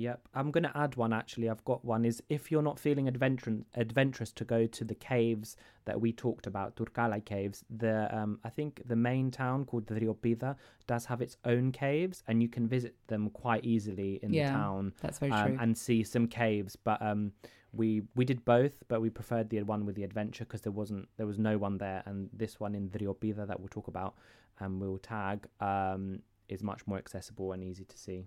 Yep, 0.00 0.28
I'm 0.34 0.50
gonna 0.50 0.72
add 0.74 0.96
one 0.96 1.12
actually. 1.12 1.50
I've 1.50 1.64
got 1.66 1.84
one. 1.84 2.06
Is 2.06 2.22
if 2.30 2.50
you're 2.50 2.62
not 2.62 2.78
feeling 2.78 3.06
adventurous, 3.06 3.60
adventurous 3.74 4.32
to 4.32 4.44
go 4.44 4.66
to 4.66 4.82
the 4.82 4.94
caves 4.94 5.56
that 5.84 6.00
we 6.00 6.10
talked 6.10 6.46
about, 6.46 6.74
Tourkala 6.76 7.22
caves. 7.22 7.64
The 7.68 8.08
um, 8.16 8.38
I 8.42 8.48
think 8.48 8.82
the 8.86 8.96
main 8.96 9.30
town 9.30 9.66
called 9.66 9.84
Driopida 9.86 10.56
does 10.86 11.04
have 11.04 11.20
its 11.20 11.36
own 11.44 11.70
caves, 11.70 12.22
and 12.26 12.40
you 12.42 12.48
can 12.48 12.66
visit 12.66 12.94
them 13.08 13.28
quite 13.28 13.66
easily 13.66 14.18
in 14.22 14.32
Yeah, 14.32 14.46
the 14.46 14.58
town 14.58 14.92
That's 15.02 15.18
very 15.18 15.32
um, 15.32 15.46
true. 15.46 15.58
and 15.60 15.76
see 15.76 16.02
some 16.02 16.26
caves. 16.26 16.76
But 16.76 17.02
um, 17.02 17.32
we 17.72 18.02
we 18.14 18.24
did 18.24 18.42
both, 18.46 18.82
but 18.88 19.02
we 19.02 19.10
preferred 19.10 19.50
the 19.50 19.62
one 19.64 19.84
with 19.84 19.96
the 19.96 20.04
adventure 20.04 20.46
because 20.46 20.62
there 20.62 20.72
wasn't 20.72 21.08
there 21.18 21.26
was 21.26 21.38
no 21.38 21.58
one 21.58 21.76
there, 21.76 22.02
and 22.06 22.30
this 22.32 22.58
one 22.58 22.74
in 22.74 22.88
Driopida 22.88 23.46
that 23.46 23.60
we'll 23.60 23.68
talk 23.68 23.88
about 23.88 24.14
and 24.60 24.80
we'll 24.80 24.98
tag 24.98 25.46
um, 25.60 26.20
is 26.48 26.62
much 26.62 26.86
more 26.86 26.98
accessible 26.98 27.52
and 27.52 27.62
easy 27.62 27.84
to 27.84 27.98
see. 27.98 28.26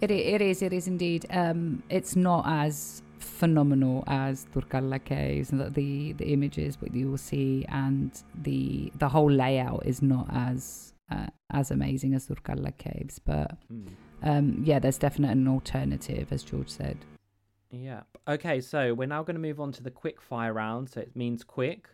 It, 0.00 0.10
it 0.10 0.40
is, 0.40 0.62
it 0.62 0.72
is 0.72 0.86
indeed. 0.86 1.26
Um, 1.30 1.82
it's 1.90 2.14
not 2.14 2.44
as 2.46 3.02
phenomenal 3.18 4.04
as 4.06 4.46
Tourkala 4.54 5.02
Caves, 5.04 5.50
and 5.50 5.60
the, 5.74 6.12
the 6.12 6.32
images 6.32 6.76
that 6.76 6.94
you 6.94 7.10
will 7.10 7.18
see, 7.18 7.64
and 7.68 8.10
the 8.42 8.92
the 8.98 9.08
whole 9.08 9.30
layout 9.30 9.82
is 9.86 10.02
not 10.02 10.28
as 10.32 10.92
uh, 11.10 11.26
as 11.50 11.70
amazing 11.70 12.14
as 12.14 12.28
Tourkala 12.28 12.76
Caves. 12.78 13.18
But 13.18 13.56
Mm. 13.72 13.88
um, 14.22 14.62
yeah, 14.64 14.78
there's 14.78 14.98
definitely 14.98 15.32
an 15.32 15.48
alternative, 15.48 16.32
as 16.32 16.42
George 16.42 16.68
said. 16.68 16.98
Yeah. 17.70 18.02
Okay, 18.26 18.60
so 18.60 18.94
we're 18.94 19.08
now 19.08 19.22
going 19.22 19.36
to 19.36 19.40
move 19.40 19.60
on 19.60 19.72
to 19.72 19.82
the 19.82 19.90
quick 19.90 20.20
fire 20.20 20.52
round. 20.52 20.90
So 20.90 21.00
it 21.00 21.14
means 21.14 21.44
quick. 21.44 21.88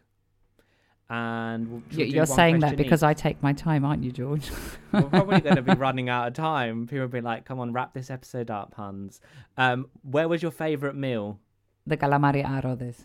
And 1.10 1.68
we'll, 1.70 1.82
we 1.90 1.96
You- 2.04 2.10
do 2.10 2.16
You're 2.16 2.26
saying 2.26 2.60
that 2.60 2.76
because 2.76 3.00
each? 3.02 3.08
I 3.08 3.14
take 3.14 3.42
my 3.42 3.52
time, 3.52 3.84
aren't 3.84 4.02
you, 4.02 4.10
George? 4.10 4.50
We're 4.92 5.02
probably 5.02 5.40
going 5.40 5.56
to 5.56 5.62
be 5.62 5.74
running 5.74 6.08
out 6.08 6.28
of 6.28 6.34
time. 6.34 6.86
People 6.86 7.00
will 7.00 7.08
be 7.08 7.20
like, 7.20 7.44
come 7.44 7.60
on, 7.60 7.72
wrap 7.72 7.92
this 7.92 8.10
episode 8.10 8.50
up, 8.50 8.74
Hans. 8.74 9.20
Um, 9.58 9.88
where 10.02 10.28
was 10.28 10.42
your 10.42 10.50
favourite 10.50 10.96
meal? 10.96 11.38
the 11.86 11.98
calamari 11.98 12.42
arrodes. 12.42 13.04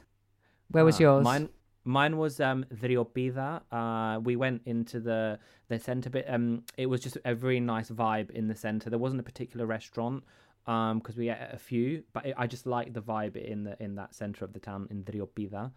Where 0.71 0.85
was 0.85 0.95
Ah, 0.95 1.01
yours? 1.03 1.23
Mine, 1.25 1.49
mine 1.83 2.17
was 2.17 2.39
um, 2.39 2.63
Driopida. 2.73 3.61
Uh, 3.71 4.19
we 4.21 4.37
went 4.37 4.61
into 4.65 5.01
the 5.01 5.37
the 5.67 5.77
centre 5.79 6.09
bit. 6.09 6.25
Um, 6.29 6.63
it 6.77 6.85
was 6.85 7.01
just 7.01 7.17
a 7.25 7.35
very 7.35 7.59
nice 7.59 7.89
vibe 7.89 8.29
in 8.31 8.47
the 8.47 8.55
centre. 8.55 8.89
There 8.89 8.97
wasn't 8.97 9.19
a 9.19 9.23
particular 9.23 9.65
restaurant 9.65 10.23
um 10.67 10.99
because 10.99 11.15
we 11.17 11.29
ate 11.29 11.37
at 11.39 11.53
a 11.53 11.57
few, 11.57 12.03
but 12.13 12.25
it, 12.27 12.35
I 12.37 12.47
just 12.47 12.65
liked 12.65 12.93
the 12.93 13.01
vibe 13.01 13.35
in 13.35 13.63
the 13.65 13.75
in 13.83 13.95
that 13.95 14.15
centre 14.15 14.45
of 14.45 14.53
the 14.53 14.59
town 14.59 14.87
in 14.89 15.03
Driopida. 15.03 15.71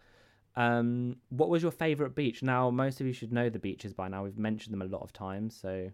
Um, 0.57 1.17
what 1.31 1.49
was 1.49 1.63
your 1.63 1.73
favourite 1.73 2.15
beach? 2.15 2.43
Now, 2.43 2.71
most 2.71 3.01
of 3.01 3.07
you 3.07 3.13
should 3.13 3.33
know 3.33 3.49
the 3.49 3.59
beaches 3.59 3.93
by 3.95 4.09
now. 4.09 4.25
We've 4.25 4.39
mentioned 4.39 4.73
them 4.75 4.83
a 4.83 4.87
lot 4.87 5.03
of 5.03 5.13
times. 5.13 5.57
So, 5.61 5.91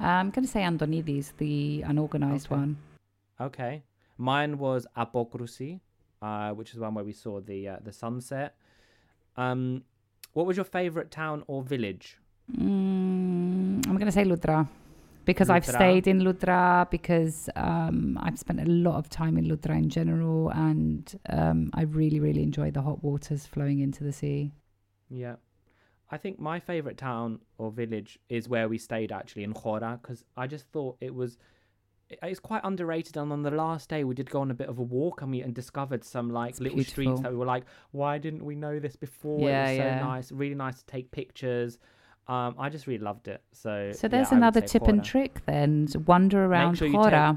I'm 0.00 0.30
going 0.30 0.44
to 0.44 0.50
say 0.50 0.62
Antonides, 0.62 1.32
the 1.38 1.82
unorganized 1.86 2.46
Okay. 2.46 2.54
one. 2.56 2.76
okay, 3.40 3.82
mine 4.18 4.58
was 4.58 4.86
Apokrousi, 4.96 5.80
uh, 6.20 6.50
which 6.52 6.72
is 6.72 6.78
one 6.78 6.94
where 6.94 7.04
we 7.04 7.12
saw 7.12 7.40
the 7.40 7.68
uh, 7.68 7.76
the 7.82 7.92
sunset. 7.92 8.56
Um, 9.36 9.82
what 10.34 10.46
was 10.46 10.56
your 10.56 10.64
favourite 10.64 11.10
town 11.10 11.42
or 11.46 11.62
village? 11.62 12.18
Mm, 12.52 13.86
I'm 13.86 13.94
going 13.96 14.06
to 14.06 14.12
say 14.12 14.24
Loutra 14.24 14.68
because 15.24 15.50
I've 15.50 15.66
stayed 15.66 16.06
in 16.06 16.20
Loutra 16.20 16.90
because 16.90 17.48
um, 17.56 18.18
I've 18.20 18.38
spent 18.38 18.60
a 18.60 18.70
lot 18.70 18.96
of 18.96 19.08
time 19.08 19.38
in 19.38 19.46
Loutra 19.46 19.76
in 19.76 19.88
general, 19.88 20.50
and 20.50 21.18
um, 21.28 21.70
I 21.74 21.82
really, 21.82 22.20
really 22.20 22.42
enjoy 22.42 22.70
the 22.70 22.82
hot 22.82 23.02
waters 23.02 23.46
flowing 23.46 23.80
into 23.80 24.04
the 24.04 24.12
sea. 24.12 24.52
Yeah. 25.08 25.36
I 26.10 26.16
think 26.16 26.38
my 26.38 26.60
favorite 26.60 26.98
town 26.98 27.40
or 27.58 27.70
village 27.70 28.18
is 28.28 28.48
where 28.48 28.68
we 28.68 28.78
stayed 28.78 29.10
actually 29.10 29.44
in 29.44 29.54
Khora 29.54 30.00
because 30.00 30.24
I 30.36 30.46
just 30.46 30.66
thought 30.68 30.96
it 31.00 31.14
was. 31.14 31.38
It's 32.22 32.38
quite 32.38 32.60
underrated 32.64 33.16
and 33.16 33.32
on 33.32 33.42
the 33.42 33.50
last 33.50 33.88
day 33.88 34.04
we 34.04 34.14
did 34.14 34.30
go 34.30 34.42
on 34.42 34.50
a 34.50 34.54
bit 34.54 34.68
of 34.68 34.78
a 34.78 34.82
walk 34.82 35.22
and 35.22 35.30
we 35.30 35.40
and 35.40 35.54
discovered 35.54 36.04
some 36.04 36.30
like 36.30 36.50
It's 36.50 36.60
little 36.60 36.84
streets 36.84 37.22
that 37.22 37.32
we 37.32 37.38
were 37.38 37.46
like 37.46 37.64
why 37.92 38.18
didn't 38.18 38.44
we 38.44 38.54
know 38.54 38.78
this 38.78 38.94
before 38.94 39.40
Yeah, 39.40 39.66
it 39.66 39.70
was 39.70 39.78
so 39.78 39.84
yeah. 39.84 40.00
nice 40.00 40.30
really 40.30 40.54
nice 40.54 40.78
to 40.80 40.86
take 40.86 41.10
pictures 41.10 41.78
um 42.26 42.54
I 42.58 42.68
just 42.70 42.86
really 42.86 43.04
loved 43.04 43.28
it 43.28 43.42
so 43.52 43.90
So 43.92 44.08
there's 44.08 44.30
would 44.30 44.38
another 44.38 44.60
tip 44.62 44.88
and 44.88 45.04
trick 45.04 45.44
then. 45.46 45.88
Wander 46.06 46.44
around 46.46 46.76
sure 46.76 46.88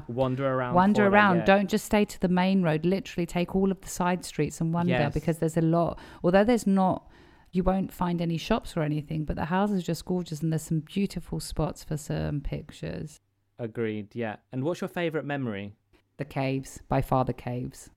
wander 0.08 0.46
around 0.54 0.74
Wander 0.74 1.06
around. 1.06 1.38
yeah. 1.38 1.44
Don't 1.44 1.68
just 1.68 1.84
stay 1.84 2.04
to 2.06 2.20
the 2.20 2.28
main 2.28 2.62
road. 2.62 2.86
Literally 2.86 3.26
take 3.26 3.54
all 3.54 3.70
of 3.70 3.80
the 3.82 3.88
side 3.88 4.24
streets 4.24 4.60
and 4.62 4.72
wander 4.72 4.92
Yes. 4.92 5.12
because 5.14 5.38
there's 5.38 5.56
a 5.58 5.62
lot. 5.62 5.98
Although 6.24 6.44
there's 6.44 6.66
not, 6.66 7.06
you 7.52 7.62
won't 7.62 7.92
find 7.92 8.20
any 8.22 8.38
shops 8.38 8.76
or 8.76 8.82
anything, 8.82 9.24
but 9.24 9.36
the 9.36 9.44
houses 9.46 9.82
are 9.82 9.86
just 9.86 10.04
gorgeous 10.06 10.40
and 10.42 10.52
there's 10.52 10.62
some 10.62 10.80
beautiful 10.80 11.38
spots 11.40 11.84
for 11.84 11.96
some 11.96 12.40
pictures. 12.40 13.20
agreed 13.58 14.08
yeah 14.14 14.36
and 14.52 14.62
what's 14.64 14.80
your 14.80 14.88
favorite 14.88 15.24
memory 15.24 15.72
The 16.16 16.24
caves, 16.24 16.80
by 16.88 17.00
far 17.02 17.24
the 17.24 17.32
caves. 17.34 17.90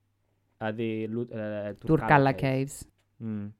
uh, 0.60 0.72
the 0.72 1.06
uh, 1.06 1.72
Tourkala 1.86 2.32
caves. 2.36 2.40
caves. 2.40 2.84
Mm. 3.22 3.52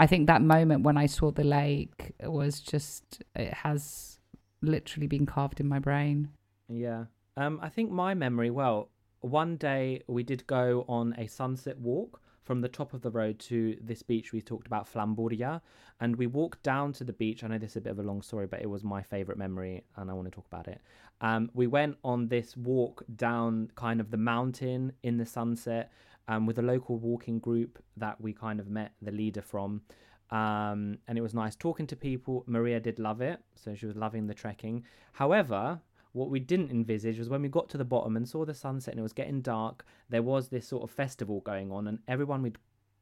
I 0.00 0.06
think 0.06 0.28
that 0.28 0.40
moment 0.40 0.82
when 0.82 0.96
I 0.96 1.04
saw 1.04 1.30
the 1.30 1.44
lake 1.44 2.14
was 2.22 2.60
just, 2.60 3.22
it 3.36 3.52
has 3.52 4.18
literally 4.62 5.06
been 5.06 5.26
carved 5.26 5.60
in 5.60 5.68
my 5.68 5.78
brain. 5.78 6.30
Yeah. 6.70 7.04
Um, 7.36 7.60
I 7.62 7.68
think 7.68 7.90
my 7.90 8.14
memory, 8.14 8.48
well, 8.48 8.88
one 9.20 9.56
day 9.56 10.02
we 10.06 10.22
did 10.22 10.46
go 10.46 10.86
on 10.88 11.14
a 11.18 11.26
sunset 11.26 11.78
walk 11.78 12.22
from 12.44 12.62
the 12.62 12.68
top 12.68 12.94
of 12.94 13.02
the 13.02 13.10
road 13.10 13.38
to 13.40 13.76
this 13.82 14.02
beach 14.02 14.32
we 14.32 14.40
talked 14.40 14.66
about, 14.66 14.90
Flampouria, 14.90 15.60
and 16.00 16.16
we 16.16 16.26
walked 16.26 16.62
down 16.62 16.94
to 16.94 17.04
the 17.04 17.12
beach. 17.12 17.44
I 17.44 17.48
know 17.48 17.58
this 17.58 17.72
is 17.72 17.76
a 17.76 17.82
bit 17.82 17.90
of 17.90 17.98
a 17.98 18.02
long 18.02 18.22
story, 18.22 18.46
but 18.46 18.62
it 18.62 18.70
was 18.70 18.82
my 18.82 19.02
favorite 19.02 19.36
memory, 19.36 19.84
and 19.96 20.10
I 20.10 20.14
want 20.14 20.28
to 20.28 20.34
talk 20.34 20.46
about 20.46 20.66
it. 20.66 20.80
Um, 21.20 21.50
we 21.52 21.66
went 21.66 21.98
on 22.02 22.26
this 22.28 22.56
walk 22.56 23.04
down 23.16 23.70
kind 23.74 24.00
of 24.00 24.10
the 24.10 24.16
mountain 24.16 24.94
in 25.02 25.18
the 25.18 25.26
sunset 25.26 25.92
um, 26.30 26.46
with 26.46 26.60
a 26.60 26.62
local 26.62 26.96
walking 26.96 27.40
group 27.40 27.82
that 27.96 28.18
we 28.20 28.32
kind 28.32 28.60
of 28.60 28.68
met 28.68 28.92
the 29.02 29.10
leader 29.10 29.42
from. 29.42 29.82
Um, 30.30 30.98
and 31.08 31.18
it 31.18 31.22
was 31.22 31.34
nice 31.34 31.56
talking 31.56 31.88
to 31.88 31.96
people. 31.96 32.44
Maria 32.46 32.78
did 32.78 33.00
love 33.00 33.20
it, 33.20 33.40
so 33.56 33.74
she 33.74 33.84
was 33.84 33.96
loving 33.96 34.28
the 34.28 34.34
trekking. 34.34 34.84
However, 35.12 35.80
what 36.12 36.30
we 36.30 36.38
didn't 36.38 36.70
envisage 36.70 37.18
was 37.18 37.28
when 37.28 37.42
we 37.42 37.48
got 37.48 37.68
to 37.70 37.78
the 37.78 37.84
bottom 37.84 38.16
and 38.16 38.28
saw 38.28 38.44
the 38.44 38.54
sunset 38.54 38.92
and 38.94 39.00
it 39.00 39.02
was 39.02 39.12
getting 39.12 39.40
dark, 39.40 39.84
there 40.08 40.22
was 40.22 40.48
this 40.48 40.68
sort 40.68 40.84
of 40.84 40.90
festival 40.92 41.40
going 41.40 41.72
on, 41.72 41.88
and 41.88 41.98
everyone 42.06 42.42
we'd 42.42 42.58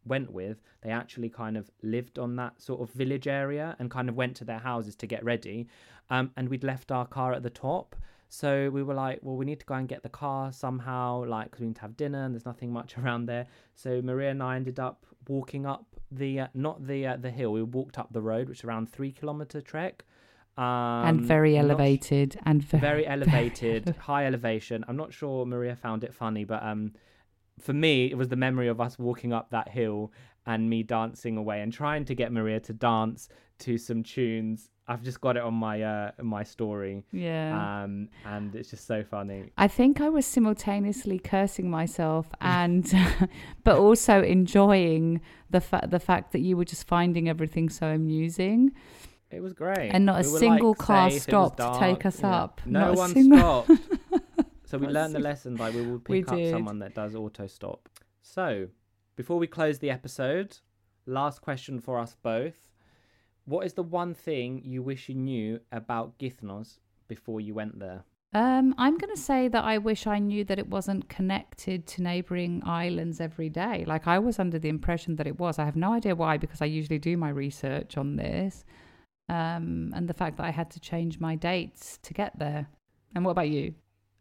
went 0.07 0.33
with, 0.33 0.63
they 0.81 0.91
actually 0.91 1.29
kind 1.29 1.59
of 1.59 1.71
lived 1.83 2.19
on 2.19 2.35
that 2.37 2.63
sort 2.63 2.81
of 2.81 2.91
village 2.95 3.29
area 3.29 3.77
and 3.79 3.91
kind 3.91 4.09
of 4.09 4.15
went 4.15 4.37
to 4.37 4.45
their 4.45 4.59
houses 4.59 4.97
to 4.97 5.07
get 5.07 5.23
ready. 5.23 5.69
Um, 6.09 6.31
and 6.39 6.49
we'd 6.49 6.65
left 6.65 6.91
our 6.91 7.07
car 7.07 7.35
at 7.35 7.43
the 7.43 7.51
top. 7.51 7.95
So 8.29 8.69
we 8.71 8.83
were 8.83 8.95
like, 8.95 9.21
well, 9.23 9.37
we 9.37 9.47
need 9.47 9.61
to 9.61 9.67
go 9.67 9.75
and 9.75 9.89
get 9.89 10.03
the 10.03 10.09
car 10.09 10.53
somehow, 10.53 11.25
like, 11.25 11.47
because 11.47 11.61
we 11.61 11.67
need 11.69 11.77
to 11.77 11.83
have 11.83 11.97
dinner 11.97 12.25
and 12.25 12.35
there's 12.35 12.45
nothing 12.45 12.73
much 12.73 12.99
around 13.03 13.27
there. 13.27 13.47
So 13.75 14.03
Maria 14.03 14.31
and 14.31 14.43
I 14.43 14.57
ended 14.57 14.79
up 14.79 15.07
walking 15.29 15.67
up 15.67 15.87
the, 16.11 16.41
uh, 16.41 16.47
not 16.55 16.87
the 16.87 17.07
uh, 17.07 17.17
the 17.17 17.31
hill, 17.31 17.53
we 17.53 17.63
walked 17.63 17.99
up 17.99 18.13
the 18.13 18.23
road, 18.23 18.49
which 18.49 18.61
is 18.61 18.65
around 18.65 18.91
three 18.91 19.13
kilometer 19.13 19.61
trek. 19.61 20.05
Um, 20.57 20.65
and 21.07 21.21
very 21.21 21.57
elevated 21.57 22.39
and 22.45 22.63
very, 22.63 22.81
very 22.81 23.07
elevated, 23.15 23.95
high 24.01 24.27
elevation. 24.27 24.85
I'm 24.89 24.97
not 24.97 25.13
sure 25.13 25.47
Maria 25.47 25.77
found 25.77 26.03
it 26.03 26.13
funny, 26.13 26.45
but 26.45 26.63
um, 26.65 26.95
for 27.61 27.73
me, 27.73 28.11
it 28.11 28.17
was 28.17 28.29
the 28.29 28.37
memory 28.37 28.69
of 28.69 28.81
us 28.81 28.99
walking 28.99 29.33
up 29.33 29.51
that 29.51 29.69
hill 29.69 30.13
and 30.47 30.69
me 30.69 30.83
dancing 30.83 31.37
away 31.37 31.61
and 31.61 31.73
trying 31.73 32.05
to 32.07 32.15
get 32.15 32.33
Maria 32.33 32.59
to 32.61 32.73
dance 32.73 33.29
to 33.61 33.79
some 33.79 34.03
tunes. 34.03 34.71
I've 34.91 35.03
just 35.03 35.21
got 35.21 35.37
it 35.37 35.43
on 35.43 35.53
my 35.53 35.83
uh 35.83 36.13
my 36.23 36.43
story, 36.45 37.05
yeah. 37.13 37.83
um, 37.85 38.09
and 38.25 38.55
it's 38.55 38.71
just 38.71 38.87
so 38.87 39.05
funny. 39.05 39.51
I 39.59 39.69
think 39.69 40.01
I 40.01 40.09
was 40.09 40.25
simultaneously 40.25 41.19
cursing 41.19 41.69
myself 41.71 42.27
and, 42.41 42.91
but 43.65 43.77
also 43.79 44.23
enjoying 44.23 45.21
the 45.51 45.61
fact 45.61 45.91
the 45.91 46.01
fact 46.01 46.33
that 46.33 46.41
you 46.41 46.57
were 46.57 46.65
just 46.65 46.87
finding 46.87 47.29
everything 47.29 47.69
so 47.69 47.89
amusing. 47.89 48.73
It 49.31 49.43
was 49.43 49.53
great, 49.53 49.91
And 49.91 50.07
not 50.07 50.25
a 50.25 50.27
We 50.27 50.33
were, 50.33 50.39
single 50.39 50.69
like, 50.71 50.79
car 50.79 51.11
stopped 51.11 51.59
to 51.59 51.77
take 51.79 52.07
us 52.07 52.21
yeah. 52.23 52.35
up. 52.35 52.63
No 52.65 52.81
Not 52.81 52.91
a 52.95 52.99
one 52.99 53.11
single- 53.13 53.65
stopped. 53.65 53.81
So 54.65 54.77
we 54.77 54.87
learned 54.87 55.15
the 55.15 55.19
lesson 55.19 55.55
by 55.57 55.71
we 55.71 55.81
will 55.81 56.03
We 56.09 56.21
pick 56.23 56.29
up 56.31 56.37
did. 56.37 56.51
someone 56.51 56.79
that 56.81 56.95
does 56.95 57.15
auto 57.15 57.47
stop. 57.47 57.89
So 58.23 58.69
before 59.17 59.39
we 59.39 59.47
close 59.47 59.79
the 59.79 59.91
episode, 59.91 60.59
last 61.07 61.41
question 61.41 61.81
for 61.81 61.99
us 61.99 62.17
both. 62.23 62.68
What 63.49 63.65
is 63.65 63.73
the 63.73 63.83
one 63.83 64.13
thing 64.13 64.61
you 64.63 64.83
wish 64.83 65.09
you 65.09 65.15
knew 65.15 65.61
about 65.73 66.19
Kythnos 66.19 66.81
before 67.09 67.41
you 67.41 67.55
went 67.55 67.79
there? 67.79 68.05
Um, 68.35 68.75
I'm 68.77 68.99
going 68.99 69.15
to 69.15 69.21
say 69.21 69.49
that 69.49 69.65
I 69.65 69.79
wish 69.79 70.07
I 70.07 70.19
knew 70.19 70.45
that 70.45 70.59
it 70.59 70.69
wasn't 70.69 71.09
connected 71.09 71.87
to 71.87 72.03
neighboring 72.03 72.63
islands 72.67 73.23
every 73.23 73.49
day. 73.49 73.87
Like 73.87 74.07
I 74.07 74.19
was 74.19 74.39
under 74.39 74.59
the 74.59 74.69
impression 74.69 75.17
that 75.17 75.27
it 75.27 75.39
was. 75.39 75.59
I 75.59 75.65
have 75.65 75.77
no 75.77 75.95
idea 75.95 76.15
why 76.15 76.37
because 76.37 76.61
I 76.61 76.67
usually 76.67 76.99
do 76.99 77.17
my 77.17 77.31
research 77.31 77.97
on 77.97 78.17
this. 78.17 78.67
Um, 79.31 79.95
and 79.97 80.07
the 80.07 80.15
fact 80.15 80.37
that 80.37 80.45
I 80.45 80.51
had 80.51 80.71
to 80.73 80.81
change 80.81 81.19
my 81.19 81.35
dates 81.35 81.99
to 82.03 82.13
get 82.13 82.39
there. 82.39 82.69
And 83.15 83.25
what 83.25 83.31
about 83.31 83.49
you? 83.49 83.75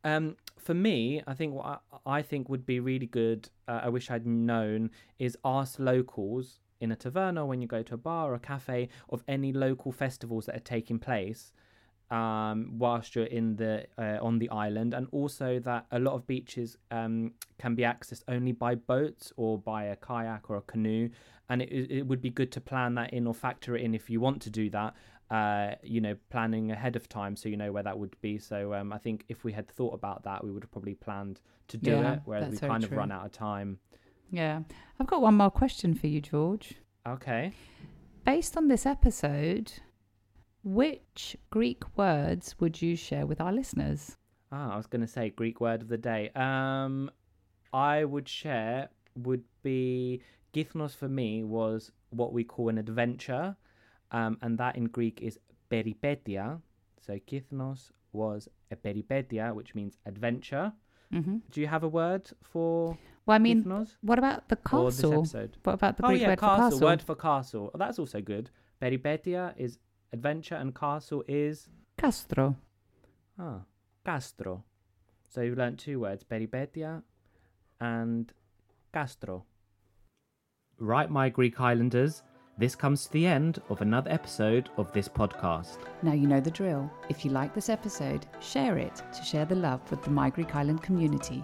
Um, 0.05 0.37
for 0.57 0.73
me, 0.73 1.21
I 1.27 1.33
think 1.33 1.53
what 1.53 1.81
I, 2.05 2.19
I 2.19 2.21
think 2.21 2.47
would 2.47 2.65
be 2.65 2.79
really 2.79 3.07
good. 3.07 3.49
Uh, 3.67 3.81
I 3.83 3.89
wish 3.89 4.09
I'd 4.09 4.25
known 4.25 4.91
is 5.19 5.37
ask 5.43 5.79
locals 5.79 6.59
in 6.79 6.91
a 6.91 6.95
taverna 6.95 7.45
when 7.45 7.61
you 7.61 7.67
go 7.67 7.83
to 7.83 7.93
a 7.93 7.97
bar 7.97 8.31
or 8.31 8.35
a 8.35 8.39
cafe 8.39 8.89
of 9.09 9.23
any 9.27 9.51
local 9.53 9.91
festivals 9.91 10.45
that 10.45 10.55
are 10.55 10.59
taking 10.59 10.99
place 10.99 11.51
um, 12.09 12.71
whilst 12.77 13.15
you're 13.15 13.25
in 13.25 13.57
the 13.57 13.85
uh, 13.97 14.17
on 14.21 14.39
the 14.39 14.49
island, 14.49 14.93
and 14.93 15.07
also 15.11 15.59
that 15.59 15.85
a 15.91 15.99
lot 15.99 16.13
of 16.13 16.25
beaches 16.25 16.77
um, 16.89 17.33
can 17.59 17.75
be 17.75 17.83
accessed 17.83 18.23
only 18.29 18.53
by 18.53 18.75
boats 18.75 19.33
or 19.35 19.57
by 19.57 19.83
a 19.85 19.95
kayak 19.97 20.49
or 20.49 20.55
a 20.55 20.61
canoe, 20.61 21.09
and 21.49 21.61
it, 21.61 21.91
it 21.91 22.07
would 22.07 22.21
be 22.21 22.29
good 22.29 22.49
to 22.53 22.61
plan 22.61 22.95
that 22.95 23.11
in 23.13 23.27
or 23.27 23.33
factor 23.33 23.75
it 23.75 23.81
in 23.81 23.93
if 23.93 24.09
you 24.09 24.21
want 24.21 24.41
to 24.41 24.49
do 24.49 24.69
that 24.69 24.95
uh, 25.29 25.71
you 25.83 25.99
know, 25.99 26.15
planning 26.29 26.71
ahead 26.71 26.95
of 26.95 27.09
time 27.09 27.35
so 27.35 27.49
you 27.49 27.57
know 27.57 27.71
where 27.71 27.83
that 27.83 27.97
would 27.97 28.15
be. 28.21 28.37
So 28.37 28.73
um, 28.73 28.93
I 28.93 28.97
think 28.97 29.25
if 29.27 29.43
we 29.43 29.51
had 29.51 29.67
thought 29.67 29.93
about 29.93 30.23
that, 30.23 30.43
we 30.43 30.51
would 30.51 30.63
have 30.63 30.71
probably 30.71 30.95
planned 30.95 31.41
to 31.67 31.77
do 31.77 31.91
Yeah, 31.91 32.13
it, 32.13 32.19
whereas 32.25 32.49
we 32.49 32.57
kind 32.57 32.83
of 32.83 32.89
true. 32.89 32.97
run 32.97 33.11
out 33.11 33.25
of 33.25 33.31
time. 33.33 33.79
Yeah. 34.31 34.61
I've 34.99 35.07
got 35.07 35.21
one 35.21 35.35
more 35.35 35.51
question 35.51 35.93
for 35.93 36.07
you, 36.07 36.21
George. 36.21 36.75
Okay. 37.07 37.53
Based 38.25 38.57
on 38.57 38.67
this 38.67 38.85
episode, 38.85 39.71
which 40.63 41.37
Greek 41.49 41.97
words 41.97 42.55
would 42.59 42.81
you 42.81 42.95
share 42.95 43.25
with 43.25 43.39
our 43.39 43.53
listeners? 43.53 44.17
Ah, 44.51 44.73
I 44.73 44.77
was 44.77 44.87
going 44.87 45.01
to 45.01 45.07
say 45.07 45.29
Greek 45.29 45.61
word 45.61 45.81
of 45.81 45.87
the 45.87 45.97
day. 45.97 46.29
Um, 46.35 47.11
I 47.73 48.03
would 48.03 48.27
share 48.27 48.89
would 49.15 49.43
be 49.63 50.21
Kythnos 50.53 50.95
for 50.95 51.07
me 51.07 51.43
was 51.43 51.91
what 52.09 52.33
we 52.33 52.43
call 52.43 52.69
an 52.69 52.77
adventure, 52.77 53.55
um, 54.11 54.37
and 54.41 54.57
that 54.57 54.75
in 54.75 54.85
Greek 54.85 55.21
is 55.21 55.39
peripetia. 55.71 56.61
So 56.99 57.19
Kythnos 57.27 57.91
was 58.13 58.47
a 58.71 58.75
peripetia, 58.75 59.53
which 59.53 59.75
means 59.75 59.97
adventure. 60.05 60.71
Mm-hmm. 61.13 61.37
Do 61.51 61.61
you 61.61 61.67
have 61.67 61.83
a 61.83 61.87
word 61.87 62.29
for 62.41 62.97
Well, 63.27 63.35
I 63.35 63.39
mean, 63.39 63.63
Kythnos? 63.65 63.97
what 64.01 64.17
about 64.17 64.47
the 64.47 64.55
castle? 64.55 65.25
What 65.63 65.73
about 65.73 65.97
the 65.97 66.05
oh 66.05 66.07
Greek 66.07 66.21
yeah, 66.21 66.29
word 66.29 66.39
castle, 66.39 66.57
for 66.57 66.71
castle? 66.71 66.87
Word 66.87 67.01
for 67.01 67.15
castle. 67.15 67.71
Oh, 67.75 67.77
that's 67.77 67.99
also 67.99 68.21
good. 68.21 68.49
Peripetia 68.81 69.53
is 69.57 69.79
adventure, 70.13 70.55
and 70.55 70.73
castle 70.73 71.23
is 71.27 71.67
Castro. 71.97 72.55
ah 73.37 73.59
castro. 74.05 74.63
So 75.29 75.41
you've 75.41 75.57
learnt 75.57 75.77
two 75.77 75.99
words: 75.99 76.23
peripetia 76.23 77.03
and 77.81 78.31
castro. 78.93 79.43
Right, 80.79 81.09
my 81.09 81.27
Greek 81.27 81.59
Islanders. 81.59 82.23
This 82.57 82.75
comes 82.75 83.05
to 83.05 83.13
the 83.13 83.27
end 83.27 83.61
of 83.69 83.81
another 83.81 84.09
episode 84.09 84.69
of 84.77 84.91
this 84.93 85.07
podcast. 85.09 85.77
Now 86.01 86.13
you 86.13 86.27
know 86.27 86.39
the 86.39 86.49
drill. 86.49 86.89
If 87.09 87.25
you 87.25 87.31
like 87.31 87.53
this 87.53 87.69
episode, 87.69 88.25
share 88.39 88.77
it 88.77 88.95
to 89.13 89.23
share 89.23 89.45
the 89.45 89.55
love 89.55 89.81
with 89.91 90.01
the 90.03 90.09
My 90.11 90.29
Greek 90.29 90.55
Island 90.55 90.81
community, 90.81 91.43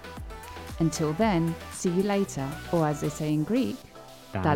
Until 0.81 1.13
then, 1.13 1.53
see 1.71 1.91
you 1.91 2.01
later, 2.01 2.49
or 2.71 2.87
as 2.87 3.01
they 3.01 3.09
say 3.09 3.31
in 3.31 3.43
Greek, 3.43 3.75
Ta 4.33 4.55